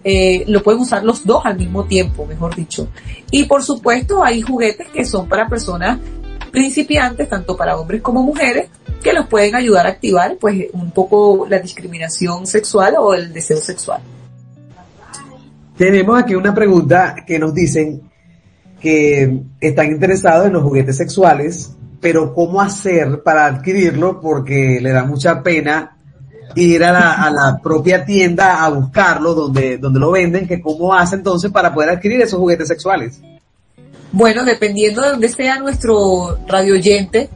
Eh, 0.04 0.44
lo 0.48 0.62
pueden 0.62 0.80
usar 0.80 1.04
los 1.04 1.24
dos 1.24 1.44
al 1.44 1.56
mismo 1.56 1.84
tiempo, 1.84 2.26
mejor 2.26 2.54
dicho. 2.54 2.88
Y 3.30 3.44
por 3.44 3.62
supuesto 3.62 4.24
hay 4.24 4.42
juguetes 4.42 4.88
que 4.88 5.04
son 5.04 5.28
para 5.28 5.48
personas 5.48 5.98
principiantes, 6.50 7.28
tanto 7.28 7.56
para 7.56 7.76
hombres 7.76 8.02
como 8.02 8.22
mujeres, 8.22 8.68
que 9.02 9.12
los 9.12 9.26
pueden 9.26 9.54
ayudar 9.54 9.86
a 9.86 9.90
activar 9.90 10.36
pues 10.40 10.66
un 10.72 10.90
poco 10.90 11.46
la 11.48 11.58
discriminación 11.58 12.46
sexual 12.46 12.94
o 12.98 13.14
el 13.14 13.32
deseo 13.32 13.58
sexual. 13.58 14.00
Tenemos 15.76 16.20
aquí 16.20 16.34
una 16.34 16.54
pregunta 16.54 17.16
que 17.26 17.38
nos 17.38 17.54
dicen 17.54 18.02
que 18.80 19.42
están 19.60 19.86
interesados 19.86 20.46
en 20.46 20.52
los 20.52 20.62
juguetes 20.62 20.96
sexuales, 20.96 21.74
pero 22.00 22.34
¿cómo 22.34 22.60
hacer 22.60 23.22
para 23.22 23.46
adquirirlo? 23.46 24.20
Porque 24.20 24.78
le 24.82 24.90
da 24.90 25.04
mucha 25.04 25.42
pena 25.42 25.96
ir 26.56 26.84
a 26.84 26.92
la, 26.92 27.12
a 27.14 27.30
la 27.30 27.58
propia 27.62 28.04
tienda 28.04 28.64
a 28.64 28.68
buscarlo 28.68 29.34
donde, 29.34 29.78
donde 29.78 30.00
lo 30.00 30.10
venden, 30.10 30.46
que 30.46 30.60
cómo 30.60 30.94
hace 30.94 31.16
entonces 31.16 31.50
para 31.50 31.72
poder 31.72 31.90
adquirir 31.90 32.20
esos 32.20 32.38
juguetes 32.38 32.68
sexuales. 32.68 33.20
Bueno, 34.12 34.44
dependiendo 34.44 35.00
de 35.00 35.08
dónde 35.08 35.28
sea 35.30 35.58
nuestro 35.58 36.38
radio 36.46 36.74
oyente, 36.74 37.30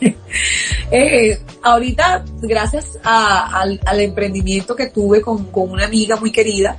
eh, 0.90 1.38
ahorita, 1.62 2.24
gracias 2.40 2.98
al, 3.02 3.78
emprendimiento 4.00 4.74
que 4.74 4.88
tuve 4.88 5.20
con, 5.20 5.48
una 5.52 5.84
amiga 5.84 6.16
muy 6.16 6.32
querida, 6.32 6.78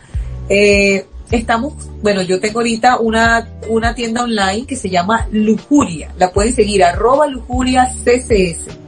eh, 0.49 1.05
estamos, 1.29 1.73
bueno, 2.01 2.23
yo 2.23 2.39
tengo 2.39 2.59
ahorita 2.61 2.99
una, 2.99 3.47
una 3.69 3.93
tienda 3.93 4.23
online 4.23 4.65
que 4.65 4.75
se 4.75 4.89
llama 4.89 5.27
Lujuria. 5.31 6.11
La 6.17 6.31
pueden 6.31 6.55
seguir, 6.55 6.83
arroba 6.83 7.27
Lujuria 7.27 7.93
CCS. 8.03 8.80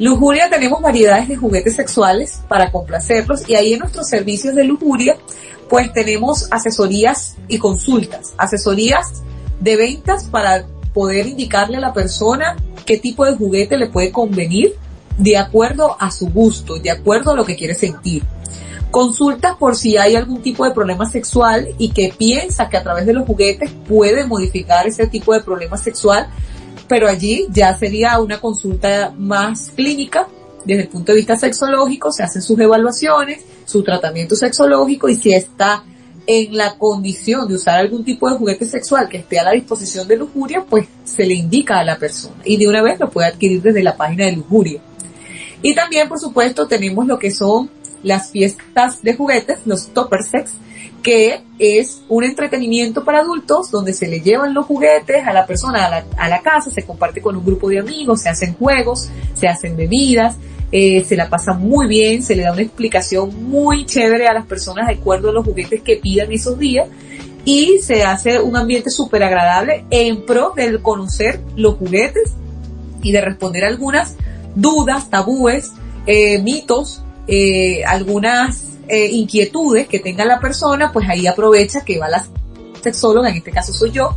Lujuria 0.00 0.48
tenemos 0.48 0.80
variedades 0.80 1.28
de 1.28 1.36
juguetes 1.36 1.76
sexuales 1.76 2.40
para 2.48 2.72
complacerlos 2.72 3.46
y 3.46 3.54
ahí 3.54 3.74
en 3.74 3.80
nuestros 3.80 4.08
servicios 4.08 4.54
de 4.54 4.64
lujuria 4.64 5.18
pues 5.68 5.92
tenemos 5.92 6.48
asesorías 6.50 7.36
y 7.48 7.58
consultas, 7.58 8.32
asesorías 8.38 9.22
de 9.60 9.76
ventas 9.76 10.24
para 10.24 10.64
poder 10.94 11.26
indicarle 11.26 11.76
a 11.76 11.80
la 11.80 11.92
persona 11.92 12.56
qué 12.86 12.96
tipo 12.96 13.26
de 13.26 13.36
juguete 13.36 13.76
le 13.76 13.88
puede 13.88 14.10
convenir 14.10 14.74
de 15.18 15.36
acuerdo 15.36 15.94
a 16.00 16.10
su 16.10 16.30
gusto, 16.30 16.78
de 16.78 16.90
acuerdo 16.90 17.32
a 17.32 17.36
lo 17.36 17.44
que 17.44 17.54
quiere 17.54 17.74
sentir. 17.74 18.24
Consultas 18.90 19.56
por 19.56 19.76
si 19.76 19.98
hay 19.98 20.16
algún 20.16 20.40
tipo 20.40 20.64
de 20.64 20.70
problema 20.70 21.04
sexual 21.10 21.68
y 21.76 21.90
que 21.90 22.14
piensa 22.16 22.70
que 22.70 22.78
a 22.78 22.82
través 22.82 23.04
de 23.04 23.12
los 23.12 23.26
juguetes 23.26 23.70
puede 23.86 24.24
modificar 24.24 24.86
ese 24.86 25.06
tipo 25.08 25.34
de 25.34 25.42
problema 25.42 25.76
sexual, 25.76 26.30
pero 26.90 27.08
allí 27.08 27.46
ya 27.52 27.78
sería 27.78 28.18
una 28.18 28.40
consulta 28.40 29.14
más 29.16 29.70
clínica 29.76 30.26
desde 30.64 30.82
el 30.82 30.88
punto 30.88 31.12
de 31.12 31.18
vista 31.18 31.36
sexológico, 31.36 32.10
se 32.10 32.24
hacen 32.24 32.42
sus 32.42 32.58
evaluaciones, 32.58 33.44
su 33.64 33.84
tratamiento 33.84 34.34
sexológico 34.34 35.08
y 35.08 35.14
si 35.14 35.32
está 35.32 35.84
en 36.26 36.56
la 36.56 36.76
condición 36.76 37.46
de 37.46 37.54
usar 37.54 37.78
algún 37.78 38.04
tipo 38.04 38.28
de 38.28 38.36
juguete 38.36 38.66
sexual 38.66 39.08
que 39.08 39.18
esté 39.18 39.38
a 39.38 39.44
la 39.44 39.52
disposición 39.52 40.08
de 40.08 40.16
lujuria, 40.16 40.64
pues 40.68 40.88
se 41.04 41.24
le 41.26 41.34
indica 41.34 41.78
a 41.78 41.84
la 41.84 41.96
persona 41.96 42.42
y 42.44 42.56
de 42.56 42.66
una 42.66 42.82
vez 42.82 42.98
lo 42.98 43.08
puede 43.08 43.28
adquirir 43.28 43.62
desde 43.62 43.84
la 43.84 43.96
página 43.96 44.24
de 44.24 44.32
lujuria. 44.32 44.80
Y 45.62 45.76
también, 45.76 46.08
por 46.08 46.18
supuesto, 46.18 46.66
tenemos 46.66 47.06
lo 47.06 47.20
que 47.20 47.30
son 47.30 47.70
las 48.02 48.32
fiestas 48.32 49.00
de 49.00 49.14
juguetes, 49.14 49.60
los 49.64 49.94
topper 49.94 50.24
sex, 50.24 50.54
que 51.02 51.40
es 51.58 52.02
un 52.08 52.24
entretenimiento 52.24 53.04
para 53.04 53.20
adultos 53.20 53.70
donde 53.70 53.92
se 53.92 54.08
le 54.08 54.20
llevan 54.20 54.54
los 54.54 54.66
juguetes 54.66 55.26
a 55.26 55.32
la 55.32 55.46
persona 55.46 55.86
a 55.86 55.90
la, 55.90 56.04
a 56.16 56.28
la 56.28 56.40
casa, 56.40 56.70
se 56.70 56.84
comparte 56.84 57.20
con 57.20 57.36
un 57.36 57.44
grupo 57.44 57.68
de 57.68 57.78
amigos, 57.78 58.22
se 58.22 58.28
hacen 58.28 58.54
juegos, 58.54 59.08
se 59.34 59.48
hacen 59.48 59.76
bebidas, 59.76 60.36
eh, 60.72 61.04
se 61.04 61.16
la 61.16 61.28
pasa 61.28 61.52
muy 61.52 61.88
bien, 61.88 62.22
se 62.22 62.36
le 62.36 62.44
da 62.44 62.52
una 62.52 62.62
explicación 62.62 63.50
muy 63.50 63.86
chévere 63.86 64.28
a 64.28 64.32
las 64.32 64.46
personas 64.46 64.86
de 64.86 64.94
acuerdo 64.94 65.30
a 65.30 65.32
los 65.32 65.44
juguetes 65.44 65.82
que 65.82 65.96
pidan 65.96 66.30
esos 66.30 66.58
días 66.58 66.88
y 67.44 67.78
se 67.82 68.04
hace 68.04 68.40
un 68.40 68.56
ambiente 68.56 68.90
súper 68.90 69.24
agradable 69.24 69.84
en 69.90 70.24
pro 70.24 70.52
del 70.54 70.80
conocer 70.80 71.40
los 71.56 71.74
juguetes 71.74 72.34
y 73.02 73.10
de 73.10 73.20
responder 73.20 73.64
algunas 73.64 74.14
dudas, 74.54 75.10
tabúes, 75.10 75.72
eh, 76.06 76.40
mitos, 76.40 77.02
eh, 77.26 77.82
algunas 77.84 78.69
inquietudes 78.90 79.88
que 79.88 79.98
tenga 79.98 80.24
la 80.24 80.40
persona, 80.40 80.92
pues 80.92 81.08
ahí 81.08 81.26
aprovecha 81.26 81.84
que 81.84 81.98
va 81.98 82.08
la 82.08 82.24
sexóloga, 82.82 83.30
en 83.30 83.36
este 83.36 83.50
caso 83.50 83.72
soy 83.72 83.90
yo, 83.90 84.16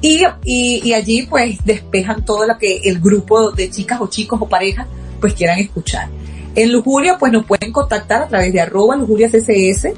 y, 0.00 0.24
y, 0.44 0.92
allí 0.92 1.26
pues 1.26 1.58
despejan 1.64 2.24
todo 2.24 2.46
lo 2.46 2.58
que 2.58 2.78
el 2.84 3.00
grupo 3.00 3.50
de 3.50 3.70
chicas 3.70 4.00
o 4.00 4.08
chicos 4.08 4.38
o 4.40 4.48
parejas 4.48 4.86
pues 5.20 5.34
quieran 5.34 5.58
escuchar. 5.58 6.08
En 6.54 6.72
Lujuria 6.72 7.18
pues 7.18 7.32
nos 7.32 7.44
pueden 7.44 7.72
contactar 7.72 8.22
a 8.22 8.28
través 8.28 8.52
de 8.52 8.60
arroba 8.60 8.96
Lujuria 8.96 9.28
CCS. 9.28 9.88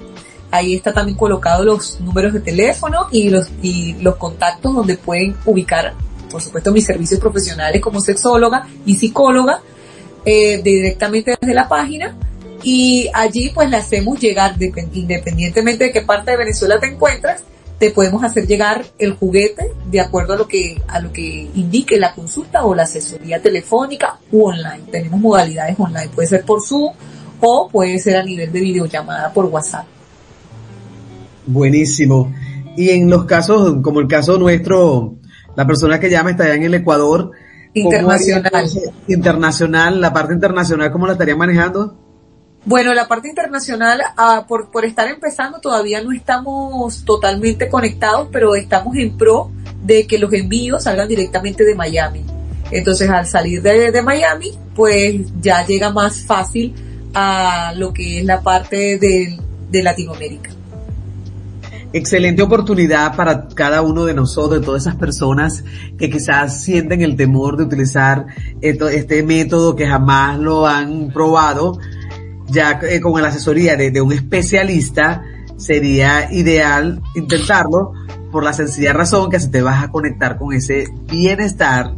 Ahí 0.50 0.74
está 0.74 0.94
también 0.94 1.18
colocado 1.18 1.64
los 1.64 2.00
números 2.00 2.32
de 2.32 2.40
teléfono 2.40 3.08
y 3.10 3.28
los, 3.28 3.50
y 3.60 3.94
los 4.00 4.16
contactos 4.16 4.74
donde 4.74 4.96
pueden 4.96 5.36
ubicar, 5.44 5.94
por 6.30 6.40
supuesto, 6.40 6.72
mis 6.72 6.86
servicios 6.86 7.20
profesionales 7.20 7.82
como 7.82 8.00
sexóloga 8.00 8.66
y 8.86 8.94
psicóloga, 8.94 9.60
eh, 10.24 10.62
directamente 10.62 11.36
desde 11.38 11.54
la 11.54 11.68
página. 11.68 12.16
Y 12.70 13.08
allí 13.14 13.50
pues 13.54 13.70
le 13.70 13.78
hacemos 13.78 14.20
llegar, 14.20 14.54
independientemente 14.92 15.84
de 15.84 15.90
qué 15.90 16.02
parte 16.02 16.32
de 16.32 16.36
Venezuela 16.36 16.78
te 16.78 16.88
encuentras, 16.88 17.42
te 17.78 17.92
podemos 17.92 18.22
hacer 18.22 18.46
llegar 18.46 18.84
el 18.98 19.14
juguete 19.14 19.70
de 19.90 20.00
acuerdo 20.02 20.34
a 20.34 20.36
lo 20.36 20.46
que 20.46 20.78
a 20.86 21.00
lo 21.00 21.10
que 21.10 21.48
indique 21.54 21.96
la 21.96 22.12
consulta 22.12 22.66
o 22.66 22.74
la 22.74 22.82
asesoría 22.82 23.40
telefónica 23.40 24.18
u 24.30 24.48
online. 24.48 24.82
Tenemos 24.90 25.18
modalidades 25.18 25.80
online, 25.80 26.10
puede 26.14 26.28
ser 26.28 26.44
por 26.44 26.60
Zoom 26.60 26.92
o 27.40 27.70
puede 27.72 27.98
ser 28.00 28.16
a 28.16 28.22
nivel 28.22 28.52
de 28.52 28.60
videollamada 28.60 29.32
por 29.32 29.46
WhatsApp. 29.46 29.86
Buenísimo. 31.46 32.34
Y 32.76 32.90
en 32.90 33.08
los 33.08 33.24
casos, 33.24 33.76
como 33.82 34.00
el 34.00 34.08
caso 34.08 34.36
nuestro, 34.36 35.14
la 35.56 35.66
persona 35.66 35.98
que 35.98 36.10
llama 36.10 36.32
está 36.32 36.44
allá 36.44 36.56
en 36.56 36.64
el 36.64 36.74
Ecuador. 36.74 37.30
Internacional. 37.72 38.68
Internacional, 39.06 40.00
la 40.02 40.12
parte 40.12 40.34
internacional, 40.34 40.92
¿cómo 40.92 41.06
la 41.06 41.14
estaría 41.14 41.34
manejando? 41.34 42.07
Bueno, 42.64 42.92
la 42.92 43.08
parte 43.08 43.28
internacional, 43.28 44.02
ah, 44.16 44.44
por, 44.46 44.84
estar 44.84 45.08
empezando, 45.08 45.58
todavía 45.58 46.02
no 46.02 46.12
estamos 46.12 47.04
totalmente 47.04 47.68
conectados, 47.68 48.28
pero 48.30 48.54
estamos 48.54 48.96
en 48.96 49.16
pro 49.16 49.50
de 49.82 50.06
que 50.06 50.18
los 50.18 50.32
envíos 50.32 50.84
salgan 50.84 51.08
directamente 51.08 51.64
de 51.64 51.74
Miami. 51.74 52.24
Entonces, 52.70 53.08
al 53.08 53.26
salir 53.26 53.62
de, 53.62 53.90
de 53.90 54.02
Miami, 54.02 54.52
pues 54.74 55.26
ya 55.40 55.64
llega 55.64 55.90
más 55.90 56.26
fácil 56.26 56.74
a 57.14 57.72
lo 57.74 57.92
que 57.92 58.18
es 58.18 58.24
la 58.24 58.42
parte 58.42 58.98
de, 58.98 59.38
de 59.70 59.82
Latinoamérica. 59.82 60.50
Excelente 61.90 62.42
oportunidad 62.42 63.16
para 63.16 63.48
cada 63.48 63.80
uno 63.80 64.04
de 64.04 64.12
nosotros, 64.12 64.60
de 64.60 64.66
todas 64.66 64.82
esas 64.82 64.96
personas 64.96 65.64
que 65.96 66.10
quizás 66.10 66.62
sienten 66.62 67.00
el 67.00 67.16
temor 67.16 67.56
de 67.56 67.64
utilizar 67.64 68.26
este 68.60 69.22
método 69.22 69.74
que 69.74 69.86
jamás 69.86 70.38
lo 70.38 70.66
han 70.66 71.10
probado 71.10 71.78
ya 72.50 72.80
eh, 72.82 73.00
con 73.00 73.20
la 73.20 73.28
asesoría 73.28 73.76
de, 73.76 74.00
un 74.00 74.12
especialista, 74.12 75.22
sería 75.56 76.32
ideal 76.32 77.02
intentarlo 77.14 77.92
por 78.30 78.44
la 78.44 78.52
sencilla 78.52 78.92
razón 78.92 79.30
que 79.30 79.40
se 79.40 79.48
te 79.48 79.62
vas 79.62 79.82
a 79.82 79.88
conectar 79.88 80.38
con 80.38 80.52
ese 80.52 80.86
bienestar. 81.10 81.94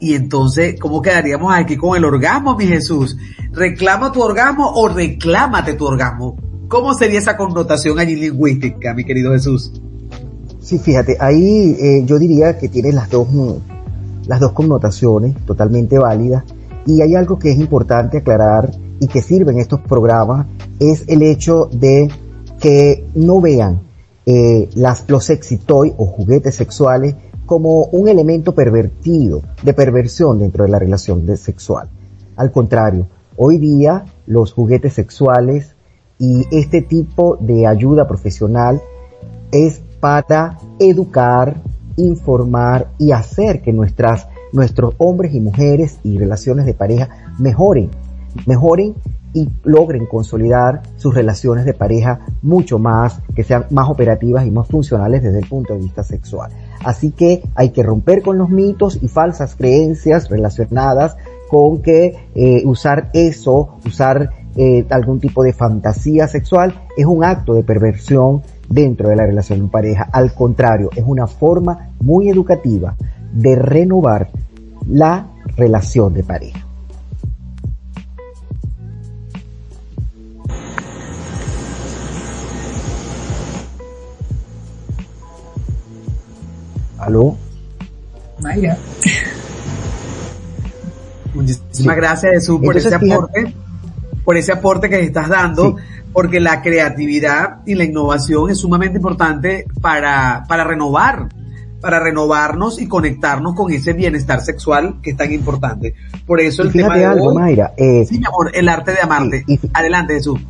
Y 0.00 0.14
entonces, 0.14 0.78
¿cómo 0.78 1.00
quedaríamos 1.00 1.54
aquí 1.54 1.76
con 1.76 1.96
el 1.96 2.04
orgasmo, 2.04 2.56
mi 2.56 2.66
Jesús? 2.66 3.16
¿Reclama 3.52 4.12
tu 4.12 4.22
orgasmo 4.22 4.70
o 4.74 4.88
reclámate 4.88 5.74
tu 5.74 5.86
orgasmo? 5.86 6.36
¿Cómo 6.68 6.94
sería 6.94 7.18
esa 7.18 7.36
connotación 7.36 7.98
allí 7.98 8.16
lingüística, 8.16 8.94
mi 8.94 9.04
querido 9.04 9.32
Jesús? 9.32 9.72
Sí, 10.60 10.78
fíjate, 10.78 11.16
ahí 11.20 11.76
eh, 11.78 12.02
yo 12.06 12.18
diría 12.18 12.58
que 12.58 12.68
tiene 12.68 12.92
las 12.92 13.10
dos, 13.10 13.28
las 14.26 14.40
dos 14.40 14.52
connotaciones 14.52 15.36
totalmente 15.46 15.98
válidas. 15.98 16.44
Y 16.86 17.00
hay 17.00 17.14
algo 17.14 17.38
que 17.38 17.52
es 17.52 17.58
importante 17.58 18.18
aclarar 18.18 18.70
y 19.00 19.08
que 19.08 19.22
sirven 19.22 19.58
estos 19.58 19.80
programas 19.80 20.46
es 20.78 21.04
el 21.08 21.22
hecho 21.22 21.68
de 21.72 22.10
que 22.60 23.06
no 23.14 23.40
vean 23.40 23.80
eh, 24.26 24.68
las, 24.74 25.08
los 25.08 25.24
sexitoy 25.24 25.92
o 25.96 26.06
juguetes 26.06 26.54
sexuales 26.54 27.14
como 27.46 27.84
un 27.84 28.08
elemento 28.08 28.54
pervertido, 28.54 29.42
de 29.62 29.74
perversión 29.74 30.38
dentro 30.38 30.64
de 30.64 30.70
la 30.70 30.78
relación 30.78 31.24
sexual. 31.36 31.88
Al 32.36 32.50
contrario, 32.50 33.06
hoy 33.36 33.58
día 33.58 34.06
los 34.26 34.52
juguetes 34.52 34.94
sexuales 34.94 35.76
y 36.18 36.46
este 36.50 36.80
tipo 36.80 37.36
de 37.40 37.66
ayuda 37.66 38.08
profesional 38.08 38.80
es 39.52 39.82
para 40.00 40.58
educar, 40.78 41.60
informar 41.96 42.88
y 42.98 43.12
hacer 43.12 43.60
que 43.60 43.72
nuestras, 43.72 44.28
nuestros 44.52 44.94
hombres 44.98 45.34
y 45.34 45.40
mujeres 45.40 45.98
y 46.02 46.18
relaciones 46.18 46.66
de 46.66 46.74
pareja 46.74 47.34
mejoren 47.38 47.90
mejoren 48.46 48.94
y 49.34 49.48
logren 49.64 50.06
consolidar 50.06 50.82
sus 50.96 51.12
relaciones 51.12 51.64
de 51.64 51.74
pareja 51.74 52.20
mucho 52.40 52.78
más, 52.78 53.20
que 53.34 53.42
sean 53.42 53.66
más 53.70 53.90
operativas 53.90 54.46
y 54.46 54.50
más 54.50 54.68
funcionales 54.68 55.22
desde 55.22 55.40
el 55.40 55.48
punto 55.48 55.74
de 55.74 55.80
vista 55.80 56.04
sexual. 56.04 56.52
Así 56.84 57.10
que 57.10 57.42
hay 57.54 57.70
que 57.70 57.82
romper 57.82 58.22
con 58.22 58.38
los 58.38 58.48
mitos 58.48 58.98
y 59.02 59.08
falsas 59.08 59.56
creencias 59.56 60.30
relacionadas 60.30 61.16
con 61.48 61.82
que 61.82 62.16
eh, 62.34 62.62
usar 62.64 63.10
eso, 63.12 63.76
usar 63.84 64.30
eh, 64.56 64.86
algún 64.90 65.18
tipo 65.18 65.42
de 65.42 65.52
fantasía 65.52 66.28
sexual 66.28 66.82
es 66.96 67.06
un 67.06 67.24
acto 67.24 67.54
de 67.54 67.64
perversión 67.64 68.42
dentro 68.68 69.08
de 69.08 69.16
la 69.16 69.26
relación 69.26 69.58
en 69.58 69.68
pareja. 69.68 70.08
Al 70.12 70.32
contrario, 70.32 70.90
es 70.94 71.04
una 71.04 71.26
forma 71.26 71.90
muy 72.00 72.28
educativa 72.28 72.96
de 73.32 73.56
renovar 73.56 74.30
la 74.88 75.26
relación 75.56 76.14
de 76.14 76.22
pareja. 76.22 76.66
¿Aló? 87.04 87.36
Mayra. 88.40 88.78
Muchísimas 91.34 91.96
gracias 91.96 92.32
Jesús 92.32 92.60
por 92.64 92.76
ese 92.76 92.94
aporte, 92.94 93.54
por 94.24 94.36
ese 94.36 94.52
aporte 94.52 94.88
que 94.88 95.00
estás 95.00 95.28
dando, 95.28 95.76
porque 96.12 96.40
la 96.40 96.62
creatividad 96.62 97.58
y 97.66 97.74
la 97.74 97.84
innovación 97.84 98.50
es 98.50 98.58
sumamente 98.58 98.96
importante 98.96 99.66
para, 99.82 100.44
para 100.48 100.64
renovar, 100.64 101.28
para 101.80 102.00
renovarnos 102.00 102.80
y 102.80 102.88
conectarnos 102.88 103.54
con 103.54 103.70
ese 103.70 103.92
bienestar 103.92 104.40
sexual 104.40 105.00
que 105.02 105.10
es 105.10 105.16
tan 105.16 105.32
importante. 105.32 105.94
Por 106.26 106.40
eso 106.40 106.62
el 106.62 106.72
tema 106.72 106.96
de 106.96 107.04
algo, 107.04 107.34
Mayra, 107.34 107.74
eh, 107.76 108.06
sí, 108.08 108.18
mi 108.18 108.26
amor, 108.26 108.50
el 108.54 108.68
arte 108.68 108.92
de 108.92 109.00
amarte. 109.00 109.44
Adelante 109.74 110.14
Jesús. 110.14 110.40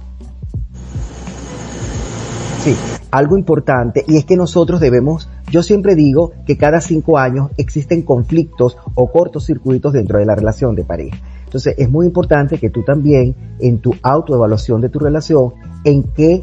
Sí, 2.62 2.76
algo 3.10 3.36
importante 3.36 4.04
y 4.06 4.18
es 4.18 4.24
que 4.24 4.36
nosotros 4.36 4.80
debemos 4.80 5.28
yo 5.54 5.62
siempre 5.62 5.94
digo 5.94 6.32
que 6.44 6.56
cada 6.56 6.80
cinco 6.80 7.16
años 7.16 7.52
existen 7.58 8.02
conflictos 8.02 8.76
o 8.96 9.12
cortocircuitos 9.12 9.92
dentro 9.92 10.18
de 10.18 10.26
la 10.26 10.34
relación 10.34 10.74
de 10.74 10.82
pareja. 10.82 11.16
Entonces 11.44 11.76
es 11.78 11.88
muy 11.88 12.06
importante 12.06 12.58
que 12.58 12.70
tú 12.70 12.82
también 12.82 13.36
en 13.60 13.78
tu 13.78 13.94
autoevaluación 14.02 14.80
de 14.80 14.88
tu 14.88 14.98
relación, 14.98 15.52
en 15.84 16.02
qué 16.12 16.42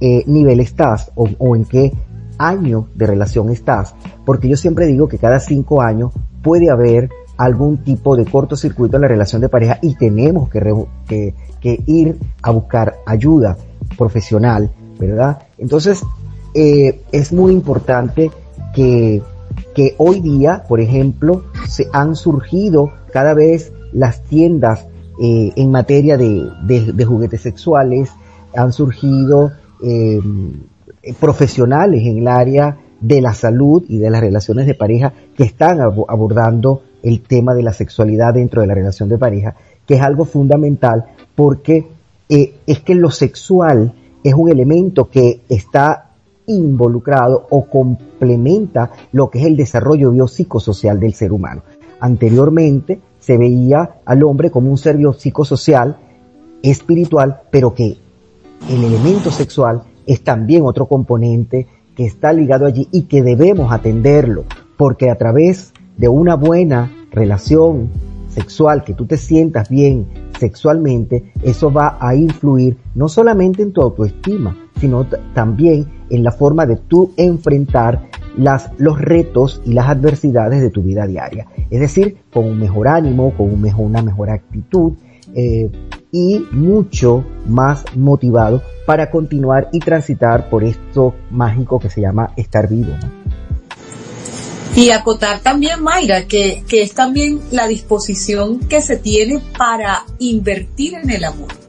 eh, 0.00 0.22
nivel 0.28 0.60
estás 0.60 1.10
o, 1.16 1.56
en 1.56 1.64
qué 1.64 1.92
año 2.38 2.86
de 2.94 3.08
relación 3.08 3.50
estás. 3.50 3.96
Porque 4.24 4.48
yo 4.48 4.56
siempre 4.56 4.86
digo 4.86 5.08
que 5.08 5.18
cada 5.18 5.40
cinco 5.40 5.82
años 5.82 6.12
puede 6.40 6.70
haber 6.70 7.10
algún 7.38 7.78
tipo 7.78 8.14
de 8.14 8.26
cortocircuito 8.26 8.96
en 8.96 9.02
la 9.02 9.08
relación 9.08 9.42
de 9.42 9.48
pareja 9.48 9.80
y 9.82 9.96
tenemos 9.96 10.48
que, 10.48 11.34
ir 11.64 12.16
a 12.42 12.52
buscar 12.52 12.94
ayuda 13.06 13.56
profesional, 13.98 14.70
¿verdad? 15.00 15.48
Entonces, 15.58 16.04
eh, 16.54 17.00
es 17.10 17.32
muy 17.32 17.52
importante 17.52 18.30
que, 18.74 19.22
que 19.74 19.94
hoy 19.98 20.20
día, 20.20 20.64
por 20.68 20.80
ejemplo, 20.80 21.44
se 21.68 21.88
han 21.92 22.16
surgido 22.16 22.92
cada 23.12 23.34
vez 23.34 23.72
las 23.92 24.22
tiendas 24.22 24.86
eh, 25.20 25.52
en 25.56 25.70
materia 25.70 26.16
de, 26.16 26.50
de, 26.64 27.04
juguetes 27.04 27.42
sexuales, 27.42 28.10
han 28.54 28.72
surgido 28.72 29.52
em, 29.82 30.60
profesionales 31.20 32.02
en 32.04 32.18
el 32.18 32.28
área 32.28 32.78
de 33.00 33.20
la 33.20 33.34
salud 33.34 33.84
y 33.88 33.98
de 33.98 34.10
las 34.10 34.20
relaciones 34.20 34.66
de 34.66 34.74
pareja 34.74 35.12
que 35.36 35.44
están 35.44 35.80
abordando 35.80 36.82
el 37.02 37.20
tema 37.20 37.54
de 37.54 37.62
la 37.62 37.72
sexualidad 37.72 38.34
dentro 38.34 38.60
de 38.60 38.68
la 38.68 38.74
relación 38.74 39.08
de 39.08 39.18
pareja, 39.18 39.54
que 39.86 39.94
es 39.94 40.02
algo 40.02 40.24
fundamental 40.24 41.06
porque 41.34 41.86
eh, 42.28 42.54
es 42.66 42.80
que 42.80 42.94
lo 42.94 43.10
sexual 43.10 43.92
es 44.22 44.34
un 44.34 44.50
elemento 44.50 45.10
que 45.10 45.40
está 45.48 46.11
involucrado 46.46 47.46
o 47.50 47.66
complementa 47.66 48.90
lo 49.12 49.30
que 49.30 49.40
es 49.40 49.46
el 49.46 49.56
desarrollo 49.56 50.10
biopsicosocial 50.10 50.98
del 51.00 51.14
ser 51.14 51.32
humano. 51.32 51.62
Anteriormente 52.00 53.00
se 53.20 53.38
veía 53.38 54.00
al 54.04 54.22
hombre 54.24 54.50
como 54.50 54.70
un 54.70 54.78
ser 54.78 54.96
biopsicosocial 54.96 55.96
espiritual, 56.62 57.42
pero 57.50 57.74
que 57.74 57.96
el 58.68 58.84
elemento 58.84 59.30
sexual 59.30 59.82
es 60.06 60.22
también 60.22 60.64
otro 60.64 60.86
componente 60.86 61.66
que 61.96 62.04
está 62.04 62.32
ligado 62.32 62.66
allí 62.66 62.88
y 62.90 63.02
que 63.02 63.22
debemos 63.22 63.72
atenderlo, 63.72 64.44
porque 64.76 65.10
a 65.10 65.18
través 65.18 65.72
de 65.96 66.08
una 66.08 66.34
buena 66.34 66.90
relación 67.12 67.90
sexual, 68.28 68.82
que 68.82 68.94
tú 68.94 69.06
te 69.06 69.16
sientas 69.16 69.68
bien 69.68 70.06
sexualmente, 70.38 71.32
eso 71.42 71.72
va 71.72 71.98
a 72.00 72.14
influir 72.14 72.78
no 72.94 73.08
solamente 73.08 73.62
en 73.62 73.72
tu 73.72 73.82
autoestima, 73.82 74.56
sino 74.80 75.06
también 75.34 75.86
en 76.10 76.24
la 76.24 76.32
forma 76.32 76.66
de 76.66 76.76
tú 76.76 77.12
enfrentar 77.16 78.08
las, 78.36 78.70
los 78.78 79.00
retos 79.00 79.60
y 79.64 79.72
las 79.72 79.88
adversidades 79.88 80.60
de 80.60 80.70
tu 80.70 80.82
vida 80.82 81.06
diaria. 81.06 81.46
Es 81.70 81.80
decir, 81.80 82.16
con 82.32 82.44
un 82.44 82.58
mejor 82.58 82.88
ánimo, 82.88 83.34
con 83.36 83.52
un 83.52 83.60
mejor, 83.60 83.86
una 83.86 84.02
mejor 84.02 84.30
actitud 84.30 84.94
eh, 85.34 85.70
y 86.10 86.44
mucho 86.52 87.24
más 87.46 87.84
motivado 87.96 88.62
para 88.86 89.10
continuar 89.10 89.68
y 89.72 89.78
transitar 89.80 90.50
por 90.50 90.64
esto 90.64 91.14
mágico 91.30 91.78
que 91.78 91.90
se 91.90 92.00
llama 92.00 92.32
estar 92.36 92.68
vivo. 92.68 92.92
Y 94.74 94.90
acotar 94.90 95.40
también, 95.40 95.82
Mayra, 95.82 96.26
que, 96.26 96.64
que 96.66 96.82
es 96.82 96.94
también 96.94 97.40
la 97.50 97.66
disposición 97.66 98.58
que 98.58 98.80
se 98.80 98.96
tiene 98.96 99.40
para 99.58 100.04
invertir 100.18 100.94
en 100.94 101.10
el 101.10 101.24
amor 101.24 101.61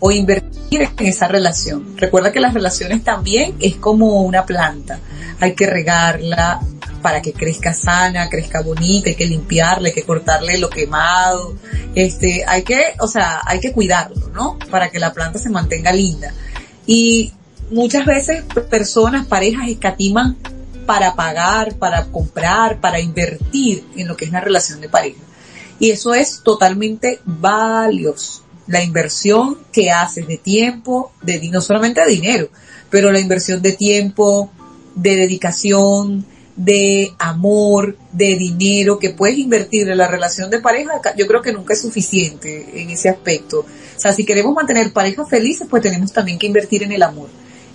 o 0.00 0.10
invertir 0.10 0.82
en 0.82 1.06
esa 1.06 1.28
relación. 1.28 1.96
Recuerda 1.96 2.32
que 2.32 2.40
las 2.40 2.54
relaciones 2.54 3.02
también 3.04 3.54
es 3.60 3.76
como 3.76 4.22
una 4.22 4.44
planta. 4.44 4.98
Hay 5.40 5.54
que 5.54 5.66
regarla 5.66 6.60
para 7.02 7.22
que 7.22 7.32
crezca 7.32 7.72
sana, 7.72 8.28
crezca 8.28 8.62
bonita, 8.62 9.10
hay 9.10 9.14
que 9.14 9.26
limpiarle, 9.26 9.90
hay 9.90 9.94
que 9.94 10.02
cortarle 10.02 10.58
lo 10.58 10.68
quemado, 10.68 11.56
este, 11.94 12.44
hay 12.46 12.62
que, 12.62 12.94
o 13.00 13.06
sea, 13.06 13.40
hay 13.44 13.60
que 13.60 13.72
cuidarlo, 13.72 14.28
¿no? 14.30 14.58
Para 14.70 14.90
que 14.90 14.98
la 14.98 15.12
planta 15.12 15.38
se 15.38 15.50
mantenga 15.50 15.92
linda. 15.92 16.32
Y 16.84 17.32
muchas 17.70 18.04
veces 18.06 18.44
personas, 18.70 19.26
parejas 19.26 19.68
escatiman 19.68 20.36
para 20.84 21.14
pagar, 21.14 21.76
para 21.76 22.06
comprar, 22.06 22.80
para 22.80 23.00
invertir 23.00 23.84
en 23.96 24.08
lo 24.08 24.16
que 24.16 24.24
es 24.24 24.30
una 24.30 24.40
relación 24.40 24.80
de 24.80 24.88
pareja. 24.88 25.20
Y 25.78 25.90
eso 25.90 26.14
es 26.14 26.40
totalmente 26.42 27.20
valioso 27.24 28.45
la 28.66 28.82
inversión 28.82 29.58
que 29.72 29.90
haces 29.90 30.26
de 30.26 30.38
tiempo, 30.38 31.12
de 31.22 31.40
no 31.48 31.60
solamente 31.60 32.00
de 32.00 32.10
dinero, 32.10 32.48
pero 32.90 33.12
la 33.12 33.20
inversión 33.20 33.62
de 33.62 33.72
tiempo, 33.72 34.50
de 34.94 35.16
dedicación, 35.16 36.24
de 36.56 37.12
amor, 37.18 37.96
de 38.12 38.34
dinero 38.36 38.98
que 38.98 39.10
puedes 39.10 39.38
invertir 39.38 39.88
en 39.88 39.98
la 39.98 40.08
relación 40.08 40.50
de 40.50 40.58
pareja, 40.58 40.92
yo 41.16 41.26
creo 41.26 41.42
que 41.42 41.52
nunca 41.52 41.74
es 41.74 41.82
suficiente 41.82 42.80
en 42.80 42.90
ese 42.90 43.10
aspecto. 43.10 43.60
O 43.60 44.00
sea, 44.00 44.12
si 44.12 44.24
queremos 44.24 44.54
mantener 44.54 44.92
parejas 44.92 45.28
felices, 45.28 45.66
pues 45.68 45.82
tenemos 45.82 46.12
también 46.12 46.38
que 46.38 46.46
invertir 46.46 46.82
en 46.82 46.92
el 46.92 47.02
amor. 47.02 47.28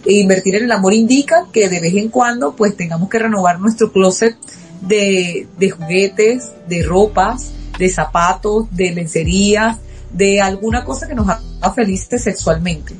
E 0.04 0.14
invertir 0.14 0.56
en 0.56 0.64
el 0.64 0.72
amor 0.72 0.94
indica 0.94 1.46
que 1.54 1.70
de 1.70 1.80
vez 1.80 1.94
en 1.96 2.10
cuando, 2.10 2.56
pues 2.56 2.76
tengamos 2.76 3.08
que 3.08 3.20
renovar 3.20 3.60
nuestro 3.60 3.92
closet 3.92 4.36
de, 4.82 5.48
de 5.60 5.70
juguetes, 5.70 6.52
de 6.68 6.82
ropas, 6.82 7.52
de 7.78 7.88
zapatos, 7.88 8.66
de 8.72 8.92
lencerías, 8.92 9.78
de 10.14 10.42
alguna 10.42 10.84
cosa 10.84 11.08
que 11.08 11.16
nos 11.16 11.28
haga 11.28 11.74
felices 11.74 12.24
sexualmente. 12.24 12.94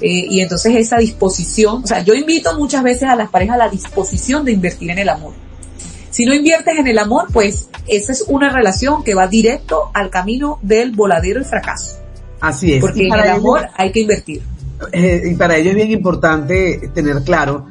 Eh, 0.00 0.26
y 0.30 0.40
entonces 0.40 0.74
esa 0.76 0.98
disposición, 0.98 1.82
o 1.82 1.86
sea, 1.86 2.02
yo 2.02 2.14
invito 2.14 2.56
muchas 2.56 2.82
veces 2.82 3.08
a 3.08 3.16
las 3.16 3.30
parejas 3.30 3.56
a 3.56 3.58
la 3.58 3.68
disposición 3.68 4.44
de 4.44 4.52
invertir 4.52 4.90
en 4.90 4.98
el 4.98 5.08
amor. 5.08 5.32
Si 6.10 6.24
no 6.24 6.34
inviertes 6.34 6.78
en 6.78 6.86
el 6.86 6.98
amor, 6.98 7.26
pues 7.32 7.68
esa 7.86 8.12
es 8.12 8.24
una 8.28 8.48
relación 8.50 9.02
que 9.04 9.14
va 9.14 9.26
directo 9.26 9.90
al 9.92 10.10
camino 10.10 10.58
del 10.62 10.92
voladero 10.92 11.40
y 11.40 11.44
fracaso. 11.44 11.98
Así 12.40 12.74
es. 12.74 12.80
Porque 12.80 13.06
en 13.06 13.14
el 13.14 13.28
amor 13.28 13.68
hay 13.74 13.92
que 13.92 14.00
invertir. 14.00 14.42
Eh, 14.92 15.22
y 15.32 15.34
para 15.34 15.56
ello 15.56 15.70
es 15.70 15.76
bien 15.76 15.90
importante 15.90 16.90
tener 16.94 17.22
claro 17.22 17.66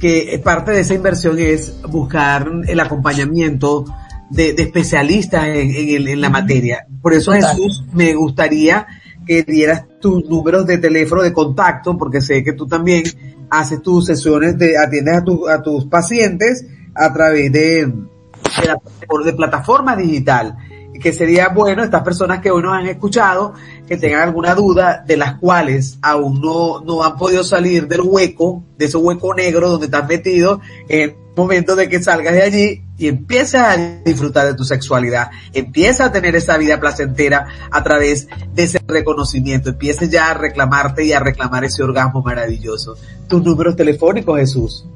que 0.00 0.40
parte 0.42 0.72
de 0.72 0.80
esa 0.80 0.94
inversión 0.94 1.38
es 1.38 1.80
buscar 1.82 2.50
el 2.66 2.80
acompañamiento, 2.80 3.84
de, 4.30 4.50
especialistas 4.50 5.44
en, 5.46 6.20
la 6.20 6.30
materia. 6.30 6.86
Por 7.00 7.14
eso, 7.14 7.32
Jesús, 7.32 7.84
me 7.92 8.14
gustaría 8.14 8.86
que 9.26 9.42
dieras 9.42 9.84
tus 10.00 10.28
números 10.28 10.66
de 10.66 10.78
teléfono 10.78 11.22
de 11.22 11.32
contacto, 11.32 11.96
porque 11.96 12.20
sé 12.20 12.44
que 12.44 12.52
tú 12.52 12.66
también 12.66 13.04
haces 13.50 13.82
tus 13.82 14.06
sesiones, 14.06 14.58
de, 14.58 14.78
atiendes 14.78 15.16
a, 15.16 15.54
a 15.54 15.62
tus 15.62 15.86
pacientes 15.86 16.66
a 16.94 17.12
través 17.12 17.52
de, 17.52 17.86
de, 17.86 19.24
de 19.24 19.32
plataforma 19.32 19.96
digital 19.96 20.56
que 20.98 21.12
sería 21.12 21.48
bueno 21.48 21.82
estas 21.82 22.02
personas 22.02 22.40
que 22.40 22.50
hoy 22.50 22.62
nos 22.62 22.72
han 22.74 22.86
escuchado, 22.86 23.54
que 23.86 23.96
tengan 23.96 24.22
alguna 24.22 24.54
duda, 24.54 25.04
de 25.06 25.16
las 25.16 25.38
cuales 25.38 25.98
aún 26.02 26.40
no, 26.40 26.80
no 26.80 27.04
han 27.04 27.16
podido 27.16 27.44
salir 27.44 27.88
del 27.88 28.02
hueco, 28.02 28.62
de 28.78 28.86
ese 28.86 28.96
hueco 28.96 29.34
negro 29.34 29.68
donde 29.68 29.86
están 29.86 30.06
metidos, 30.06 30.60
en 30.88 31.16
momento 31.36 31.76
de 31.76 31.88
que 31.88 32.02
salgas 32.02 32.34
de 32.34 32.42
allí 32.42 32.82
y 32.98 33.08
empieces 33.08 33.60
a 33.60 33.76
disfrutar 34.04 34.46
de 34.46 34.54
tu 34.54 34.64
sexualidad, 34.64 35.30
empiezas 35.52 36.08
a 36.08 36.12
tener 36.12 36.34
esa 36.34 36.56
vida 36.56 36.80
placentera 36.80 37.46
a 37.70 37.82
través 37.82 38.26
de 38.54 38.62
ese 38.62 38.80
reconocimiento, 38.86 39.70
empieces 39.70 40.10
ya 40.10 40.30
a 40.30 40.34
reclamarte 40.34 41.04
y 41.04 41.12
a 41.12 41.20
reclamar 41.20 41.64
ese 41.64 41.82
orgasmo 41.82 42.22
maravilloso. 42.22 42.96
Tus 43.28 43.44
números 43.44 43.76
telefónicos, 43.76 44.38
Jesús. 44.38 44.86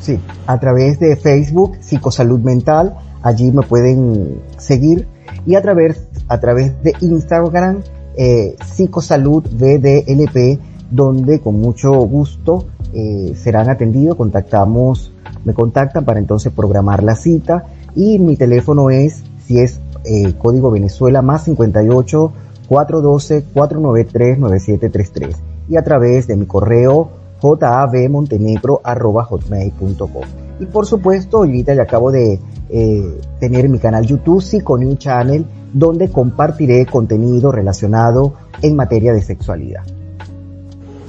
Sí, 0.00 0.18
a 0.46 0.58
través 0.58 1.00
de 1.00 1.16
Facebook, 1.16 1.78
Psicosalud 1.80 2.40
Mental, 2.40 2.94
allí 3.22 3.50
me 3.50 3.62
pueden 3.62 4.40
seguir 4.58 5.06
y 5.46 5.56
a 5.56 5.62
través, 5.62 6.02
a 6.32 6.40
través 6.40 6.82
de 6.82 6.94
Instagram, 7.02 7.82
eh, 8.16 8.56
Psicosalud 8.64 9.44
VDLP, 9.50 10.58
donde 10.90 11.40
con 11.40 11.60
mucho 11.60 11.92
gusto 11.92 12.68
eh, 12.94 13.34
serán 13.36 13.68
atendidos, 13.68 14.16
contactamos, 14.16 15.12
me 15.44 15.52
contactan 15.52 16.06
para 16.06 16.20
entonces 16.20 16.50
programar 16.50 17.02
la 17.02 17.16
cita 17.16 17.66
y 17.94 18.18
mi 18.18 18.36
teléfono 18.36 18.88
es, 18.88 19.22
si 19.44 19.58
es 19.58 19.78
eh, 20.04 20.32
código 20.38 20.70
Venezuela, 20.70 21.20
más 21.20 21.44
58 21.44 22.32
412 22.66 23.44
493 23.52 24.38
9733 24.38 25.36
y 25.68 25.76
a 25.76 25.84
través 25.84 26.26
de 26.28 26.36
mi 26.36 26.46
correo 26.46 27.10
javmontenegro.com. 27.42 30.41
Y 30.60 30.66
por 30.66 30.86
supuesto, 30.86 31.38
ahorita 31.38 31.74
le 31.74 31.82
acabo 31.82 32.10
de 32.10 32.40
eh, 32.68 33.20
tener 33.40 33.68
mi 33.68 33.78
canal 33.78 34.06
YouTube, 34.06 34.42
New 34.78 34.96
Channel, 34.96 35.44
donde 35.72 36.10
compartiré 36.10 36.86
contenido 36.86 37.52
relacionado 37.52 38.34
en 38.60 38.76
materia 38.76 39.12
de 39.12 39.22
sexualidad. 39.22 39.82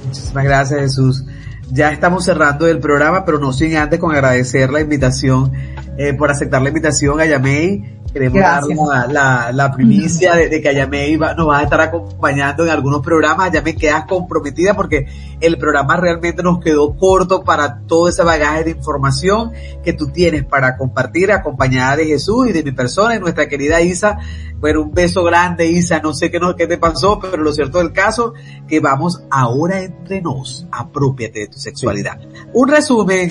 Muchísimas 0.06 0.44
gracias, 0.44 0.80
Jesús. 0.80 1.24
Ya 1.70 1.90
estamos 1.90 2.24
cerrando 2.24 2.66
el 2.66 2.78
programa, 2.78 3.24
pero 3.24 3.38
no 3.38 3.52
sin 3.52 3.76
antes 3.76 3.98
con 3.98 4.12
agradecer 4.12 4.70
la 4.70 4.80
invitación, 4.80 5.52
eh, 5.96 6.14
por 6.14 6.30
aceptar 6.30 6.62
la 6.62 6.68
invitación 6.68 7.20
a 7.20 7.26
Yamei. 7.26 7.98
Queremos 8.14 8.40
dar 8.40 9.10
la, 9.10 9.50
la, 9.52 9.72
primicia 9.72 10.36
de, 10.36 10.62
que 10.62 10.68
Ayamei 10.68 11.16
nos 11.16 11.48
va 11.48 11.58
a 11.58 11.62
estar 11.64 11.80
acompañando 11.80 12.62
en 12.64 12.70
algunos 12.70 13.02
programas. 13.02 13.50
Ya 13.50 13.60
me 13.60 13.74
quedas 13.74 14.04
comprometida 14.06 14.74
porque 14.74 15.08
el 15.40 15.58
programa 15.58 15.96
realmente 15.96 16.40
nos 16.40 16.60
quedó 16.62 16.96
corto 16.96 17.42
para 17.42 17.80
todo 17.88 18.08
ese 18.08 18.22
bagaje 18.22 18.62
de 18.62 18.70
información 18.70 19.50
que 19.82 19.94
tú 19.94 20.12
tienes 20.12 20.44
para 20.44 20.76
compartir 20.76 21.32
acompañada 21.32 21.96
de 21.96 22.06
Jesús 22.06 22.48
y 22.48 22.52
de 22.52 22.62
mi 22.62 22.70
persona 22.70 23.16
y 23.16 23.18
nuestra 23.18 23.48
querida 23.48 23.80
Isa. 23.80 24.18
Bueno, 24.60 24.82
un 24.82 24.94
beso 24.94 25.24
grande 25.24 25.66
Isa, 25.66 25.98
no 25.98 26.14
sé 26.14 26.30
qué, 26.30 26.38
no, 26.38 26.54
qué 26.54 26.66
te 26.66 26.78
pasó, 26.78 27.18
pero 27.18 27.42
lo 27.42 27.52
cierto 27.52 27.78
del 27.78 27.92
caso 27.92 28.32
que 28.66 28.80
vamos 28.80 29.22
ahora 29.30 29.82
entre 29.82 30.22
nos, 30.22 30.66
apropiate 30.70 31.40
de 31.40 31.48
tu 31.48 31.58
sexualidad. 31.58 32.18
Un 32.52 32.68
resumen 32.68 33.28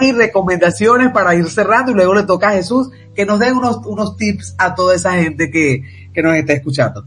y, 0.00 0.12
recomendaciones 0.12 1.12
para 1.12 1.34
ir 1.34 1.48
cerrando 1.48 1.92
y 1.92 1.94
luego 1.94 2.14
le 2.14 2.24
toca 2.24 2.48
a 2.48 2.52
Jesús 2.52 2.90
que 3.14 3.26
nos 3.26 3.38
den 3.38 3.56
unos, 3.56 3.81
unos 3.86 4.16
tips 4.16 4.54
a 4.58 4.74
toda 4.74 4.94
esa 4.94 5.12
gente 5.12 5.50
que, 5.50 5.82
que 6.12 6.22
nos 6.22 6.36
está 6.36 6.52
escuchando. 6.52 7.04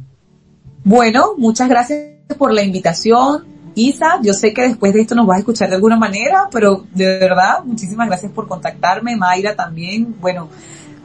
Bueno, 0.83 1.35
muchas 1.37 1.69
gracias 1.69 2.15
por 2.37 2.53
la 2.53 2.63
invitación. 2.63 3.45
Isa, 3.75 4.19
yo 4.21 4.33
sé 4.33 4.53
que 4.53 4.61
después 4.61 4.93
de 4.93 5.01
esto 5.01 5.15
nos 5.15 5.27
vas 5.27 5.37
a 5.37 5.39
escuchar 5.39 5.69
de 5.69 5.75
alguna 5.75 5.97
manera, 5.97 6.47
pero 6.51 6.85
de 6.93 7.19
verdad, 7.19 7.63
muchísimas 7.63 8.07
gracias 8.07 8.31
por 8.31 8.47
contactarme. 8.47 9.17
Mayra 9.17 9.55
también, 9.55 10.15
bueno, 10.21 10.49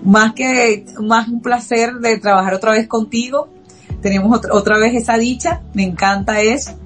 más 0.04 0.34
que, 0.34 0.84
más 1.00 1.28
un 1.28 1.42
placer 1.42 1.94
de 1.94 2.18
trabajar 2.18 2.54
otra 2.54 2.72
vez 2.72 2.86
contigo. 2.86 3.48
Tenemos 4.00 4.36
otra, 4.36 4.54
otra 4.54 4.78
vez 4.78 4.94
esa 4.94 5.18
dicha, 5.18 5.62
me 5.74 5.82
encanta 5.82 6.40
eso 6.40 6.76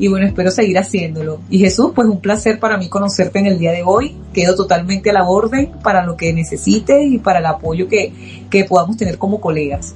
y 0.00 0.08
bueno, 0.08 0.26
espero 0.26 0.50
seguir 0.50 0.78
haciéndolo. 0.78 1.40
Y 1.50 1.58
Jesús, 1.58 1.92
pues 1.94 2.08
un 2.08 2.20
placer 2.20 2.58
para 2.58 2.78
mí 2.78 2.88
conocerte 2.88 3.38
en 3.38 3.46
el 3.46 3.58
día 3.58 3.70
de 3.70 3.82
hoy. 3.84 4.16
Quedo 4.32 4.56
totalmente 4.56 5.10
a 5.10 5.12
la 5.12 5.28
orden 5.28 5.72
para 5.82 6.06
lo 6.06 6.16
que 6.16 6.32
necesites 6.32 7.12
y 7.12 7.18
para 7.18 7.40
el 7.40 7.44
apoyo 7.44 7.86
que, 7.86 8.46
que 8.48 8.64
podamos 8.64 8.96
tener 8.96 9.18
como 9.18 9.42
colegas. 9.42 9.94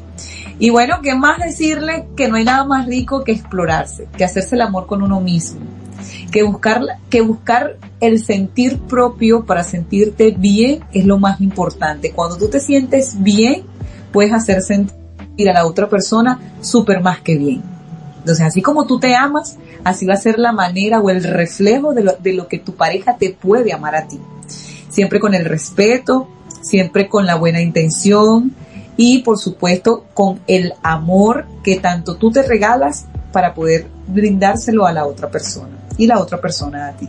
Y 0.58 0.68
bueno, 0.68 0.96
¿qué 1.02 1.14
más 1.14 1.38
decirle? 1.38 2.06
Que 2.18 2.28
no 2.28 2.36
hay 2.36 2.44
nada 2.44 2.66
más 2.66 2.86
rico 2.86 3.24
que 3.24 3.32
explorarse, 3.32 4.06
que 4.18 4.24
hacerse 4.24 4.56
el 4.56 4.60
amor 4.60 4.86
con 4.86 5.02
uno 5.02 5.22
mismo, 5.22 5.60
que 6.30 6.42
buscar, 6.42 6.82
que 7.08 7.22
buscar 7.22 7.78
el 8.00 8.22
sentir 8.22 8.80
propio 8.80 9.46
para 9.46 9.64
sentirte 9.64 10.34
bien 10.36 10.84
es 10.92 11.06
lo 11.06 11.18
más 11.18 11.40
importante. 11.40 12.12
Cuando 12.12 12.36
tú 12.36 12.48
te 12.48 12.60
sientes 12.60 13.22
bien, 13.22 13.62
puedes 14.12 14.34
hacer 14.34 14.60
sentir 14.60 15.48
a 15.48 15.54
la 15.54 15.64
otra 15.64 15.88
persona 15.88 16.38
súper 16.60 17.00
más 17.00 17.20
que 17.20 17.38
bien. 17.38 17.73
Entonces, 18.24 18.46
así 18.46 18.62
como 18.62 18.86
tú 18.86 18.98
te 18.98 19.14
amas, 19.14 19.58
así 19.84 20.06
va 20.06 20.14
a 20.14 20.16
ser 20.16 20.38
la 20.38 20.50
manera 20.50 20.98
o 20.98 21.10
el 21.10 21.22
reflejo 21.22 21.92
de 21.92 22.02
lo, 22.02 22.12
de 22.12 22.32
lo 22.32 22.48
que 22.48 22.58
tu 22.58 22.74
pareja 22.74 23.18
te 23.18 23.36
puede 23.38 23.74
amar 23.74 23.94
a 23.94 24.08
ti. 24.08 24.18
Siempre 24.88 25.20
con 25.20 25.34
el 25.34 25.44
respeto, 25.44 26.26
siempre 26.62 27.06
con 27.06 27.26
la 27.26 27.34
buena 27.34 27.60
intención 27.60 28.54
y 28.96 29.18
por 29.18 29.38
supuesto 29.38 30.06
con 30.14 30.40
el 30.46 30.72
amor 30.82 31.44
que 31.62 31.76
tanto 31.76 32.16
tú 32.16 32.30
te 32.30 32.42
regalas 32.42 33.04
para 33.30 33.52
poder 33.52 33.88
brindárselo 34.06 34.86
a 34.86 34.92
la 34.94 35.04
otra 35.04 35.30
persona 35.30 35.76
y 35.98 36.06
la 36.06 36.18
otra 36.18 36.40
persona 36.40 36.88
a 36.88 36.92
ti. 36.92 37.06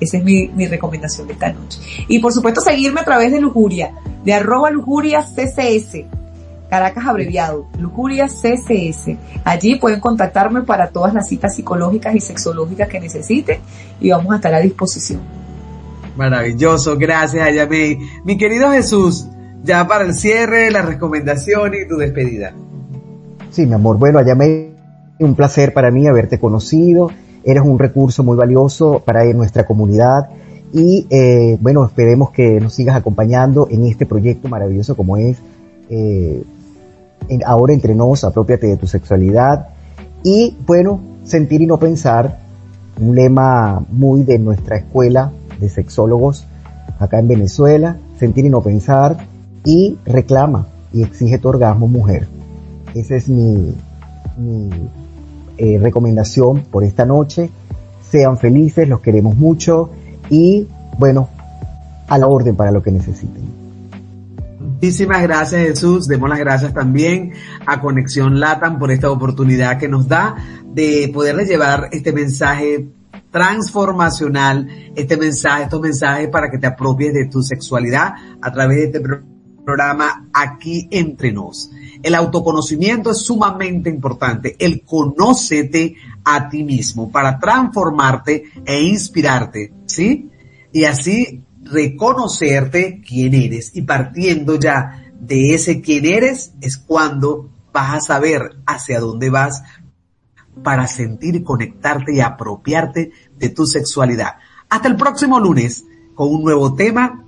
Esa 0.00 0.16
es 0.16 0.24
mi, 0.24 0.48
mi, 0.48 0.66
recomendación 0.66 1.26
de 1.26 1.34
esta 1.34 1.52
noche. 1.52 1.78
Y 2.08 2.18
por 2.20 2.32
supuesto 2.32 2.62
seguirme 2.62 3.02
a 3.02 3.04
través 3.04 3.30
de 3.30 3.42
Lujuria, 3.42 3.92
de 4.24 4.32
arroba 4.32 4.70
Lujuria 4.70 5.22
CCS 5.22 6.19
Caracas 6.70 7.04
abreviado, 7.04 7.66
Lujuria 7.80 8.28
CCS. 8.28 9.16
Allí 9.44 9.74
pueden 9.74 9.98
contactarme 9.98 10.62
para 10.62 10.90
todas 10.90 11.12
las 11.12 11.26
citas 11.26 11.56
psicológicas 11.56 12.14
y 12.14 12.20
sexológicas 12.20 12.88
que 12.88 13.00
necesiten 13.00 13.58
y 14.00 14.10
vamos 14.10 14.32
a 14.32 14.36
estar 14.36 14.54
a 14.54 14.60
disposición. 14.60 15.20
Maravilloso, 16.16 16.96
gracias 16.96 17.44
Ayamey. 17.44 17.98
Mi 18.24 18.38
querido 18.38 18.70
Jesús, 18.70 19.26
ya 19.64 19.88
para 19.88 20.04
el 20.04 20.14
cierre, 20.14 20.70
la 20.70 20.82
recomendación 20.82 21.72
y 21.74 21.88
tu 21.88 21.96
despedida. 21.96 22.54
Sí, 23.50 23.66
mi 23.66 23.74
amor, 23.74 23.98
bueno 23.98 24.20
Ayamey, 24.20 24.72
un 25.18 25.34
placer 25.34 25.74
para 25.74 25.90
mí 25.90 26.06
haberte 26.06 26.38
conocido, 26.38 27.10
eres 27.42 27.64
un 27.64 27.80
recurso 27.80 28.22
muy 28.22 28.36
valioso 28.36 29.02
para 29.04 29.24
nuestra 29.32 29.66
comunidad 29.66 30.28
y 30.72 31.08
eh, 31.10 31.58
bueno, 31.60 31.84
esperemos 31.84 32.30
que 32.30 32.60
nos 32.60 32.74
sigas 32.74 32.94
acompañando 32.94 33.66
en 33.72 33.86
este 33.86 34.06
proyecto 34.06 34.48
maravilloso 34.48 34.96
como 34.96 35.16
es 35.16 35.36
eh, 35.88 36.44
ahora 37.44 37.72
entre 37.72 37.94
nos, 37.94 38.24
apropiate 38.24 38.66
de 38.66 38.76
tu 38.76 38.86
sexualidad 38.86 39.68
y 40.22 40.56
bueno, 40.66 41.00
sentir 41.24 41.62
y 41.62 41.66
no 41.66 41.78
pensar, 41.78 42.38
un 43.00 43.14
lema 43.14 43.82
muy 43.90 44.24
de 44.24 44.38
nuestra 44.38 44.76
escuela 44.76 45.32
de 45.58 45.68
sexólogos 45.68 46.46
acá 46.98 47.18
en 47.18 47.28
Venezuela, 47.28 47.96
sentir 48.18 48.44
y 48.44 48.50
no 48.50 48.60
pensar 48.60 49.26
y 49.64 49.98
reclama 50.04 50.66
y 50.92 51.02
exige 51.02 51.38
tu 51.38 51.48
orgasmo 51.48 51.88
mujer. 51.88 52.28
Esa 52.94 53.16
es 53.16 53.28
mi, 53.28 53.72
eh, 55.56 55.78
recomendación 55.80 56.62
por 56.70 56.84
esta 56.84 57.04
noche. 57.04 57.50
Sean 58.10 58.38
felices, 58.38 58.88
los 58.88 59.00
queremos 59.00 59.36
mucho 59.36 59.90
y 60.28 60.66
bueno, 60.98 61.28
a 62.08 62.18
la 62.18 62.26
orden 62.26 62.56
para 62.56 62.72
lo 62.72 62.82
que 62.82 62.90
necesiten. 62.90 63.59
Muchísimas 64.82 65.20
gracias 65.20 65.60
Jesús, 65.60 66.08
demos 66.08 66.30
las 66.30 66.38
gracias 66.38 66.72
también 66.72 67.34
a 67.66 67.82
Conexión 67.82 68.40
Latam 68.40 68.78
por 68.78 68.90
esta 68.90 69.10
oportunidad 69.10 69.78
que 69.78 69.88
nos 69.88 70.08
da 70.08 70.36
de 70.64 71.10
poderle 71.12 71.44
llevar 71.44 71.90
este 71.92 72.14
mensaje 72.14 72.88
transformacional, 73.30 74.66
este 74.96 75.18
mensaje, 75.18 75.64
estos 75.64 75.82
mensajes 75.82 76.30
para 76.30 76.50
que 76.50 76.56
te 76.56 76.66
apropies 76.66 77.12
de 77.12 77.26
tu 77.26 77.42
sexualidad 77.42 78.14
a 78.40 78.52
través 78.52 78.78
de 78.78 78.84
este 78.84 79.00
programa 79.66 80.30
aquí 80.32 80.88
entre 80.90 81.30
nos. 81.30 81.70
El 82.02 82.14
autoconocimiento 82.14 83.10
es 83.10 83.18
sumamente 83.18 83.90
importante, 83.90 84.56
el 84.58 84.80
conócete 84.86 85.94
a 86.24 86.48
ti 86.48 86.64
mismo 86.64 87.10
para 87.10 87.38
transformarte 87.38 88.44
e 88.64 88.80
inspirarte, 88.80 89.74
¿sí? 89.84 90.30
Y 90.72 90.84
así 90.84 91.42
reconocerte 91.70 93.02
quién 93.06 93.34
eres 93.34 93.70
y 93.74 93.82
partiendo 93.82 94.56
ya 94.56 95.12
de 95.20 95.54
ese 95.54 95.80
quién 95.80 96.06
eres 96.06 96.52
es 96.60 96.76
cuando 96.78 97.50
vas 97.72 97.94
a 97.96 98.00
saber 98.00 98.56
hacia 98.66 99.00
dónde 99.00 99.30
vas 99.30 99.62
para 100.62 100.86
sentir, 100.86 101.42
conectarte 101.44 102.14
y 102.14 102.20
apropiarte 102.20 103.12
de 103.36 103.48
tu 103.48 103.66
sexualidad. 103.66 104.36
Hasta 104.68 104.88
el 104.88 104.96
próximo 104.96 105.40
lunes 105.40 105.84
con 106.14 106.34
un 106.34 106.42
nuevo 106.42 106.74
tema. 106.74 107.24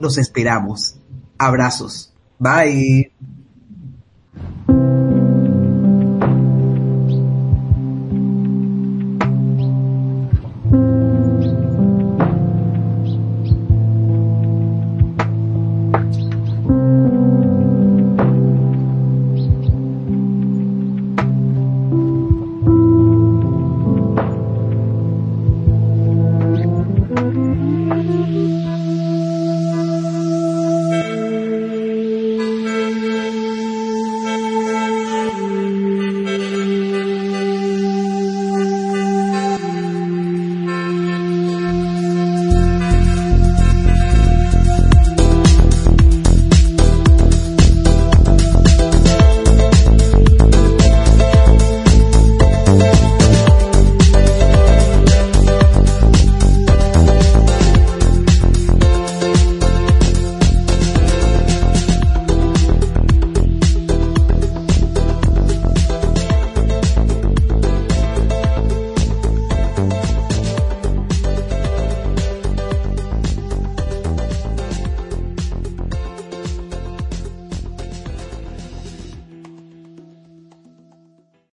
Los 0.00 0.18
esperamos. 0.18 1.00
Abrazos. 1.38 2.14
Bye. 2.38 3.37